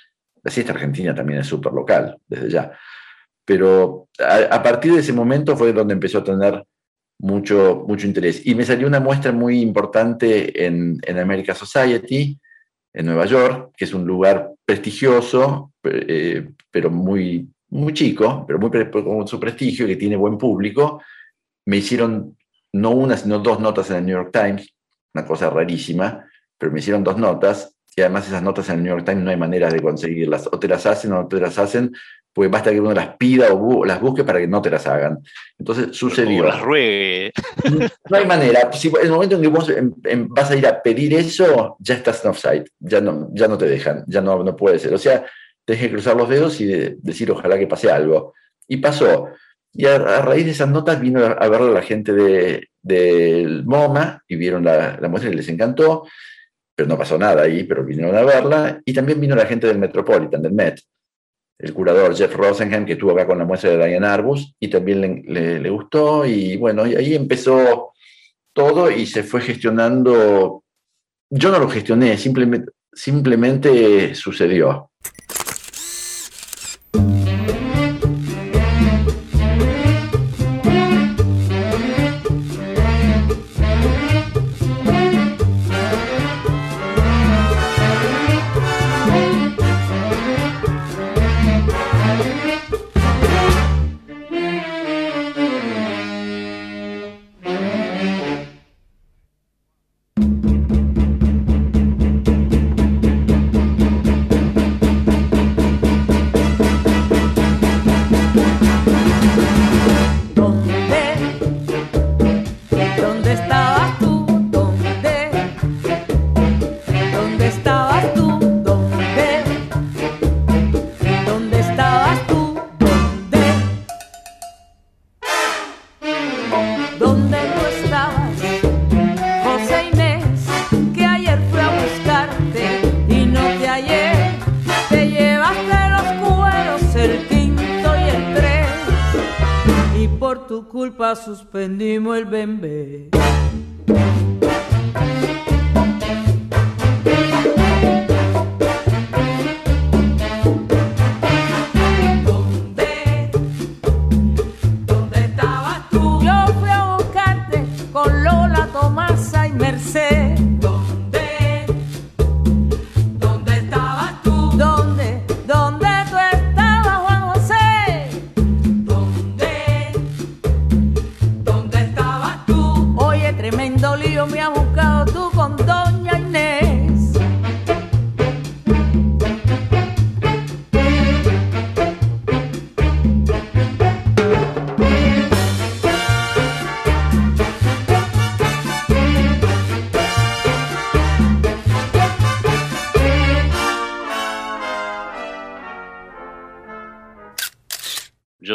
La 0.42 0.50
siesta 0.50 0.72
argentina 0.72 1.14
también 1.14 1.40
es 1.40 1.46
súper 1.46 1.72
local, 1.72 2.18
desde 2.26 2.50
ya. 2.50 2.72
Pero 3.44 4.08
a, 4.18 4.62
partir 4.62 4.92
de 4.92 5.00
ese 5.00 5.12
momento 5.12 5.56
fue 5.56 5.72
donde 5.72 5.94
empezó 5.94 6.18
a 6.18 6.24
tener 6.24 6.64
mucho, 7.18 7.84
mucho 7.86 8.06
interés. 8.06 8.44
Y 8.46 8.54
me 8.54 8.64
salió 8.64 8.86
una 8.86 9.00
muestra 9.00 9.32
muy 9.32 9.60
importante 9.60 10.66
en, 10.66 10.98
en 11.02 11.18
America 11.18 11.54
Society, 11.54 12.38
en 12.92 13.06
Nueva 13.06 13.26
York, 13.26 13.72
que 13.76 13.84
es 13.84 13.94
un 13.94 14.06
lugar 14.06 14.52
prestigioso, 14.64 15.72
eh, 15.84 16.48
pero 16.70 16.90
muy, 16.90 17.48
muy 17.70 17.92
chico, 17.92 18.44
pero 18.46 18.58
muy 18.58 18.70
con 18.70 19.26
su 19.26 19.40
prestigio, 19.40 19.86
que 19.86 19.96
tiene 19.96 20.16
buen 20.16 20.38
público. 20.38 21.02
Me 21.66 21.78
hicieron 21.78 22.36
no 22.72 22.90
una, 22.90 23.16
sino 23.16 23.38
dos 23.38 23.60
notas 23.60 23.90
en 23.90 23.96
el 23.96 24.06
New 24.06 24.16
York 24.16 24.30
Times, 24.32 24.74
una 25.14 25.24
cosa 25.24 25.50
rarísima, 25.50 26.24
pero 26.58 26.72
me 26.72 26.80
hicieron 26.80 27.02
dos 27.02 27.16
notas, 27.16 27.74
y 27.94 28.02
además 28.02 28.28
esas 28.28 28.42
notas 28.42 28.68
en 28.68 28.76
el 28.76 28.82
New 28.82 28.92
York 28.92 29.06
Times 29.06 29.24
no 29.24 29.30
hay 29.30 29.36
manera 29.36 29.70
de 29.70 29.80
conseguirlas, 29.80 30.48
o 30.52 30.58
te 30.58 30.68
las 30.68 30.84
hacen 30.84 31.12
o 31.12 31.22
no 31.22 31.28
te 31.28 31.40
las 31.40 31.58
hacen, 31.58 31.92
pues 32.36 32.50
basta 32.50 32.70
que 32.70 32.78
uno 32.78 32.92
las 32.92 33.16
pida 33.16 33.50
o 33.54 33.82
las 33.86 33.98
busque 33.98 34.22
para 34.22 34.38
que 34.38 34.46
no 34.46 34.60
te 34.60 34.68
las 34.68 34.86
hagan. 34.86 35.20
Entonces 35.58 35.96
sucedió. 35.96 36.44
las 36.44 36.60
ruegue. 36.60 37.32
No 38.10 38.16
hay 38.18 38.26
manera. 38.26 38.70
Si 38.74 38.88
en 38.88 39.06
el 39.06 39.10
momento 39.10 39.36
en 39.36 39.42
que 39.42 39.48
vos 39.48 39.72
vas 40.28 40.50
a 40.50 40.56
ir 40.56 40.66
a 40.66 40.82
pedir 40.82 41.14
eso, 41.14 41.78
ya 41.80 41.94
estás 41.94 42.22
en 42.22 42.30
offside, 42.30 42.64
ya 42.78 43.00
no, 43.00 43.30
ya 43.32 43.48
no 43.48 43.56
te 43.56 43.64
dejan, 43.64 44.04
ya 44.06 44.20
no, 44.20 44.44
no 44.44 44.54
puede 44.54 44.78
ser. 44.78 44.92
O 44.92 44.98
sea, 44.98 45.24
tenés 45.66 45.90
cruzar 45.90 46.16
los 46.16 46.28
dedos 46.28 46.60
y 46.60 46.66
decir 46.66 47.30
ojalá 47.30 47.58
que 47.58 47.66
pase 47.66 47.90
algo. 47.90 48.32
Y 48.66 48.78
pasó. 48.78 49.28
Y 49.74 49.84
a, 49.84 49.98
raíz 49.98 50.46
de 50.46 50.52
esas 50.52 50.70
notas 50.70 50.98
vino 50.98 51.22
a, 51.22 51.48
verlo 51.48 51.70
la 51.70 51.82
gente 51.82 52.12
del 52.14 52.68
de, 52.82 53.62
MoMA 53.66 54.22
y 54.26 54.36
vieron 54.36 54.64
la, 54.64 54.98
la, 54.98 55.08
muestra 55.08 55.30
y 55.30 55.34
les 55.34 55.48
encantó, 55.50 56.06
pero 56.74 56.88
no 56.88 56.96
pasó 56.96 57.18
nada 57.18 57.42
ahí, 57.42 57.64
pero 57.64 57.84
vinieron 57.84 58.16
a 58.16 58.22
verla. 58.22 58.80
Y 58.86 58.94
también 58.94 59.20
vino 59.20 59.36
la 59.36 59.44
gente 59.44 59.66
del 59.66 59.78
Metropolitan, 59.78 60.40
del 60.40 60.52
Met, 60.52 60.80
el 61.58 61.74
curador 61.74 62.16
Jeff 62.16 62.34
Rosenham, 62.34 62.86
que 62.86 62.92
estuvo 62.92 63.12
acá 63.12 63.26
con 63.26 63.38
la 63.38 63.44
muestra 63.44 63.70
de 63.70 63.76
Diane 63.76 64.06
Arbus, 64.06 64.54
y 64.58 64.68
también 64.68 65.24
le, 65.26 65.60
le, 65.60 65.70
gustó. 65.70 66.24
Y 66.24 66.56
bueno, 66.56 66.86
y 66.86 66.94
ahí 66.94 67.14
empezó 67.14 67.92
todo 68.54 68.90
y 68.90 69.04
se 69.04 69.24
fue 69.24 69.42
gestionando. 69.42 70.64
Yo 71.28 71.50
no 71.50 71.58
lo 71.58 71.68
gestioné, 71.68 72.16
simplemente, 72.16 72.72
simplemente 72.92 74.14
sucedió. 74.14 74.90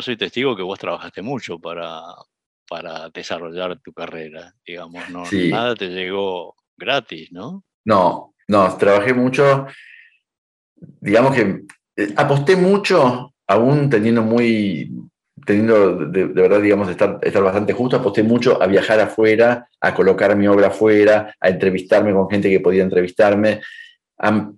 Yo 0.02 0.06
soy 0.06 0.18
testigo 0.18 0.56
que 0.56 0.64
vos 0.64 0.80
trabajaste 0.80 1.22
mucho 1.22 1.60
para, 1.60 2.02
para 2.68 3.10
desarrollar 3.10 3.80
tu 3.82 3.94
carrera, 3.94 4.52
digamos, 4.66 5.08
no, 5.12 5.26
Sí. 5.26 5.50
nada 5.52 5.76
te 5.76 5.90
llegó 5.90 6.56
gratis, 6.76 7.32
¿no? 7.32 7.64
No, 7.86 8.34
no, 8.48 8.78
trabajé 8.78 9.14
mucho. 9.14 9.68
Digamos 10.76 11.36
que 11.36 11.62
eh, 11.96 12.14
aposté 12.18 12.56
mucho, 12.56 13.36
aún 13.46 13.92
teniendo 13.92 14.24
muy, 14.24 14.92
teniendo 15.46 15.98
de, 16.08 16.28
de 16.30 16.42
verdad, 16.42 16.62
digamos, 16.62 16.90
estar, 16.90 17.20
estar 17.22 17.44
bastante 17.44 17.74
justo, 17.74 17.98
aposté 17.98 18.24
mucho 18.24 18.60
a 18.62 18.66
viajar 18.66 19.00
afuera, 19.00 19.70
a 19.80 19.94
colocar 19.94 20.36
mi 20.36 20.48
obra 20.48 20.68
afuera, 20.70 21.36
a 21.40 21.50
entrevistarme 21.50 22.12
con 22.12 22.28
gente 22.28 22.50
que 22.50 22.60
podía 22.60 22.82
entrevistarme, 22.82 23.62
a, 24.18 24.30
a 24.30 24.52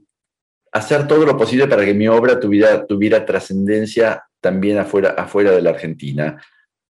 hacer 0.71 1.05
todo 1.05 1.25
lo 1.25 1.35
posible 1.35 1.67
para 1.67 1.83
que 1.83 1.93
mi 1.93 2.07
obra 2.07 2.39
tuviera, 2.39 2.87
tuviera 2.87 3.25
trascendencia 3.25 4.23
también 4.43 4.77
afuera, 4.77 5.15
afuera 5.17 5.51
de 5.51 5.61
la 5.61 5.69
Argentina. 5.69 6.43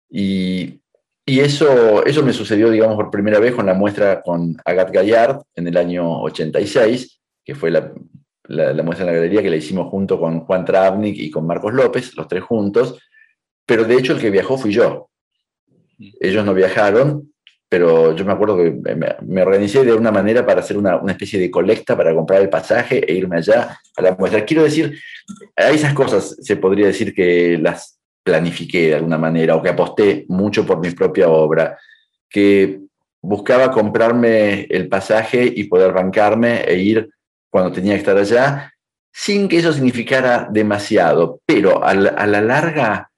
Y, 0.09 0.80
y 1.26 1.40
eso, 1.40 2.05
eso 2.05 2.24
me 2.24 2.32
sucedió, 2.32 2.70
digamos, 2.70 2.97
por 2.97 3.11
primera 3.11 3.38
vez 3.38 3.55
con 3.55 3.66
la 3.66 3.74
muestra 3.74 4.22
con 4.22 4.57
Agathe 4.64 4.92
Gaillard 4.92 5.42
en 5.55 5.68
el 5.68 5.76
año 5.76 6.22
86, 6.22 7.20
que 7.45 7.55
fue 7.55 7.70
la, 7.70 7.92
la, 8.45 8.72
la 8.72 8.82
muestra 8.82 9.07
en 9.07 9.12
la 9.12 9.18
galería 9.18 9.42
que 9.42 9.51
la 9.51 9.57
hicimos 9.57 9.90
junto 9.90 10.18
con 10.18 10.40
Juan 10.40 10.64
Travnik 10.64 11.16
y 11.18 11.30
con 11.30 11.47
Marcos 11.47 11.74
López, 11.74 12.16
los 12.16 12.26
tres 12.26 12.42
juntos, 12.42 12.99
pero 13.66 13.84
de 13.84 13.97
hecho 13.97 14.14
el 14.14 14.20
que 14.20 14.30
viajó 14.30 14.57
fui 14.57 14.72
yo. 14.72 15.11
Ellos 15.99 16.45
no 16.47 16.55
viajaron, 16.55 17.34
pero 17.75 18.14
yo 18.14 18.25
me 18.25 18.31
acuerdo 18.31 18.57
que 18.57 18.70
me, 18.70 19.45
me 19.45 19.59
de 19.59 19.93
una 19.95 20.12
manera 20.12 20.47
para 20.47 20.61
hacer 20.61 20.77
una, 20.77 20.97
una, 20.97 21.11
especie 21.11 21.41
de 21.41 21.51
colecta 21.51 21.97
para 21.97 22.14
comprar 22.14 22.41
el 22.41 22.49
pasaje 22.49 23.05
e 23.05 23.14
irme 23.14 23.39
allá 23.39 23.81
a 23.97 24.01
la 24.01 24.14
muestra. 24.14 24.45
Quiero 24.45 24.62
decir, 24.62 24.97
a 25.57 25.70
esas 25.70 25.93
cosas 25.93 26.37
se 26.41 26.55
podría 26.55 26.87
decir 26.87 27.12
que 27.12 27.59
las 27.59 27.99
planifiqué 28.22 28.91
de 28.91 28.95
alguna 28.95 29.18
manera 29.18 29.57
o 29.57 29.62
que 29.62 29.70
aposté 29.70 30.25
mucho 30.29 30.64
por 30.64 30.79
mi 30.79 30.93
propia 30.93 31.29
obra, 31.29 31.77
que 32.31 32.79
buscaba 33.20 33.72
comprarme 33.72 34.68
el 34.70 34.87
pasaje 34.87 35.53
y 35.53 35.64
poder 35.64 35.93
bancarme 35.93 36.62
e 36.62 36.79
ir 36.79 37.11
cuando 37.51 37.72
tenía 37.72 37.95
que 37.95 37.99
estar 37.99 38.16
allá, 38.16 38.72
sin 39.12 39.49
que 39.49 39.57
eso 39.57 39.72
significara 39.72 40.47
demasiado, 40.49 41.41
pero 41.45 41.83
a 41.83 41.93
la, 41.93 42.11
a 42.11 42.25
la 42.29 42.41
larga 42.41 43.11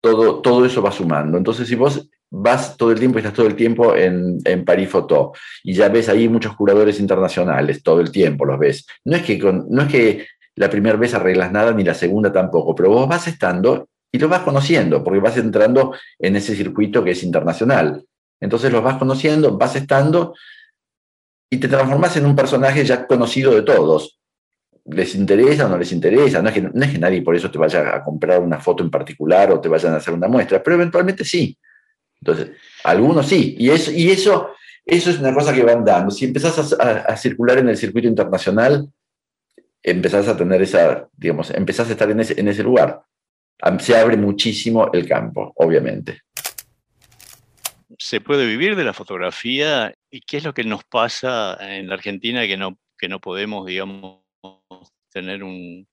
todo, 0.00 0.40
todo 0.40 0.66
eso 0.66 0.82
va 0.82 0.90
sumando. 0.90 1.38
Entonces, 1.38 1.68
si 1.68 1.76
vos 1.76 2.08
vas 2.36 2.76
todo 2.76 2.90
el 2.90 2.98
tiempo, 2.98 3.18
estás 3.18 3.32
todo 3.32 3.46
el 3.46 3.54
tiempo 3.54 3.94
en, 3.94 4.38
en 4.44 4.64
París 4.64 4.88
Photo 4.88 5.32
y 5.62 5.72
ya 5.72 5.88
ves 5.88 6.08
ahí 6.08 6.28
muchos 6.28 6.56
curadores 6.56 6.98
internacionales, 6.98 7.82
todo 7.82 8.00
el 8.00 8.10
tiempo 8.10 8.44
los 8.44 8.58
ves. 8.58 8.86
No 9.04 9.16
es 9.16 9.22
que, 9.22 9.38
no 9.38 9.82
es 9.82 9.88
que 9.88 10.26
la 10.56 10.68
primera 10.68 10.96
vez 10.96 11.14
arreglas 11.14 11.52
nada 11.52 11.72
ni 11.72 11.84
la 11.84 11.94
segunda 11.94 12.32
tampoco, 12.32 12.74
pero 12.74 12.90
vos 12.90 13.08
vas 13.08 13.28
estando 13.28 13.88
y 14.10 14.18
los 14.18 14.28
vas 14.28 14.42
conociendo, 14.42 15.02
porque 15.04 15.20
vas 15.20 15.36
entrando 15.36 15.94
en 16.18 16.36
ese 16.36 16.56
circuito 16.56 17.04
que 17.04 17.12
es 17.12 17.22
internacional. 17.22 18.04
Entonces 18.40 18.72
los 18.72 18.82
vas 18.82 18.96
conociendo, 18.96 19.56
vas 19.56 19.76
estando 19.76 20.34
y 21.50 21.58
te 21.58 21.68
transformas 21.68 22.16
en 22.16 22.26
un 22.26 22.34
personaje 22.34 22.84
ya 22.84 23.06
conocido 23.06 23.54
de 23.54 23.62
todos. 23.62 24.18
¿Les 24.86 25.14
interesa 25.14 25.66
o 25.66 25.68
no 25.68 25.78
les 25.78 25.92
interesa? 25.92 26.42
No 26.42 26.48
es, 26.48 26.54
que, 26.54 26.62
no 26.62 26.84
es 26.84 26.90
que 26.90 26.98
nadie 26.98 27.22
por 27.22 27.36
eso 27.36 27.50
te 27.50 27.58
vaya 27.58 27.94
a 27.96 28.02
comprar 28.04 28.40
una 28.40 28.58
foto 28.58 28.82
en 28.82 28.90
particular 28.90 29.52
o 29.52 29.60
te 29.60 29.68
vayan 29.68 29.94
a 29.94 29.96
hacer 29.96 30.12
una 30.12 30.28
muestra, 30.28 30.60
pero 30.62 30.74
eventualmente 30.74 31.24
sí. 31.24 31.56
Entonces, 32.24 32.56
algunos 32.84 33.26
sí. 33.26 33.54
Y 33.58 33.70
eso, 33.70 33.92
y 33.92 34.10
eso, 34.10 34.50
eso 34.86 35.10
es 35.10 35.18
una 35.18 35.34
cosa 35.34 35.52
que 35.52 35.62
van 35.62 35.84
dando. 35.84 36.10
Si 36.10 36.24
empezás 36.24 36.74
a, 36.78 37.16
circular 37.16 37.58
en 37.58 37.68
el 37.68 37.76
circuito 37.76 38.08
internacional, 38.08 38.88
empezás 39.82 40.28
a 40.28 40.36
tener 40.36 40.62
esa, 40.62 41.06
digamos, 41.12 41.50
empezás 41.50 41.88
a 41.88 41.92
estar 41.92 42.10
en 42.10 42.20
ese, 42.20 42.40
en 42.40 42.48
ese 42.48 42.62
lugar 42.62 43.02
se 43.78 43.96
abre 43.96 44.16
muchísimo 44.16 44.90
el 44.92 45.08
campo, 45.08 45.52
obviamente. 45.56 46.22
¿Se 47.98 48.20
puede 48.20 48.46
vivir 48.46 48.76
de 48.76 48.84
la 48.84 48.92
fotografía? 48.92 49.94
¿Y 50.10 50.20
qué 50.20 50.38
es 50.38 50.44
lo 50.44 50.52
que 50.52 50.64
nos 50.64 50.84
pasa 50.84 51.56
en 51.60 51.88
la 51.88 51.94
Argentina 51.94 52.46
que 52.46 52.56
no, 52.56 52.78
que 52.98 53.08
no 53.08 53.20
podemos, 53.20 53.66
digamos, 53.66 54.20
tener 55.10 55.44
un, 55.44 55.88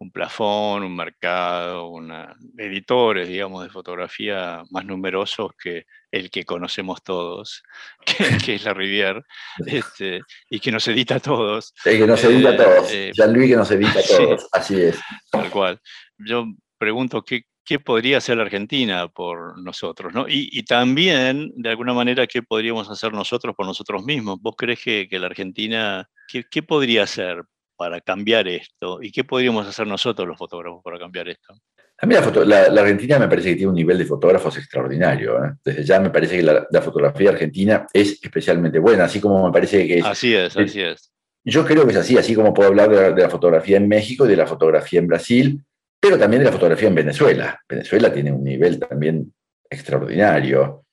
un 0.00 0.12
plafón, 0.12 0.84
un 0.84 0.94
mercado, 0.94 1.88
una, 1.88 2.36
editores, 2.56 3.28
digamos, 3.28 3.64
de 3.64 3.70
fotografía 3.70 4.62
más 4.70 4.84
numerosos 4.84 5.50
que 5.60 5.86
el 6.10 6.30
que 6.30 6.44
conocemos 6.44 7.02
todos, 7.02 7.62
que, 8.06 8.38
que 8.44 8.54
es 8.54 8.64
la 8.64 8.74
Rivière, 8.74 9.24
este, 9.66 10.20
y 10.48 10.60
que 10.60 10.70
nos 10.70 10.86
edita 10.88 11.16
a 11.16 11.20
todos. 11.20 11.74
El 11.84 11.98
que 11.98 12.06
nos 12.06 12.22
edita 12.22 12.50
a 12.50 12.56
todos. 12.56 12.92
Eh, 12.92 13.12
Jean-Louis 13.14 13.50
que 13.50 13.56
nos 13.56 13.70
edita 13.70 13.98
a 13.98 14.02
todos, 14.16 14.42
sí, 14.42 14.48
así 14.52 14.80
es. 14.80 15.00
Tal 15.30 15.50
cual. 15.50 15.80
Yo 16.18 16.46
pregunto 16.78 17.22
qué, 17.22 17.42
qué 17.64 17.80
podría 17.80 18.18
hacer 18.18 18.36
la 18.36 18.44
Argentina 18.44 19.08
por 19.08 19.60
nosotros, 19.60 20.14
¿no? 20.14 20.28
Y, 20.28 20.48
y, 20.52 20.62
también, 20.62 21.52
de 21.56 21.70
alguna 21.70 21.92
manera, 21.92 22.26
qué 22.26 22.42
podríamos 22.42 22.88
hacer 22.88 23.12
nosotros 23.12 23.54
por 23.56 23.66
nosotros 23.66 24.04
mismos. 24.04 24.38
¿Vos 24.40 24.54
crees 24.56 24.80
que, 24.82 25.08
que 25.08 25.18
la 25.18 25.26
Argentina, 25.26 26.08
qué, 26.28 26.44
qué, 26.48 26.62
podría 26.62 27.02
hacer 27.02 27.42
para 27.78 28.00
cambiar 28.00 28.48
esto? 28.48 28.98
¿Y 29.00 29.12
qué 29.12 29.24
podríamos 29.24 29.66
hacer 29.66 29.86
nosotros 29.86 30.26
los 30.26 30.36
fotógrafos 30.36 30.82
para 30.82 30.98
cambiar 30.98 31.28
esto? 31.28 31.54
A 32.00 32.06
mí 32.06 32.14
la, 32.14 32.22
foto, 32.22 32.44
la, 32.44 32.68
la 32.68 32.80
Argentina 32.82 33.18
me 33.18 33.28
parece 33.28 33.50
que 33.50 33.56
tiene 33.56 33.70
un 33.70 33.76
nivel 33.76 33.96
de 33.96 34.04
fotógrafos 34.04 34.56
extraordinario. 34.58 35.44
¿eh? 35.44 35.52
Desde 35.64 35.84
ya 35.84 36.00
me 36.00 36.10
parece 36.10 36.36
que 36.36 36.42
la, 36.42 36.66
la, 36.70 36.82
fotografía 36.82 37.30
argentina 37.30 37.86
es 37.92 38.18
especialmente 38.22 38.78
buena, 38.78 39.04
así 39.04 39.20
como 39.20 39.46
me 39.46 39.52
parece 39.52 39.86
que 39.86 39.98
es... 39.98 40.04
Así 40.04 40.34
es, 40.34 40.56
así 40.56 40.80
es. 40.80 41.12
Yo 41.44 41.64
creo 41.64 41.84
que 41.86 41.92
es 41.92 41.98
así, 41.98 42.18
así 42.18 42.34
como 42.34 42.52
puedo 42.52 42.68
hablar 42.68 42.90
de 42.90 42.96
la, 42.96 43.10
de 43.12 43.22
la 43.22 43.30
fotografía 43.30 43.76
en 43.76 43.88
México 43.88 44.26
y 44.26 44.28
de 44.28 44.36
la 44.36 44.46
fotografía 44.46 44.98
en 44.98 45.06
Brasil, 45.06 45.60
pero 46.00 46.18
también 46.18 46.40
de 46.40 46.46
la 46.46 46.52
fotografía 46.52 46.88
en 46.88 46.94
Venezuela. 46.94 47.60
Venezuela 47.68 48.12
tiene 48.12 48.32
un 48.32 48.44
nivel 48.44 48.78
también 48.78 49.32
extraordinario. 49.70 50.84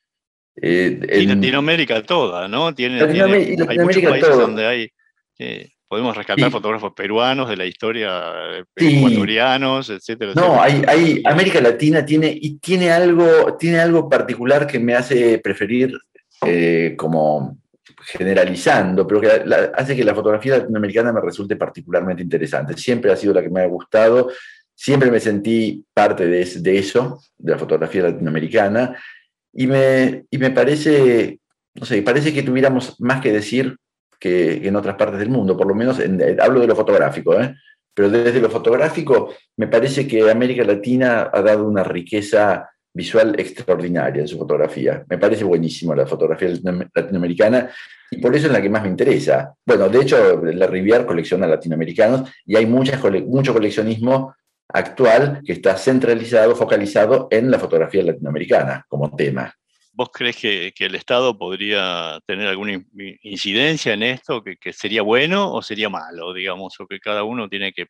Eh, 0.55 0.99
en, 1.01 1.21
y 1.21 1.25
Latinoamérica 1.27 2.01
toda, 2.03 2.47
¿no? 2.47 2.73
Tiene, 2.73 2.99
Latinoamérica, 2.99 3.67
tiene, 3.67 3.71
hay 3.71 3.79
muchos 3.79 4.03
países 4.03 4.37
donde 4.37 4.65
hay, 4.65 4.89
eh, 5.37 5.69
podemos 5.87 6.15
rescatar 6.15 6.45
sí. 6.45 6.51
fotógrafos 6.51 6.93
peruanos 6.93 7.49
de 7.49 7.57
la 7.57 7.65
historia, 7.65 8.23
sí. 8.75 8.97
ecuatorianos, 8.97 9.89
etcétera. 9.89 10.33
No, 10.35 10.63
etcétera. 10.63 10.91
Hay, 10.91 10.99
hay, 11.03 11.23
América 11.25 11.61
Latina 11.61 12.05
tiene, 12.05 12.35
y 12.39 12.57
tiene 12.57 12.91
algo, 12.91 13.55
tiene 13.57 13.79
algo 13.79 14.09
particular 14.09 14.67
que 14.67 14.79
me 14.79 14.95
hace 14.95 15.39
preferir 15.39 15.97
eh, 16.45 16.95
como 16.97 17.57
generalizando, 18.05 19.07
pero 19.07 19.21
que 19.21 19.43
la, 19.45 19.71
hace 19.75 19.95
que 19.95 20.03
la 20.03 20.15
fotografía 20.15 20.57
latinoamericana 20.57 21.11
me 21.11 21.21
resulte 21.21 21.55
particularmente 21.55 22.23
interesante. 22.23 22.77
Siempre 22.77 23.11
ha 23.11 23.15
sido 23.15 23.33
la 23.33 23.41
que 23.41 23.49
me 23.49 23.61
ha 23.61 23.67
gustado, 23.67 24.31
siempre 24.73 25.09
me 25.09 25.19
sentí 25.19 25.83
parte 25.93 26.25
de, 26.27 26.45
de 26.45 26.77
eso, 26.77 27.21
de 27.37 27.51
la 27.51 27.57
fotografía 27.57 28.03
latinoamericana, 28.03 28.95
y 29.53 29.67
me, 29.67 30.25
y 30.29 30.37
me 30.37 30.51
parece, 30.51 31.39
no 31.73 31.85
sé, 31.85 32.01
parece 32.01 32.33
que 32.33 32.43
tuviéramos 32.43 32.99
más 32.99 33.21
que 33.21 33.31
decir 33.31 33.77
que, 34.19 34.67
en 34.67 34.75
otras 34.75 34.95
partes 34.95 35.19
del 35.19 35.29
mundo, 35.29 35.57
por 35.57 35.67
lo 35.67 35.75
menos 35.75 35.99
en, 35.99 36.21
hablo 36.39 36.59
de 36.59 36.67
lo 36.67 36.75
fotográfico, 36.75 37.39
¿eh? 37.39 37.55
pero 37.93 38.09
desde 38.09 38.41
lo 38.41 38.49
fotográfico 38.49 39.33
me 39.57 39.67
parece 39.67 40.07
que 40.07 40.29
América 40.29 40.63
Latina 40.63 41.29
ha 41.31 41.41
dado 41.41 41.65
una 41.65 41.83
riqueza 41.83 42.69
visual 42.93 43.35
extraordinaria 43.37 44.21
en 44.21 44.27
su 44.27 44.37
fotografía. 44.37 45.03
Me 45.09 45.17
parece 45.17 45.43
buenísimo 45.43 45.93
la 45.93 46.07
fotografía 46.07 46.49
latinoamericana 46.93 47.69
y 48.09 48.17
por 48.17 48.35
eso 48.35 48.47
es 48.47 48.53
la 48.53 48.61
que 48.61 48.69
más 48.69 48.83
me 48.83 48.89
interesa. 48.89 49.53
Bueno, 49.65 49.89
de 49.89 50.01
hecho, 50.01 50.41
la 50.43 50.67
Rivière 50.67 51.05
colecciona 51.05 51.45
latinoamericanos 51.45 52.29
y 52.45 52.55
hay 52.55 52.65
muchas, 52.65 53.01
mucho 53.25 53.53
coleccionismo 53.53 54.33
actual 54.69 55.41
que 55.45 55.53
está 55.53 55.75
centralizado, 55.77 56.55
focalizado 56.55 57.27
en 57.31 57.51
la 57.51 57.59
fotografía 57.59 58.03
latinoamericana 58.03 58.85
como 58.87 59.13
tema. 59.15 59.53
¿Vos 59.95 60.09
crees 60.13 60.35
que, 60.35 60.73
que 60.75 60.85
el 60.85 60.95
Estado 60.95 61.37
podría 61.37 62.19
tener 62.27 62.47
alguna 62.47 62.83
incidencia 63.23 63.93
en 63.93 64.03
esto, 64.03 64.43
que, 64.43 64.57
que, 64.57 64.73
sería 64.73 65.01
bueno 65.01 65.53
o 65.53 65.61
sería 65.61 65.89
malo, 65.89 66.33
digamos, 66.33 66.79
o 66.79 66.87
que 66.87 66.99
cada 66.99 67.23
uno 67.23 67.47
tiene 67.47 67.71
que 67.71 67.87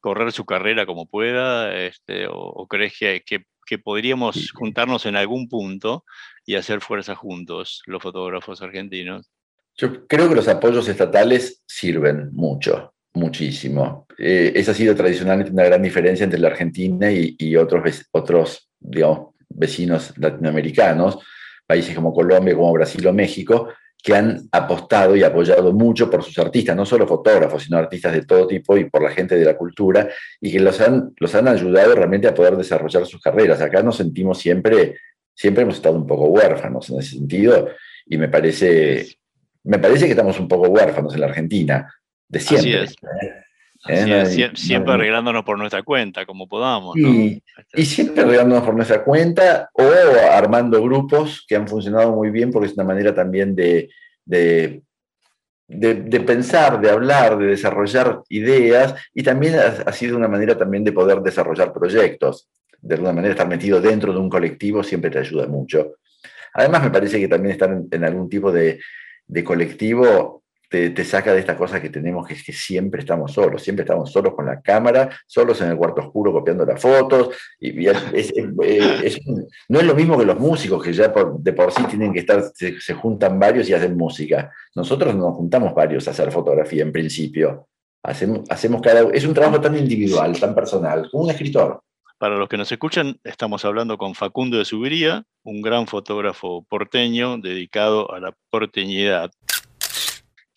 correr 0.00 0.30
su 0.30 0.44
carrera 0.44 0.84
como 0.84 1.06
pueda, 1.06 1.74
este, 1.74 2.26
o, 2.26 2.34
o, 2.34 2.66
crees 2.68 2.98
que, 2.98 3.22
que, 3.24 3.44
que 3.64 3.78
podríamos 3.78 4.52
juntarnos 4.52 5.06
en 5.06 5.16
algún 5.16 5.48
punto 5.48 6.04
y 6.44 6.56
hacer 6.56 6.80
fuerza 6.80 7.14
juntos, 7.14 7.82
los 7.86 8.02
fotógrafos 8.02 8.60
argentinos? 8.60 9.30
Yo 9.76 10.06
creo 10.06 10.28
que 10.28 10.34
los 10.34 10.48
apoyos 10.48 10.86
estatales 10.88 11.62
sirven 11.66 12.30
mucho 12.32 12.92
muchísimo. 13.14 14.06
Eh, 14.16 14.52
esa 14.54 14.72
ha 14.72 14.74
sido 14.74 14.94
tradicionalmente 14.94 15.52
una 15.52 15.64
gran 15.64 15.82
diferencia 15.82 16.24
entre 16.24 16.38
la 16.38 16.48
Argentina 16.48 17.10
y, 17.10 17.36
y 17.38 17.56
otros, 17.56 18.06
otros 18.12 18.70
digamos, 18.78 19.34
vecinos 19.48 20.12
latinoamericanos, 20.16 21.18
países 21.68 21.94
como 21.94 22.12
Colombia, 22.14 22.54
como 22.54 22.72
Brasil 22.72 23.06
o 23.06 23.12
México, 23.12 23.68
que 24.02 24.14
han 24.14 24.48
apostado 24.52 25.14
y 25.16 25.22
apoyado 25.22 25.72
mucho 25.72 26.08
por 26.10 26.22
sus 26.22 26.38
artistas, 26.38 26.74
no 26.74 26.86
solo 26.86 27.06
fotógrafos, 27.06 27.64
sino 27.64 27.76
artistas 27.76 28.12
de 28.14 28.24
todo 28.24 28.46
tipo 28.46 28.76
y 28.78 28.84
por 28.88 29.02
la 29.02 29.10
gente 29.10 29.36
de 29.36 29.44
la 29.44 29.56
cultura, 29.56 30.08
y 30.40 30.50
que 30.52 30.60
los 30.60 30.80
han, 30.80 31.12
los 31.18 31.34
han 31.34 31.46
ayudado 31.48 31.94
realmente 31.94 32.26
a 32.28 32.34
poder 32.34 32.56
desarrollar 32.56 33.04
sus 33.06 33.20
carreras. 33.20 33.60
Acá 33.60 33.82
nos 33.82 33.96
sentimos 33.96 34.38
siempre, 34.38 34.96
siempre 35.34 35.64
hemos 35.64 35.74
estado 35.76 35.96
un 35.96 36.06
poco 36.06 36.26
huérfanos 36.28 36.88
en 36.90 37.00
ese 37.00 37.16
sentido, 37.16 37.68
y 38.06 38.16
me 38.16 38.28
parece, 38.28 39.06
me 39.64 39.78
parece 39.78 40.06
que 40.06 40.12
estamos 40.12 40.38
un 40.40 40.48
poco 40.48 40.68
huérfanos 40.68 41.12
en 41.14 41.20
la 41.20 41.26
Argentina 41.26 41.92
de 42.28 42.40
siempre. 42.40 42.70
¿eh? 42.70 42.84
Así 42.84 42.94
es, 42.94 42.96
hay- 43.20 43.30
no- 44.06 44.26
siempre 44.56 44.86
no- 44.88 44.92
arreglándonos 44.94 45.44
por 45.44 45.58
nuestra 45.58 45.82
cuenta, 45.82 46.26
como 46.26 46.48
podamos. 46.48 46.96
¿no? 46.96 47.08
Y, 47.08 47.42
y 47.74 47.84
siempre 47.84 48.22
arreglándonos 48.24 48.64
por 48.64 48.74
nuestra 48.74 49.04
cuenta 49.04 49.70
o 49.72 49.82
armando 50.32 50.82
grupos 50.82 51.44
que 51.48 51.56
han 51.56 51.68
funcionado 51.68 52.12
muy 52.14 52.30
bien 52.30 52.50
porque 52.50 52.66
es 52.68 52.74
una 52.74 52.84
manera 52.84 53.14
también 53.14 53.54
de, 53.54 53.88
de, 54.24 54.82
de- 55.68 55.94
de 55.94 56.20
pensar, 56.20 56.80
de 56.80 56.90
hablar, 56.90 57.38
de 57.38 57.46
desarrollar 57.46 58.22
ideas 58.30 58.94
y 59.14 59.22
también 59.22 59.54
ha, 59.56 59.82
ha 59.88 59.92
sido 59.92 60.16
una 60.16 60.28
manera 60.28 60.56
también 60.56 60.82
de 60.84 60.92
poder 60.92 61.20
desarrollar 61.20 61.72
proyectos. 61.72 62.48
De 62.80 62.94
alguna 62.94 63.12
manera 63.12 63.32
estar 63.32 63.48
metido 63.48 63.80
dentro 63.80 64.12
de 64.12 64.18
un 64.18 64.30
colectivo 64.30 64.82
siempre 64.82 65.10
te 65.10 65.18
ayuda 65.18 65.46
mucho. 65.46 65.94
Además 66.54 66.82
me 66.84 66.90
parece 66.90 67.18
que 67.20 67.28
también 67.28 67.52
estar 67.52 67.70
en, 67.70 67.86
en 67.90 68.04
algún 68.04 68.28
tipo 68.28 68.50
de, 68.52 68.80
de 69.26 69.44
colectivo 69.44 70.42
te, 70.68 71.04
saca 71.04 71.32
de 71.32 71.40
esta 71.40 71.56
cosa 71.56 71.80
que 71.80 71.88
tenemos, 71.88 72.26
que 72.26 72.34
es 72.34 72.44
que 72.44 72.52
siempre 72.52 73.00
estamos 73.00 73.32
solos, 73.32 73.62
siempre 73.62 73.84
estamos 73.84 74.12
solos 74.12 74.34
con 74.34 74.46
la 74.46 74.60
cámara, 74.60 75.08
solos 75.26 75.60
en 75.62 75.70
el 75.70 75.76
cuarto 75.76 76.02
oscuro 76.02 76.32
copiando 76.32 76.64
las 76.66 76.80
fotos. 76.80 77.30
Y, 77.58 77.72
no 79.68 79.80
es 79.80 79.86
lo 79.86 79.94
mismo 79.94 80.18
que 80.18 80.24
los 80.24 80.38
músicos, 80.38 80.82
que 80.82 80.92
ya 80.92 81.12
de 81.38 81.52
por 81.52 81.72
sí 81.72 81.82
tienen 81.84 82.12
que 82.12 82.20
estar, 82.20 82.42
se, 82.54 82.80
se 82.80 82.94
juntan 82.94 83.38
varios 83.38 83.68
y 83.68 83.74
hacen 83.74 83.96
música. 83.96 84.52
Nosotros 84.74 85.14
nos 85.14 85.34
juntamos 85.34 85.74
varios 85.74 86.06
a 86.06 86.10
hacer 86.10 86.30
fotografía 86.30 86.82
en 86.82 86.92
principio. 86.92 87.68
Hacemos, 88.02 88.40
hacemos 88.50 88.80
cada, 88.82 89.10
es 89.12 89.24
un 89.24 89.34
trabajo 89.34 89.60
tan 89.60 89.76
individual, 89.76 90.38
tan 90.38 90.54
personal, 90.54 91.08
como 91.10 91.24
un 91.24 91.30
escritor. 91.30 91.82
Para 92.18 92.36
los 92.36 92.48
que 92.48 92.56
nos 92.56 92.70
escuchan, 92.72 93.20
estamos 93.22 93.64
hablando 93.64 93.96
con 93.96 94.14
Facundo 94.14 94.58
de 94.58 94.64
Subiría, 94.64 95.24
un 95.44 95.62
gran 95.62 95.86
fotógrafo 95.86 96.64
porteño 96.68 97.38
dedicado 97.38 98.12
a 98.12 98.18
la 98.18 98.34
porteñidad. 98.50 99.30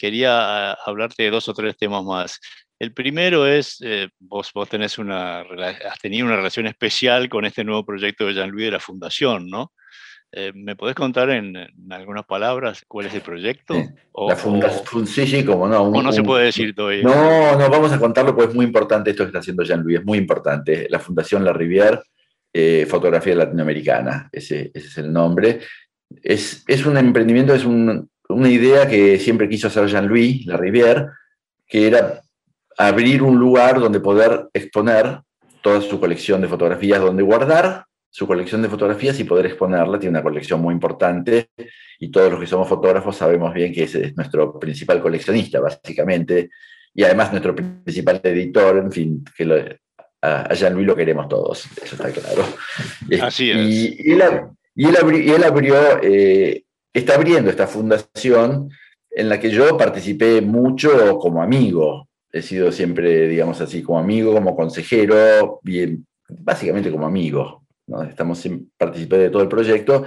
Quería 0.02 0.72
ah, 0.72 0.78
hablarte 0.84 1.22
de 1.22 1.30
dos 1.30 1.48
o 1.48 1.54
tres 1.54 1.78
temas 1.78 2.04
más. 2.04 2.40
El 2.80 2.92
primero 2.92 3.46
es, 3.46 3.78
eh, 3.86 4.10
vos, 4.20 4.50
vos 4.56 4.68
tenés 4.68 4.98
una, 4.98 5.42
has 5.42 6.00
tenido 6.02 6.26
una 6.26 6.38
relación 6.38 6.66
especial 6.66 7.30
con 7.30 7.46
este 7.46 7.64
nuevo 7.64 7.86
proyecto 7.86 8.26
de 8.26 8.34
Jean-Louis 8.34 8.66
de 8.66 8.72
la 8.72 8.80
Fundación, 8.80 9.46
¿no? 9.48 9.74
Eh, 10.32 10.52
¿Me 10.56 10.76
podés 10.76 10.96
contar 10.96 11.30
en, 11.30 11.56
en 11.56 11.94
algunas 11.94 12.26
palabras 12.26 12.84
cuál 12.88 13.06
es 13.06 13.14
el 13.14 13.22
proyecto? 13.22 13.76
Sí, 13.76 13.84
O, 14.14 14.30
La 14.30 14.36
funda, 14.36 14.68
o- 14.70 14.84
fun- 14.86 15.06
sí, 15.06 15.28
sí, 15.28 15.46
como 15.46 15.68
no. 15.68 15.84
un- 15.84 15.96
o 15.98 16.02
no 16.02 16.12
se 16.12 16.24
puede 16.24 16.46
decir 16.46 16.74
todavía. 16.74 17.04
No, 17.04 17.58
no, 17.60 17.70
vamos 17.70 17.92
a 17.94 18.00
contarlo 18.00 18.34
porque 18.36 18.50
es 18.50 18.56
muy 18.56 18.66
importante 18.66 19.12
esto 19.12 19.24
que 19.24 19.28
está 19.28 19.40
haciendo 19.40 19.62
Jean-Louis, 19.64 20.00
es 20.00 20.06
muy 20.06 20.18
importante. 20.18 20.88
La 20.90 20.98
Fundación 21.00 21.46
La 21.46 21.54
Rivière, 21.54 22.02
eh, 22.52 22.88
Fotografía 22.90 23.36
Latinoamericana, 23.36 24.28
ese, 24.32 24.72
ese 24.74 24.88
es 24.88 24.98
el 24.98 25.14
nombre. 25.14 25.60
Es, 26.24 26.64
es 26.68 26.86
un 26.88 26.98
emprendimiento, 26.98 27.54
es 27.54 27.64
un- 27.64 28.10
una 28.34 28.50
idea 28.50 28.88
que 28.88 29.18
siempre 29.20 29.48
quiso 29.50 29.68
hacer 29.68 29.88
Jean-Louis 29.88 30.46
La 30.46 30.58
Rivière, 30.58 31.08
que 31.68 31.88
era 31.88 32.22
abrir 32.78 33.22
un 33.24 33.38
lugar 33.40 33.80
donde 33.80 34.00
poder 34.00 34.48
exponer 34.54 35.20
toda 35.62 35.82
su 35.82 36.00
colección 36.00 36.42
de 36.42 36.48
fotografías, 36.48 37.00
donde 37.02 37.24
guardar 37.24 37.86
su 38.10 38.28
colección 38.28 38.62
de 38.62 38.68
fotografías 38.70 39.20
y 39.20 39.24
poder 39.24 39.46
exponerla. 39.46 40.00
Tiene 40.00 40.18
una 40.18 40.24
colección 40.24 40.60
muy 40.62 40.74
importante 40.74 41.50
y 42.00 42.10
todos 42.12 42.32
los 42.32 42.40
que 42.40 42.48
somos 42.48 42.68
fotógrafos 42.68 43.16
sabemos 43.16 43.54
bien 43.54 43.72
que 43.72 43.84
ese 43.84 44.08
es 44.08 44.18
nuestro 44.18 44.60
principal 44.60 45.02
coleccionista, 45.02 45.60
básicamente, 45.60 46.50
y 46.94 47.04
además 47.04 47.32
nuestro 47.32 47.56
principal 47.56 48.20
editor, 48.24 48.78
en 48.78 48.92
fin, 48.92 49.24
que 49.38 49.46
lo- 49.46 49.56
a, 50.24 50.54
Jean-Louis 50.54 50.86
lo 50.88 50.96
queremos 50.96 51.28
todos, 51.30 51.66
eso 51.84 51.96
está 51.96 52.12
claro. 52.12 52.44
Así 53.24 53.50
es. 53.52 53.58
Y, 53.58 53.96
y 54.04 54.12
él, 54.14 54.22
ab- 54.22 54.56
y 54.76 54.86
él 54.88 54.96
abri- 54.96 55.24
y 55.26 55.30
él 55.32 55.44
abrió, 55.44 55.76
eh, 56.04 56.64
está 56.94 57.16
abriendo 57.16 57.50
esta 57.50 57.68
fundación 57.68 58.70
en 59.10 59.30
la 59.30 59.40
que 59.40 59.50
yo 59.50 59.78
participé 59.78 60.42
mucho 60.42 61.18
como 61.18 61.42
amigo. 61.42 62.08
He 62.32 62.42
sido 62.42 62.72
siempre, 62.72 63.28
digamos 63.28 63.60
así, 63.62 63.82
como 63.84 64.00
amigo, 64.00 64.34
como 64.34 64.56
consejero, 64.56 65.60
bien, 65.64 66.06
básicamente 66.30 66.92
como 66.92 67.06
amigo. 67.06 67.66
¿no? 67.88 68.04
Estamos, 68.04 68.48
participé 68.78 69.18
de 69.18 69.30
todo 69.30 69.42
el 69.42 69.50
proyecto. 69.50 70.06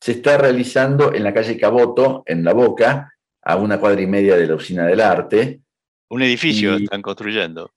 Se 0.00 0.12
está 0.12 0.36
realizando 0.36 1.14
en 1.14 1.22
la 1.24 1.32
calle 1.32 1.56
Caboto, 1.56 2.22
en 2.26 2.44
La 2.44 2.52
Boca, 2.52 3.12
a 3.42 3.56
una 3.56 3.78
cuadra 3.80 4.02
y 4.02 4.06
media 4.06 4.36
de 4.36 4.46
la 4.46 4.54
Usina 4.54 4.86
del 4.86 5.00
Arte. 5.00 5.60
Un 6.10 6.22
edificio 6.22 6.78
y- 6.78 6.84
están 6.84 7.00
construyendo. 7.02 7.70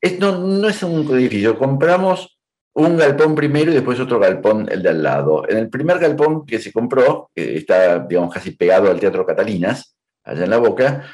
Es- 0.00 0.18
no, 0.18 0.38
no 0.38 0.68
es 0.68 0.82
un 0.82 1.06
edificio, 1.16 1.58
compramos 1.58 2.38
un 2.74 2.96
galpón 2.96 3.34
primero 3.34 3.70
y 3.70 3.74
después 3.74 4.00
otro 4.00 4.18
galpón, 4.18 4.68
el 4.70 4.82
de 4.82 4.88
al 4.90 5.02
lado. 5.02 5.48
En 5.48 5.58
el 5.58 5.68
primer 5.68 5.98
galpón 5.98 6.46
que 6.46 6.58
se 6.58 6.72
compró, 6.72 7.30
que 7.34 7.56
está, 7.56 7.98
digamos, 8.00 8.32
casi 8.32 8.52
pegado 8.52 8.90
al 8.90 8.98
Teatro 9.00 9.26
Catalinas, 9.26 9.94
allá 10.24 10.44
en 10.44 10.50
La 10.50 10.56
Boca, 10.58 11.04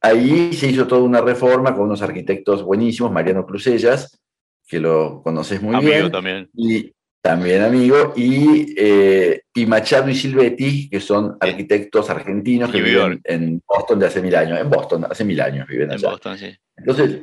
ahí 0.00 0.52
se 0.54 0.68
hizo 0.68 0.86
toda 0.86 1.02
una 1.02 1.20
reforma 1.20 1.74
con 1.74 1.86
unos 1.86 2.02
arquitectos 2.02 2.62
buenísimos, 2.62 3.10
Mariano 3.12 3.44
Cruzellas, 3.44 4.20
que 4.68 4.78
lo 4.78 5.20
conoces 5.22 5.60
muy 5.60 5.74
Amigo 5.74 5.92
bien, 5.92 6.10
también. 6.12 6.48
y 6.54 6.92
también 7.22 7.62
amigo, 7.62 8.14
y, 8.16 8.72
eh, 8.78 9.42
y 9.52 9.66
Machado 9.66 10.08
y 10.08 10.14
Silvetti, 10.14 10.88
que 10.88 11.00
son 11.00 11.36
arquitectos 11.38 12.08
argentinos 12.08 12.70
que 12.70 12.80
viven 12.80 13.20
en 13.24 13.60
Boston 13.66 13.98
de 13.98 14.06
hace 14.06 14.22
mil 14.22 14.34
años, 14.34 14.58
en 14.58 14.70
Boston, 14.70 15.04
hace 15.10 15.24
mil 15.26 15.38
años 15.40 15.66
viven 15.68 15.90
En 15.90 15.96
allá. 15.96 16.10
Boston, 16.12 16.38
sí. 16.38 16.56
Entonces, 16.76 17.18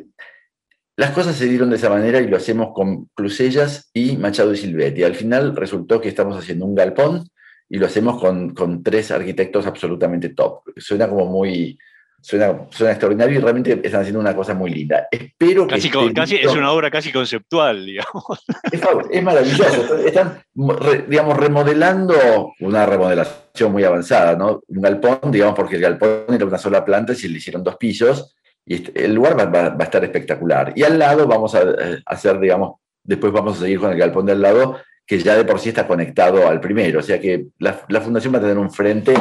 las 0.98 1.12
cosas 1.12 1.36
se 1.36 1.46
dieron 1.46 1.70
de 1.70 1.76
esa 1.76 1.90
manera 1.90 2.20
y 2.20 2.28
lo 2.28 2.38
hacemos 2.38 2.70
con 2.74 3.06
Cruzellas 3.14 3.90
y 3.94 4.18
Machado 4.18 4.52
y 4.54 4.58
Silvetti. 4.58 5.04
Al 5.04 5.16
final 5.16 5.56
resultó 5.56 6.02
que 6.02 6.10
estamos 6.10 6.36
haciendo 6.36 6.66
un 6.66 6.74
galpón 6.76 7.24
y 7.70 7.78
lo 7.78 7.86
hacemos 7.86 8.20
con, 8.20 8.54
con 8.56 8.82
tres 8.82 9.12
arquitectos 9.12 9.68
absolutamente 9.68 10.30
top. 10.30 10.62
Suena 10.78 11.08
como 11.08 11.26
muy, 11.26 11.78
suena, 12.20 12.66
suena 12.72 12.94
extraordinario 12.94 13.38
y 13.38 13.42
realmente 13.42 13.80
están 13.84 14.02
haciendo 14.02 14.20
una 14.20 14.36
cosa 14.36 14.56
muy 14.56 14.72
linda. 14.72 15.08
Espero 15.12 15.68
que 15.68 15.76
Casi, 15.76 15.90
casi 16.16 16.36
es 16.38 16.56
una 16.56 16.72
obra 16.72 16.90
casi 16.90 17.12
conceptual, 17.12 17.86
digamos. 17.86 18.44
Es, 18.72 18.82
es 19.12 19.24
maravilloso. 19.24 19.98
Están, 19.98 20.42
re- 20.56 21.06
digamos, 21.08 21.38
remodelando 21.38 22.54
una 22.60 22.88
remodelación 22.88 23.72
muy 23.72 23.84
avanzada, 23.84 24.36
¿no? 24.36 24.62
Un 24.68 24.82
galpón, 24.82 25.32
digamos, 25.32 25.54
porque 25.56 25.76
el 25.76 25.82
galpón 25.84 26.24
era 26.30 26.46
una 26.46 26.58
sola 26.58 26.84
planta 26.84 27.14
y 27.14 27.18
se 27.18 27.30
le 27.30 27.38
hicieron 27.38 27.64
dos 27.64 27.76
pisos. 27.76 28.34
Y 28.68 28.84
el 29.00 29.14
lugar 29.16 29.40
va, 29.40 29.46
va- 29.46 29.70
va 29.70 29.78
a 29.80 29.84
estar 29.84 30.04
espectacular. 30.04 30.74
Y 30.76 30.84
al 30.84 31.00
lado 31.00 31.26
vamos 31.26 31.56
a 31.56 31.62
eh, 31.62 32.00
hacer, 32.06 32.40
digamos, 32.40 32.80
después 33.04 33.32
vamos 33.32 33.58
a 33.58 33.62
seguir 33.62 33.80
con 33.80 33.92
el 33.92 33.98
galpón 33.98 34.26
de 34.26 34.34
al 34.34 34.42
lado, 34.42 34.78
que 35.06 35.20
ya 35.20 35.36
de 35.38 35.46
por 35.46 35.60
sí 35.60 35.70
está 35.70 35.88
conectado 35.88 36.48
al 36.48 36.60
primero. 36.60 37.00
O 37.00 37.04
sea 37.04 37.20
que 37.22 37.46
la, 37.60 37.82
la 37.88 38.02
fundación 38.02 38.34
va 38.34 38.40
a 38.40 38.42
tener 38.42 38.58
un 38.58 38.70
frente 38.72 39.14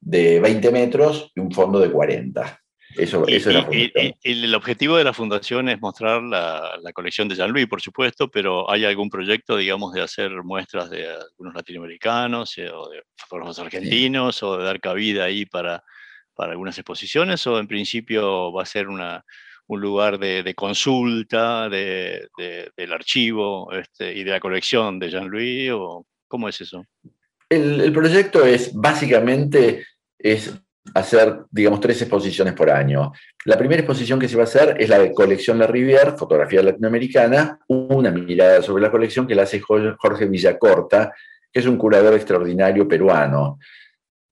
de 0.00 0.38
20 0.40 0.70
metros 0.70 1.32
y 1.34 1.40
un 1.40 1.50
fondo 1.50 1.80
de 1.80 1.90
40. 1.90 2.58
Eso, 2.94 3.24
Y, 3.26 3.36
eso 3.36 3.48
es 3.48 3.54
la 3.56 3.60
y- 3.62 3.64
fundación. 3.88 4.14
y- 4.22 4.44
el 4.44 4.54
objetivo 4.54 4.96
de 4.98 5.04
la 5.04 5.12
fundación 5.14 5.68
es 5.68 5.80
mostrar 5.80 6.22
la, 6.22 6.78
la 6.80 6.92
colección 6.92 7.26
de 7.26 7.34
Jean-Louis, 7.34 7.66
por 7.66 7.80
supuesto, 7.80 8.28
pero 8.30 8.70
¿hay 8.70 8.84
algún 8.84 9.08
proyecto, 9.10 9.56
digamos, 9.56 9.94
de 9.94 10.02
hacer 10.02 10.30
muestras 10.44 10.90
de 10.90 11.08
algunos 11.10 11.54
latinoamericanos 11.54 12.56
eh, 12.58 12.70
o 12.70 12.88
de 12.90 13.02
fotógrafos 13.16 13.58
argentinos 13.58 14.42
o 14.42 14.58
de 14.58 14.64
dar 14.64 14.78
cabida 14.78 15.24
ahí 15.24 15.46
para, 15.46 15.82
para 16.42 16.52
algunas 16.52 16.76
exposiciones? 16.76 17.46
¿O 17.46 17.56
en 17.60 17.68
principio 17.68 18.52
va 18.52 18.64
a 18.64 18.66
ser 18.66 18.88
una, 18.88 19.24
un 19.68 19.80
lugar 19.80 20.18
de, 20.18 20.42
de 20.42 20.54
consulta 20.54 21.68
de, 21.68 22.28
de- 22.36 22.68
del 22.76 22.92
archivo 22.92 23.70
este, 23.72 24.12
y 24.12 24.24
de 24.24 24.32
la 24.32 24.40
colección 24.40 24.98
de 24.98 25.08
Jean-Louis? 25.08 25.70
¿O 25.72 26.04
cómo 26.26 26.48
es 26.48 26.60
eso? 26.60 26.84
El, 27.48 27.80
el 27.80 27.92
proyecto 27.92 28.44
es 28.44 28.72
básicamente 28.74 29.86
es 30.18 30.52
hacer, 30.94 31.42
digamos, 31.52 31.78
tres 31.78 32.02
exposiciones 32.02 32.54
por 32.54 32.68
año. 32.68 33.12
La 33.44 33.56
primera 33.56 33.82
exposición 33.82 34.18
que 34.18 34.26
se 34.28 34.34
va 34.36 34.42
a 34.42 34.50
hacer 34.50 34.74
es 34.80 34.88
la 34.88 34.98
de 34.98 35.12
Colección 35.14 35.56
La 35.60 35.68
Rivière, 35.68 36.16
fotografía 36.18 36.60
latinoamericana, 36.60 37.60
una 37.68 38.10
mirada 38.10 38.62
sobre 38.62 38.82
la 38.82 38.90
colección 38.90 39.28
que 39.28 39.36
la 39.36 39.44
hace 39.44 39.60
Jo- 39.60 39.94
Jorge 39.96 40.26
Villacorta, 40.26 41.12
que 41.52 41.60
es 41.60 41.66
un 41.66 41.76
curador 41.78 42.14
extraordinario 42.14 42.88
peruano 42.88 43.58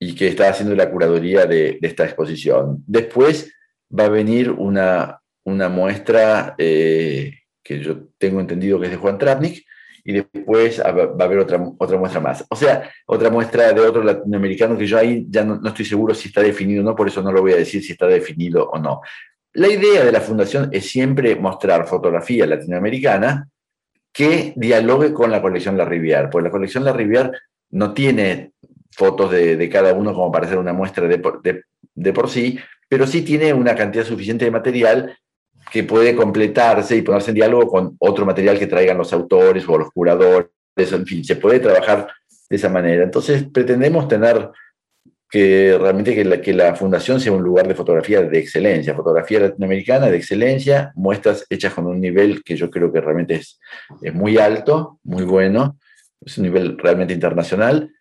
y 0.03 0.15
que 0.15 0.29
está 0.29 0.49
haciendo 0.49 0.75
la 0.75 0.91
curaduría 0.91 1.47
de, 1.47 1.79
esta 1.83 2.05
exposición. 2.05 2.83
Después 2.87 3.53
va 3.97 4.07
a 4.07 4.09
venir 4.09 4.51
una, 4.51 5.21
una 5.45 5.69
muestra 5.69 6.55
eh, 6.59 7.35
que 7.63 7.81
yo 7.81 8.09
tengo 8.19 8.41
entendido 8.41 8.81
que 8.81 8.87
es 8.87 8.93
de 8.93 8.97
Juan 8.97 9.19
Travnik, 9.19 9.65
y 10.03 10.13
después 10.15 10.81
va 10.81 11.23
a 11.23 11.27
haber 11.27 11.39
otra, 11.39 11.63
otra 11.79 11.99
muestra 11.99 12.21
más. 12.21 12.45
O 12.49 12.57
sea, 12.57 12.91
otra 13.07 13.31
muestra 13.31 13.73
de 13.73 13.81
otro 13.81 14.03
latinoamericano 14.03 14.77
que 14.77 14.87
yo 14.87 14.99
ahí 14.99 15.27
ya 15.29 15.45
no, 15.45 15.57
no 15.57 15.69
estoy 15.69 15.85
seguro 15.85 16.15
si 16.15 16.29
está 16.29 16.41
definido 16.41 16.83
o 16.83 16.85
no, 16.85 16.97
por 16.97 17.09
eso 17.09 17.23
no 17.23 17.31
lo 17.31 17.43
voy 17.43 17.53
a 17.53 17.57
decir 17.57 17.83
si 17.83 17.93
está 17.93 18.07
definido 18.07 18.69
o 18.71 18.79
no. 18.79 19.03
La 19.53 19.69
idea 19.69 20.05
de 20.05 20.13
la 20.13 20.21
fundación 20.21 20.71
es 20.73 20.89
siempre 20.89 21.37
mostrar 21.37 21.87
fotografía 21.87 22.47
latinoamericana 22.47 23.49
que 24.13 24.53
dialogue 24.57 25.13
con 25.13 25.31
la 25.31 25.43
colección 25.43 25.77
La 25.77 25.85
Rivière, 25.85 26.31
porque 26.31 26.45
la 26.45 26.51
colección 26.51 26.85
La 26.85 26.93
Rivière 26.93 27.33
no 27.71 27.93
tiene 27.93 28.53
fotos 29.01 29.31
de, 29.31 29.57
de 29.57 29.69
cada 29.69 29.95
uno 29.95 30.13
como 30.13 30.31
para 30.31 30.45
hacer 30.47 30.59
una 30.59 30.75
muestra 30.75 31.09
de 31.09 31.19
por, 31.19 31.41
de- 31.43 31.63
de 31.95 32.13
por 32.13 32.29
sí, 32.29 32.59
pero 32.89 33.07
sí 33.07 33.23
tiene 33.23 33.53
una 33.55 33.75
cantidad 33.75 34.05
suficiente 34.05 34.45
de 34.45 34.51
material 34.51 35.17
que 35.73 35.85
puede 35.85 36.15
completarse 36.15 36.97
y 36.97 37.03
ponerse 37.03 37.31
en 37.31 37.37
diálogo 37.37 37.67
con 37.75 37.97
otro 37.99 38.27
material 38.27 38.59
que 38.59 38.67
traigan 38.67 38.99
los 38.99 39.13
autores 39.13 39.65
o 39.69 39.79
los 39.79 39.91
curadores, 39.91 40.51
en 40.77 41.07
fin, 41.07 41.25
se 41.25 41.37
puede 41.37 41.61
trabajar 41.61 42.09
de 42.51 42.57
esa 42.57 42.69
manera. 42.69 43.03
Entonces 43.03 43.45
pretendemos 43.53 44.07
tener 44.09 44.51
que 45.33 45.79
realmente 45.81 46.15
que 46.15 46.25
la, 46.25 46.41
que 46.41 46.53
la 46.53 46.75
fundación 46.75 47.21
sea 47.21 47.33
un 47.33 47.43
lugar 47.43 47.67
de 47.69 47.75
fotografía 47.77 48.21
de 48.23 48.39
excelencia, 48.39 48.95
fotografía 48.95 49.39
latinoamericana 49.41 50.07
de 50.11 50.17
excelencia, 50.17 50.93
muestras 50.97 51.47
hechas 51.49 51.73
con 51.75 51.87
un 51.87 52.01
nivel 52.01 52.43
que 52.43 52.57
yo 52.57 52.69
creo 52.69 52.93
que 52.93 53.01
realmente 53.01 53.35
es, 53.37 53.61
es 54.03 54.13
muy 54.13 54.39
alto, 54.39 54.99
muy 55.05 55.25
bueno, 55.25 55.79
es 56.27 56.37
un 56.39 56.45
nivel 56.45 56.77
realmente 56.77 57.15
internacional, 57.15 57.93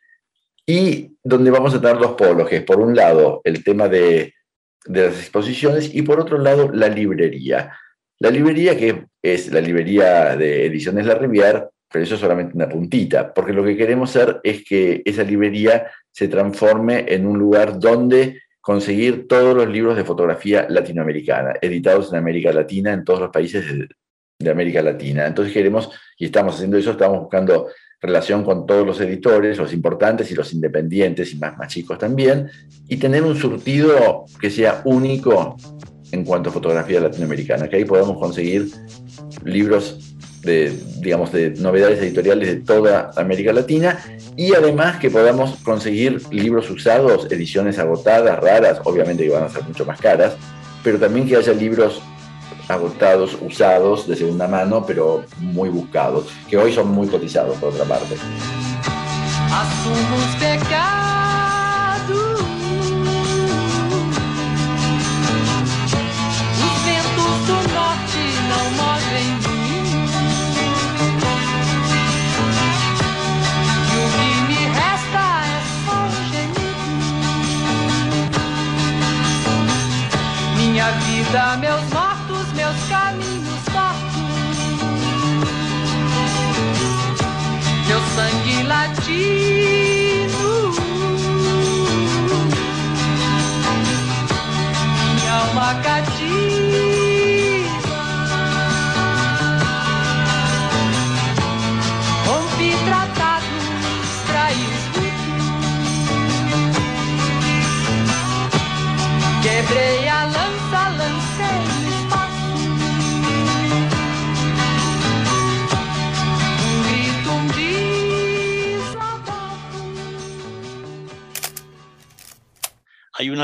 y 0.70 1.18
donde 1.24 1.50
vamos 1.50 1.74
a 1.74 1.82
tener 1.82 1.98
dos 1.98 2.12
polos, 2.12 2.48
que 2.48 2.58
es 2.58 2.64
por 2.64 2.80
un 2.80 2.96
lado 2.96 3.42
el 3.44 3.64
tema 3.64 3.88
de, 3.88 4.36
de 4.86 5.06
las 5.08 5.20
exposiciones 5.20 5.96
y 5.96 6.04
por 6.04 6.20
otro 6.20 6.38
lado 6.38 6.70
la 6.72 6.88
librería. 6.88 7.76
La 8.20 8.30
librería 8.30 8.78
que 8.78 9.06
es 9.20 9.52
la 9.52 9.62
librería 9.62 10.38
de 10.38 10.68
Ediciones 10.68 11.08
La 11.08 11.18
Rivière, 11.18 11.70
pero 11.92 12.04
eso 12.04 12.14
es 12.14 12.22
solamente 12.22 12.56
una 12.56 12.70
puntita, 12.70 13.34
porque 13.34 13.52
lo 13.52 13.64
que 13.64 13.76
queremos 13.76 14.16
hacer 14.16 14.42
es 14.44 14.64
que 14.64 15.02
esa 15.06 15.24
librería 15.24 15.90
se 16.12 16.28
transforme 16.28 17.04
en 17.08 17.26
un 17.26 17.40
lugar 17.40 17.80
donde 17.80 18.44
conseguir 18.62 19.28
todos 19.28 19.58
los 19.58 19.68
libros 19.68 19.98
de 19.98 20.04
fotografía 20.04 20.68
latinoamericana, 20.70 21.56
editados 21.60 22.12
en 22.12 22.20
América 22.20 22.54
Latina, 22.54 22.94
en 22.94 23.04
todos 23.04 23.22
los 23.22 23.32
países 23.32 23.66
de, 23.66 23.88
de 24.38 24.52
América 24.52 24.84
Latina. 24.84 25.26
Entonces 25.26 25.52
queremos, 25.52 25.90
y 26.16 26.26
estamos 26.26 26.54
haciendo 26.54 26.78
eso, 26.78 26.92
estamos 26.92 27.22
buscando 27.22 27.70
relación 28.02 28.44
con 28.44 28.66
todos 28.66 28.86
los 28.86 29.02
editores, 29.02 29.58
los 29.58 29.74
importantes 29.74 30.32
y 30.32 30.36
los 30.36 30.54
independientes 30.54 31.34
y 31.34 31.38
más, 31.38 31.58
más 31.58 31.68
chicos 31.68 31.98
también, 31.98 32.50
y 32.88 32.98
tener 32.98 33.24
un 33.24 33.36
surtido 33.36 34.26
que 34.40 34.50
sea 34.50 34.82
único 34.86 35.58
en 36.12 36.24
cuanto 36.24 36.50
a 36.50 36.54
fotografía 36.54 37.00
latinoamericana, 37.00 37.68
que 37.68 37.76
ahí 37.76 37.86
podamos 37.86 38.18
conseguir 38.18 38.70
libros 39.44 40.16
de, 40.42 40.74
digamos, 41.02 41.32
de 41.32 41.52
novedades 41.52 42.00
editoriales 42.00 42.48
de 42.48 42.56
toda 42.62 43.12
América 43.18 43.52
Latina 43.52 44.00
y 44.38 44.54
además 44.54 44.98
que 44.98 45.10
podamos 45.10 45.58
conseguir 45.64 46.22
libros 46.32 46.70
usados, 46.70 47.30
ediciones 47.30 47.78
agotadas, 47.78 48.40
raras, 48.40 48.80
obviamente 48.86 49.26
que 49.26 49.30
van 49.30 49.44
a 49.44 49.50
ser 49.50 49.64
mucho 49.64 49.86
más 49.86 50.00
caras, 50.00 50.38
pero 50.84 50.98
también 50.98 51.28
que 51.28 51.36
haya 51.36 51.54
libros 51.54 52.02
agotados, 52.70 53.36
usados 53.42 54.08
de 54.08 54.16
segunda 54.16 54.48
mano, 54.48 54.86
pero 54.86 55.26
muy 55.40 55.70
buscados, 55.70 56.28
que 56.48 56.58
hoy 56.58 56.72
son 56.72 56.90
muy 56.90 57.08
cotizados 57.08 57.58
por 57.58 57.70
otra 57.70 57.84
parte. 57.86 58.16
Assumo 59.52 60.16
os 60.16 60.36
pecados. 60.36 61.10
Os 66.68 66.78
ventos 66.86 67.36
do 67.48 67.58
norte 67.74 68.24
não 68.50 68.66
movem. 68.80 69.30
E 73.90 73.96
o 73.98 74.06
que 74.16 74.32
me 74.48 74.62
resta 74.80 75.26
é 75.46 75.60
só 75.86 75.98
um. 76.06 76.20
Minha 80.56 80.88
vida, 80.92 81.42
meus 81.58 81.69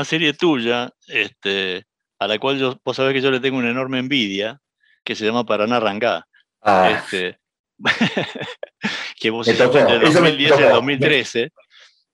serie 0.06 0.32
tuya 0.32 0.90
este, 1.08 1.84
a 2.18 2.26
la 2.26 2.38
cual 2.38 2.58
yo, 2.58 2.80
vos 2.82 2.96
sabés 2.96 3.12
que 3.12 3.20
yo 3.20 3.30
le 3.30 3.40
tengo 3.40 3.58
una 3.58 3.70
enorme 3.70 3.98
envidia, 3.98 4.60
que 5.04 5.14
se 5.14 5.26
llama 5.26 5.44
Paraná 5.44 5.78
Rangá. 5.80 6.26
Ah, 6.62 6.90
Este, 6.90 7.38
que 9.20 9.30
vos 9.30 9.46
hiciste 9.46 9.66
me 9.66 9.98
2010 9.98 10.38
y 10.38 10.44
el 10.44 10.58
tocó. 10.60 10.74
2013. 10.76 11.52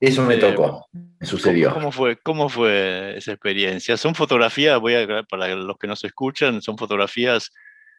eso 0.00 0.22
me 0.22 0.34
eh, 0.34 0.38
tocó, 0.38 0.88
me 0.92 1.26
sucedió. 1.26 1.68
¿Cómo, 1.68 1.80
cómo 1.80 1.92
fue, 1.92 2.16
¿Cómo 2.16 2.48
fue 2.48 3.16
esa 3.16 3.32
experiencia? 3.32 3.96
Son 3.96 4.14
fotografías, 4.14 4.80
voy 4.80 4.94
a, 4.94 5.22
para 5.22 5.54
los 5.54 5.78
que 5.78 5.86
no 5.86 5.96
se 5.96 6.08
escuchan, 6.08 6.60
son 6.60 6.76
fotografías 6.76 7.52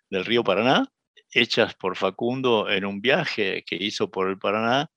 del 0.09 0.25
río 0.25 0.43
Paraná, 0.43 0.85
hechas 1.31 1.73
por 1.75 1.95
Facundo 1.95 2.69
en 2.69 2.85
un 2.85 3.01
viaje 3.01 3.63
que 3.65 3.77
hizo 3.79 4.11
por 4.11 4.29
el 4.29 4.37
Paraná 4.37 4.89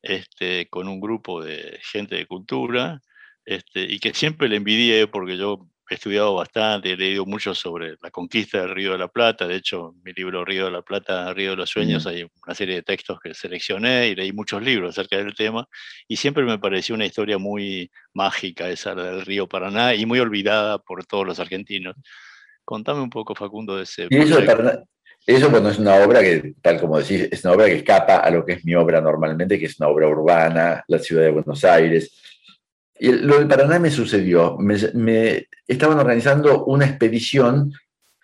este, 0.00 0.68
con 0.68 0.88
un 0.88 1.00
grupo 1.00 1.42
de 1.42 1.80
gente 1.82 2.14
de 2.14 2.26
cultura, 2.26 3.00
este, 3.44 3.82
y 3.82 3.98
que 3.98 4.14
siempre 4.14 4.48
le 4.48 4.56
envidié 4.56 5.06
porque 5.06 5.36
yo 5.36 5.68
he 5.90 5.94
estudiado 5.94 6.34
bastante, 6.34 6.92
he 6.92 6.96
leído 6.96 7.26
mucho 7.26 7.54
sobre 7.54 7.96
la 8.00 8.10
conquista 8.10 8.60
del 8.60 8.74
Río 8.74 8.92
de 8.92 8.98
la 8.98 9.08
Plata, 9.08 9.46
de 9.46 9.56
hecho, 9.56 9.92
en 9.94 10.02
mi 10.02 10.12
libro 10.12 10.44
Río 10.44 10.64
de 10.64 10.70
la 10.70 10.82
Plata, 10.82 11.32
Río 11.34 11.50
de 11.50 11.56
los 11.56 11.70
Sueños, 11.70 12.06
hay 12.06 12.26
una 12.44 12.54
serie 12.54 12.76
de 12.76 12.82
textos 12.82 13.18
que 13.22 13.34
seleccioné 13.34 14.08
y 14.08 14.14
leí 14.14 14.32
muchos 14.32 14.62
libros 14.62 14.90
acerca 14.98 15.18
del 15.18 15.34
tema, 15.34 15.68
y 16.08 16.16
siempre 16.16 16.44
me 16.44 16.58
pareció 16.58 16.94
una 16.94 17.04
historia 17.04 17.36
muy 17.36 17.90
mágica 18.14 18.70
esa 18.70 18.94
del 18.94 19.26
río 19.26 19.46
Paraná 19.46 19.94
y 19.94 20.06
muy 20.06 20.20
olvidada 20.20 20.78
por 20.78 21.04
todos 21.04 21.26
los 21.26 21.38
argentinos. 21.38 21.96
Contame 22.64 23.00
un 23.00 23.10
poco, 23.10 23.34
Facundo, 23.34 23.76
de 23.76 23.82
ese 23.82 24.06
Y 24.08 24.16
eso, 24.16 24.40
eso, 25.26 25.50
bueno, 25.50 25.70
es 25.70 25.78
una 25.78 25.96
obra 25.96 26.20
que, 26.20 26.54
tal 26.60 26.78
como 26.78 26.98
decís, 26.98 27.28
es 27.30 27.44
una 27.44 27.54
obra 27.54 27.66
que 27.66 27.76
escapa 27.76 28.16
a 28.16 28.30
lo 28.30 28.44
que 28.44 28.54
es 28.54 28.64
mi 28.64 28.74
obra 28.74 29.00
normalmente, 29.00 29.58
que 29.58 29.66
es 29.66 29.78
una 29.80 29.88
obra 29.88 30.06
urbana, 30.06 30.84
la 30.86 30.98
ciudad 30.98 31.22
de 31.22 31.30
Buenos 31.30 31.64
Aires. 31.64 32.33
Y 32.98 33.12
lo 33.12 33.38
del 33.38 33.48
Paraná 33.48 33.78
me 33.78 33.90
sucedió. 33.90 34.56
Me, 34.58 34.76
me- 34.94 35.46
estaban 35.66 35.98
organizando 35.98 36.64
una 36.64 36.86
expedición, 36.86 37.72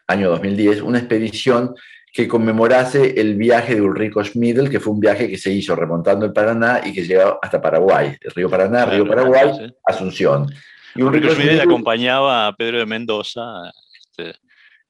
año 0.07 0.31
2010, 0.31 0.83
una 0.83 0.99
expedición 0.99 1.75
que 2.13 2.27
conmemorase 2.27 3.21
el 3.21 3.37
viaje 3.37 3.77
de 3.77 3.81
Ulrico 3.83 4.23
Schmidl, 4.25 4.69
que 4.69 4.81
fue 4.81 4.93
un 4.93 5.01
viaje 5.01 5.29
que 5.29 5.39
se 5.39 5.51
hizo 5.53 5.77
remontando 5.77 6.27
el 6.27 6.33
Paraná 6.33 6.81
y 6.85 6.93
que 6.93 7.05
llegó 7.05 7.39
hasta 7.41 7.61
Paraguay. 7.61 8.17
El 8.21 8.31
río 8.33 8.51
Paraná, 8.51 8.85
río 8.87 9.05
Claro, 9.05 9.31
Paraguay, 9.31 9.67
sí. 9.69 9.75
Asunción. 9.87 10.47
Y 10.95 11.03
Ulrico 11.03 11.27
Ulrico 11.29 11.35
Schmidl 11.35 11.51
Schmidl- 11.61 11.63
acompañaba 11.63 12.47
a 12.49 12.53
Pedro 12.57 12.79
de 12.79 12.87
Mendoza 12.87 13.43
este, 13.95 14.35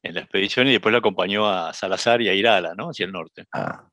en 0.02 0.14
la 0.14 0.20
expedición 0.20 0.66
y 0.68 0.72
después 0.72 0.92
lo 0.92 0.98
acompañó 0.98 1.46
a 1.46 1.74
Salazar 1.74 2.22
y 2.22 2.28
a 2.30 2.34
Irala, 2.34 2.74
¿no? 2.74 2.88
Hacia 2.88 3.04
el 3.04 3.12
norte. 3.12 3.44
Ah, 3.52 3.84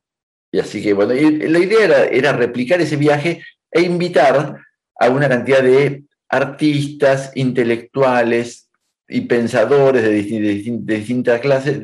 y 0.50 0.58
así 0.58 0.82
que, 0.82 0.94
bueno, 0.94 1.12
y 1.12 1.48
la 1.48 1.58
idea 1.58 1.84
era, 1.84 2.04
era 2.06 2.32
replicar 2.32 2.80
ese 2.80 2.96
viaje 2.96 3.42
e 3.70 3.82
invitar 3.82 4.56
a 4.98 5.08
una 5.10 5.28
cantidad 5.28 5.62
de 5.62 6.02
artistas, 6.28 7.32
intelectuales 7.34 8.68
y 9.08 9.22
pensadores 9.22 10.02
de, 10.02 10.20
disti- 10.22 10.40
de 10.42 10.54
distin- 10.54 10.84
de 10.84 10.96
distintas 10.96 11.40
clases 11.40 11.80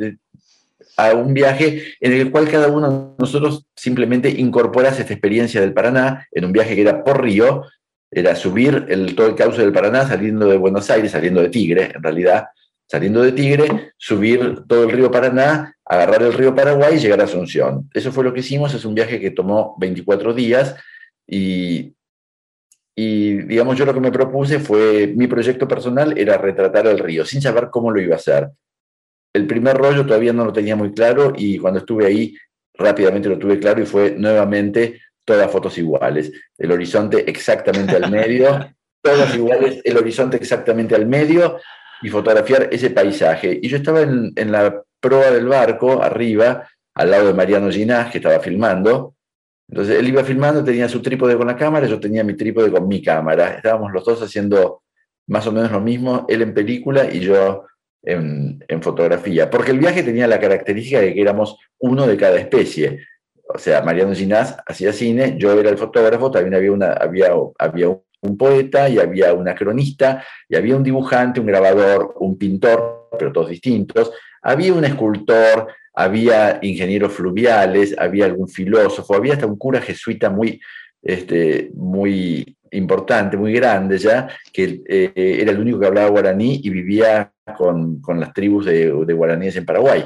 a 0.97 1.13
un 1.15 1.35
viaje 1.35 1.95
en 2.01 2.13
el 2.13 2.31
cual 2.31 2.49
cada 2.49 2.69
uno 2.69 2.91
de 2.91 3.23
nosotros 3.25 3.67
simplemente 3.75 4.29
incorporase 4.29 5.03
esta 5.03 5.15
experiencia 5.15 5.61
del 5.61 5.73
Paraná 5.73 6.29
en 6.31 6.45
un 6.45 6.53
viaje 6.53 6.75
que 6.75 6.83
era 6.83 7.03
por 7.03 7.23
río, 7.23 7.63
era 8.11 8.37
subir 8.37 8.87
todo 9.17 9.27
el 9.29 9.35
cauce 9.35 9.61
del 9.61 9.73
Paraná 9.73 10.07
saliendo 10.07 10.47
de 10.47 10.57
Buenos 10.57 10.89
Aires, 10.91 11.11
saliendo 11.11 11.41
de 11.41 11.49
Tigre, 11.49 11.91
en 11.95 12.03
realidad, 12.03 12.45
saliendo 12.87 13.23
de 13.23 13.33
Tigre, 13.33 13.93
subir 13.97 14.61
todo 14.69 14.85
el 14.85 14.93
río 14.93 15.11
Paraná, 15.11 15.75
agarrar 15.85 16.23
el 16.23 16.33
río 16.33 16.55
Paraguay 16.55 16.95
y 16.97 16.99
llegar 17.01 17.21
a 17.21 17.25
Asunción. 17.25 17.91
Eso 17.93 18.13
fue 18.13 18.23
lo 18.23 18.33
que 18.33 18.41
hicimos, 18.41 18.73
es 18.75 18.85
un 18.85 18.95
viaje 18.95 19.19
que 19.19 19.31
tomó 19.33 19.75
24 19.81 20.33
días 20.33 20.77
y, 21.27 21.94
y 22.97 23.43
digamos, 23.43 23.77
yo 23.77 23.85
lo 23.85 23.95
que 23.95 24.01
me 24.01 24.13
propuse 24.13 24.61
fue, 24.61 25.13
mi 25.17 25.27
proyecto 25.27 25.67
personal 25.67 26.17
era 26.17 26.39
retratar 26.39 26.87
el 26.87 26.99
río, 26.99 27.25
sin 27.25 27.43
saber 27.43 27.69
cómo 27.71 27.91
lo 27.91 28.01
iba 28.01 28.15
a 28.15 28.19
hacer. 28.19 28.51
El 29.33 29.47
primer 29.47 29.77
rollo 29.77 30.07
todavía 30.07 30.33
no 30.33 30.45
lo 30.45 30.53
tenía 30.53 30.77
muy 30.77 30.93
claro 30.93 31.33
y 31.37 31.59
cuando 31.59 31.81
estuve 31.81 32.07
ahí 32.07 32.37
rápidamente 32.75 33.29
lo 33.29 33.39
tuve 33.39 33.59
claro 33.59 33.83
y 33.83 33.87
fue 33.87 34.15
nuevamente 34.17 35.01
todas 35.25 35.51
fotos 35.51 35.77
iguales. 35.79 36.31
El 36.57 36.71
horizonte 36.71 37.29
exactamente 37.29 37.97
al 37.97 38.11
medio, 38.11 38.75
todas 39.03 39.35
iguales, 39.35 39.81
el 39.83 39.97
horizonte 39.97 40.37
exactamente 40.37 40.95
al 40.95 41.07
medio 41.07 41.59
y 42.01 42.09
fotografiar 42.11 42.69
ese 42.71 42.91
paisaje. 42.91 43.59
Y 43.61 43.69
yo 43.69 43.79
estaba 43.79 44.03
en, 44.03 44.33
en 44.37 44.53
la 44.53 44.83
proa 45.01 45.33
del 45.33 45.49
barco, 45.49 46.01
arriba, 46.01 46.69
al 46.95 47.11
lado 47.11 47.27
de 47.27 47.35
Mariano 47.35 47.71
Ginás, 47.71 48.13
que 48.13 48.19
estaba 48.19 48.39
filmando. 48.39 49.14
Entonces 49.69 49.99
él 49.99 50.09
iba 50.09 50.25
filmando, 50.25 50.63
tenía 50.63 50.89
su 50.89 51.01
trípode 51.01 51.37
con 51.37 51.47
la 51.47 51.57
cámara, 51.57 51.87
yo 51.87 51.99
tenía 51.99 52.23
mi 52.23 52.35
trípode 52.35 52.71
con 52.71 52.87
mi 52.87 53.03
cámara. 53.03 53.55
Estábamos 53.55 53.93
los 53.93 54.05
dos 54.05 54.23
haciendo 54.23 54.83
más 55.27 55.47
o 55.47 55.53
menos 55.53 55.73
lo 55.73 55.81
mismo, 55.81 56.27
él 56.29 56.43
en 56.43 56.55
película 56.55 57.11
y 57.11 57.21
yo 57.21 57.65
en, 58.03 58.61
fotografía. 58.83 59.51
Porque 59.51 59.71
el 59.71 59.79
viaje 59.79 60.03
tenía 60.03 60.27
la 60.27 60.39
característica 60.39 61.01
de 61.01 61.15
que 61.15 61.21
éramos 61.21 61.57
uno 61.79 62.07
de 62.07 62.17
cada 62.17 62.39
especie. 62.39 63.07
o 63.49 63.59
sea, 63.59 63.83
Mariano 63.83 64.15
Ginás 64.15 64.57
hacía 64.67 64.93
cine, 64.93 65.37
yo 65.39 65.59
era 65.59 65.71
el 65.71 65.79
fotógrafo, 65.79 66.31
también 66.31 66.55
había, 66.55 66.93
había 67.59 67.99
un 68.21 68.37
poeta 68.37 68.89
y 68.89 68.99
había 68.99 69.33
una 69.33 69.55
cronista 69.55 70.25
y 70.49 70.57
había 70.57 70.77
un 70.77 70.83
dibujante, 70.83 71.41
un 71.41 71.47
grabador, 71.47 72.15
un 72.19 72.37
pintor, 72.37 73.09
pero 73.19 73.33
todos 73.33 73.51
distintos, 73.51 74.13
había 74.43 74.73
un 74.75 74.85
escultor, 74.85 75.69
había 75.95 76.59
ingenieros 76.63 77.13
fluviales, 77.13 77.95
había 77.97 78.27
algún 78.27 78.49
filósofo, 78.49 79.15
había 79.15 79.35
hasta 79.35 79.47
un 79.47 79.57
cura 79.57 79.81
jesuita 79.81 80.29
muy, 80.29 80.61
este, 81.01 81.71
muy 81.75 82.57
importante, 82.73 83.37
muy 83.37 83.53
grande 83.53 83.99
ya, 83.99 84.29
que 84.53 84.83
eh, 84.89 85.13
era 85.15 85.53
el 85.53 85.61
único 85.61 85.79
que 85.79 85.87
hablaba 85.87 86.11
guaraní 86.11 86.61
y 86.65 86.71
vivía 86.71 87.33
con, 87.57 88.01
con 88.01 88.19
las 88.19 88.33
tribus 88.33 88.67
de, 88.67 88.93
de, 89.07 89.15
guaraníes 89.15 89.55
en 89.57 89.65
Paraguay, 89.65 90.05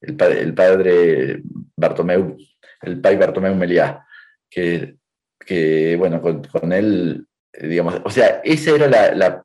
el, 0.00 0.14
padre, 0.14 0.40
el 0.40 0.54
padre 0.54 1.42
Bartomeu, 1.76 2.36
el 2.82 3.00
pai 3.00 3.16
Bartomeu 3.16 3.56
Meliá, 3.56 4.06
que, 4.48 4.94
que 5.40 5.96
bueno, 5.96 6.22
con, 6.22 6.44
con, 6.44 6.72
él, 6.72 7.26
digamos, 7.60 8.00
o 8.04 8.10
sea, 8.10 8.40
esa 8.44 8.70
era 8.70 8.88
la, 8.88 9.12
la, 9.12 9.42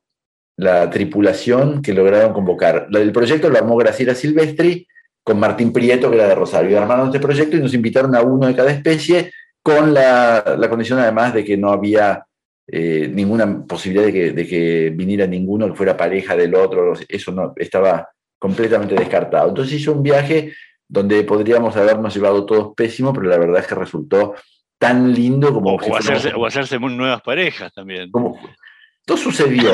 la 0.58 0.90
tripulación 0.92 1.82
que 1.82 1.94
lograron 1.94 2.34
convocar. 2.34 2.88
El 2.94 3.12
proyecto 3.12 3.50
lo 3.50 3.58
armó 3.58 3.76
Graciela 3.78 4.14
Silvestri 4.14 4.88
con 5.24 5.40
Martín 5.40 5.72
Prieto, 5.72 6.10
que 6.10 6.18
era 6.18 6.28
de 6.28 6.36
Rosario, 6.36 6.72
y 6.72 6.76
armaron 6.76 7.08
este 7.08 7.20
proyecto 7.20 7.58
y 7.58 7.62
nos 7.62 7.74
invitaron 7.74 8.16
a 8.16 8.22
uno 8.22 8.48
de 8.48 8.56
cada 8.56 8.72
especie, 8.72 9.32
con 9.64 9.94
la, 9.94 10.56
la 10.58 10.70
condición 10.70 11.00
además 11.00 11.34
de 11.34 11.44
que 11.44 11.56
no 11.58 11.72
había 11.72 12.26
eh, 12.68 13.10
ninguna 13.14 13.64
posibilidad 13.66 14.06
de 14.06 14.14
que, 14.14 14.32
de 14.32 14.48
que, 14.48 14.90
viniera 14.96 15.28
ninguno 15.28 15.68
que 15.68 15.76
fuera 15.76 15.98
pareja 15.98 16.36
del 16.36 16.56
otro, 16.56 16.94
eso 17.08 17.32
no 17.32 17.54
estaba 17.58 18.10
completamente 18.40 18.96
descartado. 18.96 19.50
Entonces 19.50 19.74
hizo 19.80 19.92
un 19.92 20.02
viaje 20.02 20.54
donde 20.88 21.24
podríamos 21.24 21.76
habernos 21.78 22.14
llevado 22.14 22.46
todos 22.46 22.74
pésimo, 22.76 23.14
pero 23.14 23.28
la 23.28 23.38
verdad 23.38 23.60
es 23.60 23.68
que 23.68 23.76
resultó 23.76 24.36
tan 24.80 25.14
lindo 25.14 25.54
como... 25.54 25.76
O, 25.76 25.76
o 25.76 25.96
hacerse, 25.96 26.34
o 26.34 26.46
hacerse 26.46 26.80
nuevas 26.80 27.22
parejas 27.22 27.72
también. 27.74 28.10
Como, 28.10 28.40
no 29.08 29.18
sucedió, 29.18 29.72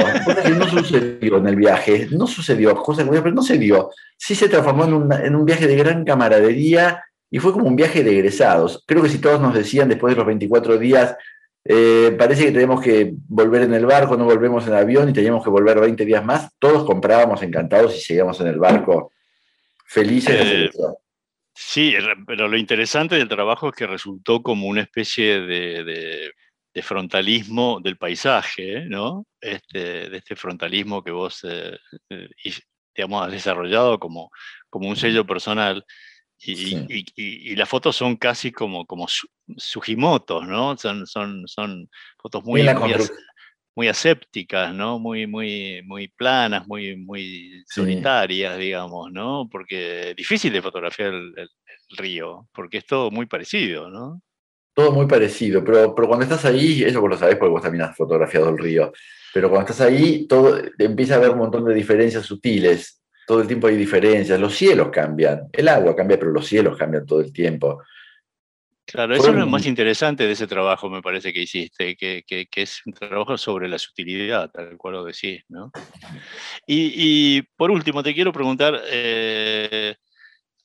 no 0.58 0.70
sucedió 0.70 1.38
en 1.38 1.48
el 1.48 1.56
viaje, 1.56 2.08
no 2.12 2.28
sucedió, 2.28 2.76
cosa 2.76 3.04
que 3.04 3.10
pero 3.10 3.32
no 3.32 3.42
se 3.42 3.58
dio. 3.58 3.92
Sí 4.18 4.36
se 4.36 4.50
transformó 4.50 4.86
en 4.86 4.94
un, 4.94 5.14
en 5.14 5.36
un 5.36 5.46
viaje 5.46 5.68
de 5.68 5.76
gran 5.76 6.06
camaradería 6.06 7.04
y 7.30 7.40
fue 7.40 7.52
como 7.52 7.68
un 7.68 7.76
viaje 7.76 8.04
de 8.04 8.12
egresados. 8.12 8.84
Creo 8.88 9.04
que 9.04 9.10
si 9.10 9.20
todos 9.20 9.42
nos 9.42 9.54
decían 9.54 9.90
después 9.90 10.14
de 10.14 10.18
los 10.18 10.26
24 10.26 10.78
días, 10.78 11.16
eh, 11.66 12.16
parece 12.18 12.46
que 12.46 12.52
tenemos 12.52 12.82
que 12.82 13.14
volver 13.28 13.64
en 13.64 13.74
el 13.74 13.86
barco, 13.86 14.16
no 14.16 14.24
volvemos 14.24 14.66
en 14.68 14.74
avión 14.74 15.10
y 15.10 15.14
teníamos 15.14 15.44
que 15.44 15.50
volver 15.50 15.80
20 15.80 16.06
días 16.06 16.24
más, 16.24 16.50
todos 16.60 16.86
comprábamos 16.86 17.42
encantados 17.44 17.96
y 17.96 18.00
seguíamos 18.00 18.40
en 18.40 18.48
el 18.48 18.58
barco 18.58 19.12
felices. 19.86 20.36
Eh, 20.40 20.70
sí, 21.54 21.94
pero 22.26 22.48
lo 22.48 22.58
interesante 22.58 23.16
del 23.16 23.28
trabajo 23.28 23.70
es 23.70 23.76
que 23.76 23.86
resultó 23.86 24.42
como 24.42 24.68
una 24.68 24.82
especie 24.82 25.42
de, 25.42 25.84
de, 25.84 26.32
de 26.78 26.84
frontalismo 26.84 27.80
del 27.82 27.98
paisaje, 27.98 28.86
¿no? 28.86 29.26
Este, 29.42 30.12
de 30.12 30.18
este 30.18 30.36
frontalismo 30.36 31.04
que 31.04 31.10
vos 31.10 31.44
eh, 31.44 31.76
digamos, 32.96 33.26
has 33.26 33.32
desarrollado 33.32 34.00
como, 34.00 34.30
como 34.70 34.88
un 34.88 34.96
sello 34.96 35.26
personal. 35.26 35.84
Y, 36.38 36.56
sí. 36.56 36.86
y, 36.88 37.00
y, 37.16 37.52
y, 37.52 37.56
las 37.56 37.68
fotos 37.68 37.96
son 37.96 38.16
casi 38.16 38.52
como, 38.52 38.86
como 38.86 39.08
su, 39.08 39.28
sujimotos, 39.56 40.48
¿no? 40.48 40.78
Son, 40.78 41.08
son, 41.08 41.48
son 41.48 41.90
fotos 42.22 42.44
muy, 42.44 42.62
muy, 42.62 42.94
muy, 43.76 43.88
asépticas, 43.88 44.72
¿no? 44.72 45.00
Muy, 45.00 45.26
muy, 45.26 45.82
muy 45.84 46.10
planas, 46.10 46.68
muy, 46.68 46.96
muy 46.96 47.64
sí. 47.66 47.82
solitarias, 47.82 48.56
digamos, 48.60 49.12
¿no? 49.12 49.50
Porque 49.52 50.12
es 50.12 50.16
difícil 50.16 50.54
de 50.54 50.62
fotografiar 50.62 51.12
el, 51.12 51.34
el, 51.38 51.50
el, 51.90 51.98
río, 51.98 52.48
porque 52.54 52.78
es 52.78 52.86
todo 52.86 53.10
muy 53.10 53.26
parecido, 53.26 53.90
¿no? 53.90 54.22
Todo 54.78 54.92
muy 54.92 55.08
parecido, 55.08 55.64
pero, 55.64 55.96
pero 55.96 56.08
cuando 56.08 56.24
estás 56.24 56.46
ahí, 56.46 56.84
eso 56.84 57.02
vos 57.02 57.10
lo 57.10 57.18
sabés 57.18 57.38
porque 57.38 57.50
vos 57.50 57.64
también 57.64 57.84
has 57.86 57.98
fotografiado 57.98 58.50
el 58.50 58.60
río, 58.60 58.94
pero 59.34 59.50
cuando 59.50 59.72
estás 59.72 59.88
ahí, 59.88 60.28
todo, 60.28 60.56
empieza 60.78 61.16
a 61.16 61.18
haber 61.18 61.32
un 61.32 61.40
montón 61.40 61.66
de 61.66 61.74
diferencias 61.74 62.26
sutiles 62.26 62.98
todo 63.28 63.42
el 63.42 63.48
tiempo 63.48 63.68
hay 63.68 63.76
diferencias, 63.76 64.40
los 64.40 64.56
cielos 64.56 64.88
cambian, 64.90 65.50
el 65.52 65.68
agua 65.68 65.94
cambia, 65.94 66.18
pero 66.18 66.32
los 66.32 66.48
cielos 66.48 66.78
cambian 66.78 67.06
todo 67.06 67.20
el 67.20 67.34
tiempo. 67.34 67.84
Claro, 68.86 69.14
eso 69.14 69.32
es 69.32 69.36
lo 69.36 69.46
más 69.48 69.66
interesante 69.66 70.26
de 70.26 70.32
ese 70.32 70.48
trabajo, 70.48 70.90
me 70.90 71.02
parece 71.02 71.34
que 71.34 71.42
hiciste, 71.42 71.98
que, 71.98 72.24
que, 72.26 72.46
que 72.46 72.62
es 72.62 72.82
un 72.86 72.94
trabajo 72.94 73.38
sobre 73.38 73.68
la 73.68 73.78
sutilidad, 73.78 74.50
tal 74.50 74.78
cual 74.78 74.94
lo 74.94 75.04
decís, 75.04 75.44
¿no? 75.50 75.74
Y, 76.66 76.94
y 76.96 77.42
por 77.58 77.70
último, 77.70 78.02
te 78.02 78.14
quiero 78.14 78.32
preguntar, 78.32 78.82
eh, 78.90 79.98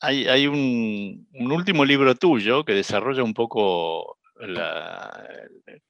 hay, 0.02 0.26
hay 0.26 0.46
un, 0.48 1.28
un, 1.32 1.52
último 1.52 1.84
libro 1.84 2.14
tuyo 2.16 2.64
que 2.64 2.74
desarrolla 2.74 3.22
un 3.22 3.32
poco 3.32 4.18
la, 4.40 5.26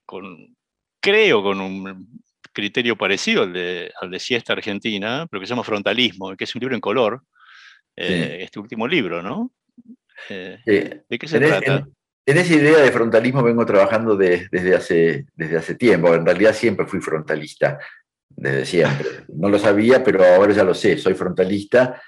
con, 0.04 0.54
creo, 1.00 1.42
con 1.42 1.60
un 1.60 2.22
criterio 2.52 2.96
parecido 2.96 3.44
al 3.44 3.54
de, 3.54 3.90
al 3.98 4.10
de 4.10 4.20
Siesta 4.20 4.52
Argentina, 4.52 5.26
pero 5.30 5.40
que 5.40 5.46
se 5.46 5.52
llama 5.52 5.64
Frontalismo, 5.64 6.36
que 6.36 6.44
es 6.44 6.54
un 6.54 6.60
libro 6.60 6.74
en 6.74 6.82
color, 6.82 7.22
eh, 7.96 8.36
sí. 8.36 8.44
este 8.44 8.60
último 8.60 8.86
libro, 8.86 9.22
¿no? 9.22 9.50
Eh, 10.28 10.58
sí. 10.62 11.00
¿De 11.08 11.18
qué 11.18 11.26
se 11.26 11.38
en 11.38 11.44
trata? 11.44 11.76
En, 11.76 11.94
en, 12.26 12.38
esa 12.38 12.54
idea 12.54 12.78
de 12.80 12.92
frontalismo 12.92 13.42
vengo 13.42 13.64
trabajando 13.64 14.14
de, 14.14 14.46
desde, 14.52 14.76
hace, 14.76 15.26
desde 15.34 15.56
hace 15.56 15.74
tiempo, 15.74 16.14
en 16.14 16.26
realidad 16.26 16.52
siempre 16.52 16.84
fui 16.84 17.00
frontalista, 17.00 17.78
desde 18.28 18.66
siempre. 18.66 19.08
No 19.34 19.48
lo 19.48 19.58
sabía, 19.58 20.04
pero 20.04 20.22
ahora 20.22 20.52
ya 20.52 20.64
lo 20.64 20.74
sé, 20.74 20.98
soy 20.98 21.14
frontalista. 21.14 22.02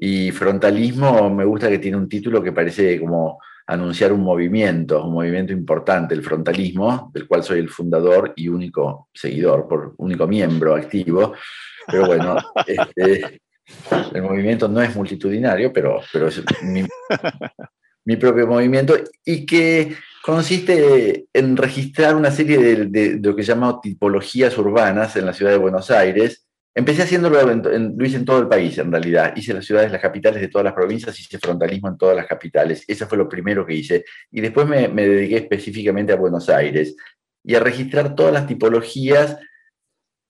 Y 0.00 0.30
frontalismo 0.30 1.28
me 1.30 1.44
gusta 1.44 1.68
que 1.68 1.78
tiene 1.78 1.96
un 1.96 2.08
título 2.08 2.42
que 2.42 2.52
parece 2.52 3.00
como 3.00 3.40
anunciar 3.66 4.12
un 4.12 4.22
movimiento, 4.22 5.04
un 5.04 5.12
movimiento 5.12 5.52
importante, 5.52 6.14
el 6.14 6.22
frontalismo, 6.22 7.10
del 7.12 7.26
cual 7.26 7.42
soy 7.42 7.58
el 7.58 7.68
fundador 7.68 8.32
y 8.36 8.48
único 8.48 9.08
seguidor, 9.12 9.68
por 9.68 9.94
único 9.98 10.26
miembro 10.26 10.74
activo. 10.74 11.34
Pero 11.86 12.06
bueno, 12.06 12.36
este, 12.66 13.40
el 14.14 14.22
movimiento 14.22 14.68
no 14.68 14.80
es 14.80 14.94
multitudinario, 14.96 15.72
pero, 15.72 16.00
pero 16.12 16.28
es 16.28 16.42
mi, 16.62 16.84
mi, 18.06 18.16
propio 18.16 18.46
movimiento 18.46 18.94
y 19.24 19.44
que 19.44 19.96
consiste 20.22 21.26
en 21.32 21.56
registrar 21.56 22.16
una 22.16 22.30
serie 22.30 22.58
de, 22.58 22.86
de, 22.86 23.14
de 23.16 23.28
lo 23.28 23.36
que 23.36 23.42
llamo 23.42 23.80
tipologías 23.80 24.56
urbanas 24.56 25.16
en 25.16 25.26
la 25.26 25.34
ciudad 25.34 25.52
de 25.52 25.58
Buenos 25.58 25.90
Aires, 25.90 26.47
Empecé 26.78 27.02
haciéndolo, 27.02 27.40
en, 27.40 27.66
en, 27.66 27.94
lo 27.98 28.06
hice 28.06 28.18
en 28.18 28.24
todo 28.24 28.38
el 28.38 28.46
país, 28.46 28.78
en 28.78 28.92
realidad. 28.92 29.32
Hice 29.34 29.52
las 29.52 29.66
ciudades, 29.66 29.90
las 29.90 30.00
capitales 30.00 30.40
de 30.40 30.46
todas 30.46 30.64
las 30.64 30.74
provincias, 30.74 31.18
hice 31.18 31.36
frontalismo 31.36 31.88
en 31.88 31.98
todas 31.98 32.14
las 32.14 32.28
capitales. 32.28 32.84
Eso 32.86 33.08
fue 33.08 33.18
lo 33.18 33.28
primero 33.28 33.66
que 33.66 33.74
hice. 33.74 34.04
Y 34.30 34.40
después 34.40 34.64
me, 34.64 34.86
me 34.86 35.04
dediqué 35.04 35.38
específicamente 35.38 36.12
a 36.12 36.16
Buenos 36.16 36.48
Aires 36.48 36.94
y 37.42 37.56
a 37.56 37.58
registrar 37.58 38.14
todas 38.14 38.32
las 38.32 38.46
tipologías, 38.46 39.38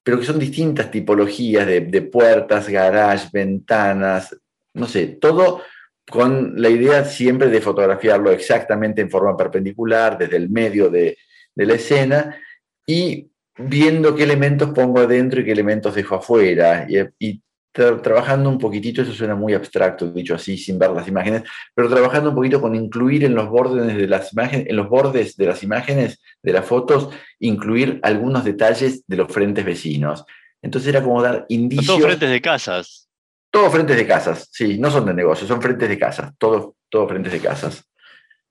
pero 0.02 0.18
que 0.18 0.24
son 0.24 0.38
distintas 0.38 0.90
tipologías 0.90 1.66
de, 1.66 1.82
de 1.82 2.00
puertas, 2.00 2.66
garage, 2.66 3.28
ventanas, 3.30 4.34
no 4.72 4.86
sé, 4.86 5.18
todo 5.20 5.60
con 6.08 6.54
la 6.56 6.70
idea 6.70 7.04
siempre 7.04 7.48
de 7.48 7.60
fotografiarlo 7.60 8.30
exactamente 8.30 9.02
en 9.02 9.10
forma 9.10 9.36
perpendicular, 9.36 10.16
desde 10.16 10.38
el 10.38 10.48
medio 10.48 10.88
de, 10.88 11.18
de 11.54 11.66
la 11.66 11.74
escena, 11.74 12.40
y 12.86 13.30
viendo 13.58 14.14
qué 14.14 14.22
elementos 14.22 14.70
pongo 14.70 15.00
adentro 15.00 15.40
y 15.40 15.44
qué 15.44 15.52
elementos 15.52 15.94
dejo 15.94 16.14
afuera. 16.16 16.86
Y, 16.88 16.98
y 17.18 17.42
tra 17.72 18.00
trabajando 18.00 18.48
un 18.48 18.58
poquitito, 18.58 19.02
eso 19.02 19.12
suena 19.12 19.34
muy 19.34 19.54
abstracto, 19.54 20.10
dicho 20.10 20.34
así, 20.34 20.56
sin 20.56 20.78
ver 20.78 20.90
las 20.90 21.06
imágenes, 21.08 21.42
pero 21.74 21.88
trabajando 21.88 22.30
un 22.30 22.36
poquito 22.36 22.60
con 22.60 22.74
incluir 22.74 23.24
en 23.24 23.34
los 23.34 23.48
bordes 23.48 23.96
de 23.96 24.06
las 24.06 24.32
imágenes, 24.32 24.66
en 24.68 24.76
los 24.76 24.88
bordes 24.88 25.36
de 25.36 25.46
las 25.46 25.62
imágenes, 25.62 26.20
de 26.42 26.52
las 26.52 26.64
fotos, 26.64 27.10
incluir 27.38 28.00
algunos 28.02 28.44
detalles 28.44 29.04
de 29.06 29.16
los 29.16 29.30
frentes 29.30 29.64
vecinos. 29.64 30.24
Entonces 30.62 30.88
era 30.88 31.02
como 31.02 31.22
dar 31.22 31.46
indicios. 31.48 31.86
Todos 31.86 32.02
frentes 32.02 32.30
de 32.30 32.40
casas. 32.40 33.08
Todos 33.50 33.72
frentes 33.72 33.96
de 33.96 34.06
casas, 34.06 34.48
sí, 34.52 34.78
no 34.78 34.90
son 34.90 35.06
de 35.06 35.14
negocios, 35.14 35.48
son 35.48 35.62
frentes 35.62 35.88
de 35.88 35.98
casas, 35.98 36.32
todos 36.36 36.74
todo 36.90 37.08
frentes 37.08 37.32
de 37.32 37.40
casas. 37.40 37.84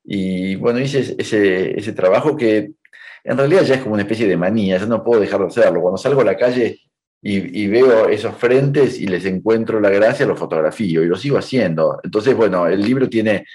Y 0.04 0.56
bueno, 0.56 0.80
hice 0.80 1.16
ese, 1.18 1.78
ese 1.78 1.94
trabajo 1.94 2.36
que 2.36 2.72
en 3.28 3.38
realidad 3.38 3.64
ya 3.64 3.76
es 3.76 3.82
como 3.82 3.94
una 3.96 4.04
especie 4.04 4.26
de 4.26 4.38
manía, 4.38 4.78
yo 4.78 4.88
no 4.88 5.04
puedo 5.04 5.20
dejar 5.20 5.42
de 5.42 5.48
hacerlo. 5.48 5.82
Cuando 5.82 5.98
salgo 5.98 6.22
a 6.22 6.26
la 6.26 6.38
calle 6.38 6.80
y, 7.22 7.64
y, 7.64 7.68
veo 7.68 8.08
esos 8.08 8.34
frentes 8.36 9.00
y 9.00 9.08
les 9.08 9.26
encuentro 9.26 9.82
la 9.82 9.90
gracia, 9.90 10.26
los 10.26 10.40
fotografío 10.40 11.04
y 11.04 11.08
lo 11.08 11.18
sigo 11.18 11.38
haciendo. 11.38 12.00
Entonces, 12.04 12.36
bueno, 12.36 12.68
el 12.68 12.82
libro 12.82 13.10
tiene 13.10 13.46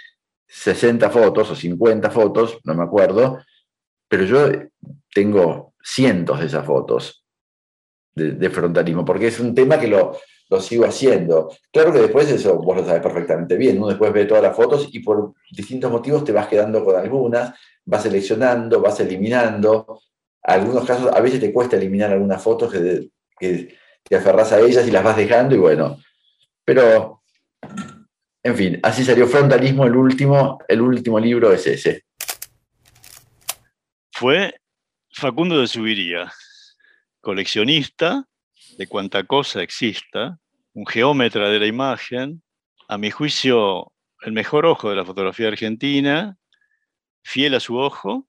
60 0.47 1.09
fotos 1.09 1.51
o 1.51 1.57
50 1.57 2.11
fotos, 2.11 2.59
no 2.64 2.75
me 2.75 2.85
acuerdo, 2.85 3.39
pero 4.09 4.25
yo 4.25 4.51
tengo 5.14 5.73
cientos 5.83 6.41
de 6.41 6.47
esas 6.47 6.66
fotos 6.66 7.25
de, 8.14 8.33
de 8.33 8.51
frontalismo, 8.51 9.07
porque 9.07 9.29
es 9.29 9.41
un 9.41 9.55
tema 9.55 9.81
que 9.81 9.89
lo, 9.89 10.18
lo 10.53 10.61
sigo 10.61 10.84
haciendo. 10.84 11.50
Claro 11.72 11.92
que 11.92 12.00
después 12.00 12.30
eso 12.30 12.57
vos 12.57 12.76
lo 12.76 12.84
sabes 12.84 13.03
perfectamente 13.03 13.57
bien, 13.57 13.78
uno 13.78 13.88
después 13.88 14.12
ve 14.12 14.26
todas 14.26 14.42
las 14.42 14.55
fotos 14.55 14.88
y 14.92 15.00
por 15.00 15.32
distintos 15.50 15.90
motivos 15.90 16.24
te 16.24 16.32
vas 16.32 16.46
quedando 16.46 16.84
con 16.84 16.94
algunas, 16.94 17.55
vas 17.84 18.03
seleccionando, 18.03 18.80
vas 18.80 19.00
eliminando. 19.00 20.00
Algunos 20.42 20.84
casos, 20.84 21.11
a 21.12 21.20
veces 21.20 21.40
te 21.40 21.53
cuesta 21.53 21.76
eliminar 21.76 22.12
algunas 22.12 22.42
fotos 22.42 22.70
que, 22.72 23.09
que 23.38 23.76
te 24.03 24.16
aferras 24.16 24.53
a 24.53 24.61
ellas 24.61 24.86
y 24.86 24.90
las 24.90 25.03
vas 25.03 25.16
dejando 25.16 25.55
y 25.55 25.59
bueno. 25.59 25.98
Pero 26.64 27.22
En 28.44 28.57
fin, 28.57 28.80
así 28.82 29.05
salió 29.05 29.26
Frontalismo, 29.28 29.86
el 29.86 29.94
último, 29.94 30.59
el 30.68 30.80
último 30.80 31.20
libro 31.20 31.53
es 31.53 31.66
ese. 31.66 32.05
Fue 34.11 34.55
Facundo 35.12 35.61
de 35.61 35.68
Subiría, 35.68 36.32
coleccionista 37.20 38.26
de 38.78 38.86
cuanta 38.88 39.24
cosa 39.24 39.62
exista, 39.62 40.38
un 40.75 40.87
geómetra 40.87 41.49
de 41.49 41.59
la 41.59 41.66
imagen, 41.66 42.43
a 42.89 42.99
mi 42.99 43.11
juicio 43.11 43.93
el 44.23 44.33
mejor 44.33 44.66
ojo 44.66 44.91
de 44.91 44.97
la 44.97 45.05
fotografía 45.05 45.49
argentina, 45.49 46.37
fiel 47.25 47.55
a 47.55 47.61
su 47.61 47.77
ojo, 47.77 48.29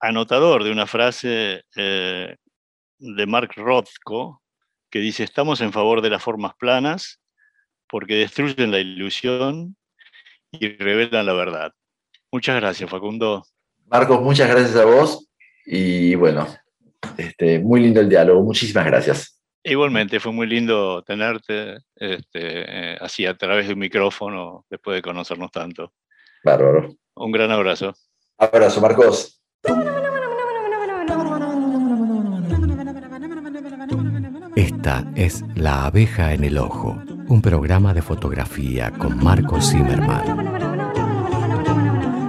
anotador 0.00 0.64
de 0.64 0.72
una 0.72 0.86
frase 0.86 1.64
eh, 1.76 2.36
de 2.98 3.26
Mark 3.26 3.52
Rothko 3.56 4.42
que 4.90 4.98
dice, 4.98 5.24
estamos 5.24 5.60
en 5.60 5.72
favor 5.72 6.02
de 6.02 6.10
las 6.10 6.22
formas 6.22 6.54
planas 6.58 7.20
porque 7.88 8.14
destruyen 8.14 8.70
la 8.70 8.78
ilusión 8.78 9.76
y 10.52 10.68
revelan 10.76 11.26
la 11.26 11.32
verdad. 11.32 11.72
Muchas 12.32 12.56
gracias, 12.56 12.90
Facundo. 12.90 13.44
Marcos, 13.86 14.20
muchas 14.20 14.48
gracias 14.48 14.76
a 14.76 14.84
vos 14.84 15.28
y 15.64 16.14
bueno, 16.16 16.46
este, 17.16 17.60
muy 17.60 17.80
lindo 17.80 18.00
el 18.00 18.08
diálogo. 18.08 18.42
Muchísimas 18.42 18.86
gracias. 18.86 19.35
Igualmente, 19.68 20.20
fue 20.20 20.30
muy 20.30 20.46
lindo 20.46 21.02
tenerte 21.02 21.78
este, 21.96 22.92
eh, 22.92 22.96
así 23.00 23.26
a 23.26 23.36
través 23.36 23.66
de 23.66 23.72
un 23.72 23.80
micrófono 23.80 24.64
después 24.70 24.94
de 24.94 25.02
conocernos 25.02 25.50
tanto. 25.50 25.92
Bárbaro. 26.44 26.94
Un 27.16 27.32
gran 27.32 27.50
abrazo. 27.50 27.92
Abrazo, 28.38 28.80
Marcos. 28.80 29.42
Esta 34.54 35.04
es 35.16 35.42
La 35.56 35.86
abeja 35.86 36.32
en 36.32 36.44
el 36.44 36.58
ojo, 36.58 37.02
un 37.26 37.42
programa 37.42 37.92
de 37.92 38.02
fotografía 38.02 38.92
con 38.92 39.18
Marcos 39.22 39.72
Zimmerman. 39.72 40.46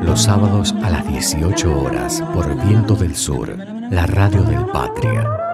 Los 0.03 0.23
sábados 0.23 0.73
a 0.83 0.89
las 0.89 1.07
18 1.07 1.81
horas 1.81 2.19
por 2.33 2.59
Viento 2.65 2.95
del 2.95 3.15
Sur, 3.15 3.55
la 3.91 4.07
radio 4.07 4.41
del 4.41 4.65
Patria. 4.65 5.46